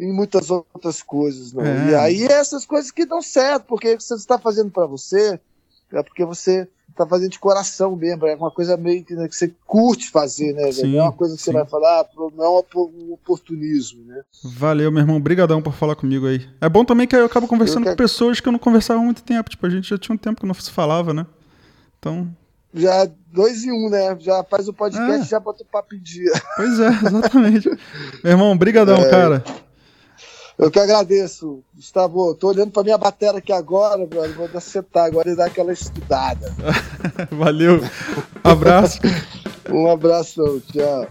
em 0.00 0.12
muitas 0.12 0.50
outras 0.50 1.02
coisas, 1.02 1.52
não. 1.52 1.62
É. 1.62 1.90
E 1.90 1.94
aí 1.94 2.24
essas 2.24 2.64
coisas 2.64 2.90
que 2.90 3.04
dão 3.04 3.20
certo, 3.20 3.66
porque 3.66 3.94
você 3.94 4.14
está 4.14 4.38
fazendo 4.38 4.70
para 4.70 4.86
você, 4.86 5.38
é 5.92 6.02
porque 6.02 6.24
você 6.24 6.66
tá 6.96 7.06
fazendo 7.06 7.30
de 7.30 7.38
coração 7.38 7.96
mesmo, 7.96 8.26
é 8.26 8.34
uma 8.34 8.50
coisa 8.50 8.76
meio 8.76 9.02
que, 9.02 9.14
né, 9.14 9.26
que 9.26 9.34
você 9.34 9.54
curte 9.66 10.10
fazer, 10.10 10.52
né, 10.52 10.70
Sim, 10.70 10.96
é 10.96 11.02
uma 11.02 11.12
coisa 11.12 11.34
que 11.34 11.40
sim. 11.40 11.50
você 11.50 11.56
vai 11.56 11.66
falar, 11.66 12.00
ah, 12.00 12.08
não 12.36 12.44
é 12.44 12.48
um 12.50 13.12
oportunismo, 13.14 14.04
né? 14.04 14.22
Valeu, 14.44 14.92
meu 14.92 15.00
irmão, 15.00 15.18
brigadão 15.18 15.62
por 15.62 15.72
falar 15.72 15.96
comigo 15.96 16.26
aí. 16.26 16.46
É 16.60 16.68
bom 16.68 16.84
também 16.84 17.06
que 17.06 17.16
eu 17.16 17.24
acabo 17.24 17.48
conversando 17.48 17.84
eu 17.84 17.84
que... 17.84 17.90
com 17.92 17.96
pessoas 17.96 18.40
que 18.40 18.48
eu 18.48 18.52
não 18.52 18.58
conversava 18.58 19.00
há 19.00 19.02
muito 19.02 19.22
tempo, 19.22 19.48
tipo, 19.48 19.66
a 19.66 19.70
gente 19.70 19.88
já 19.88 19.96
tinha 19.96 20.14
um 20.14 20.18
tempo 20.18 20.40
que 20.40 20.46
não 20.46 20.54
se 20.54 20.70
falava, 20.70 21.14
né? 21.14 21.26
Então. 21.98 22.30
Já 22.74 23.08
dois 23.32 23.64
em 23.64 23.72
um, 23.72 23.90
né? 23.90 24.16
Já 24.20 24.42
faz 24.44 24.68
o 24.68 24.72
podcast 24.72 25.22
é. 25.22 25.28
já 25.28 25.40
bota 25.40 25.62
o 25.62 25.66
papo 25.66 25.94
em 25.94 26.00
dia. 26.00 26.32
Pois 26.56 26.80
é, 26.80 26.88
exatamente. 26.88 27.68
Meu 28.22 28.32
irmão, 28.32 28.56
brigadão, 28.56 28.96
é. 28.96 29.10
cara. 29.10 29.44
Eu 30.58 30.70
que 30.70 30.78
agradeço, 30.78 31.62
Gustavo. 31.74 32.34
Tô 32.34 32.48
olhando 32.48 32.70
pra 32.70 32.82
minha 32.82 32.98
bateria 32.98 33.38
aqui 33.38 33.52
agora, 33.52 34.06
brother. 34.06 34.34
Vou 34.34 34.60
sentar 34.60 35.06
agora 35.06 35.30
e 35.30 35.36
dar 35.36 35.46
aquela 35.46 35.72
estudada. 35.72 36.54
Valeu. 37.32 37.80
Abraço. 38.44 39.00
um 39.70 39.90
abraço, 39.90 40.62
tchau. 40.72 41.08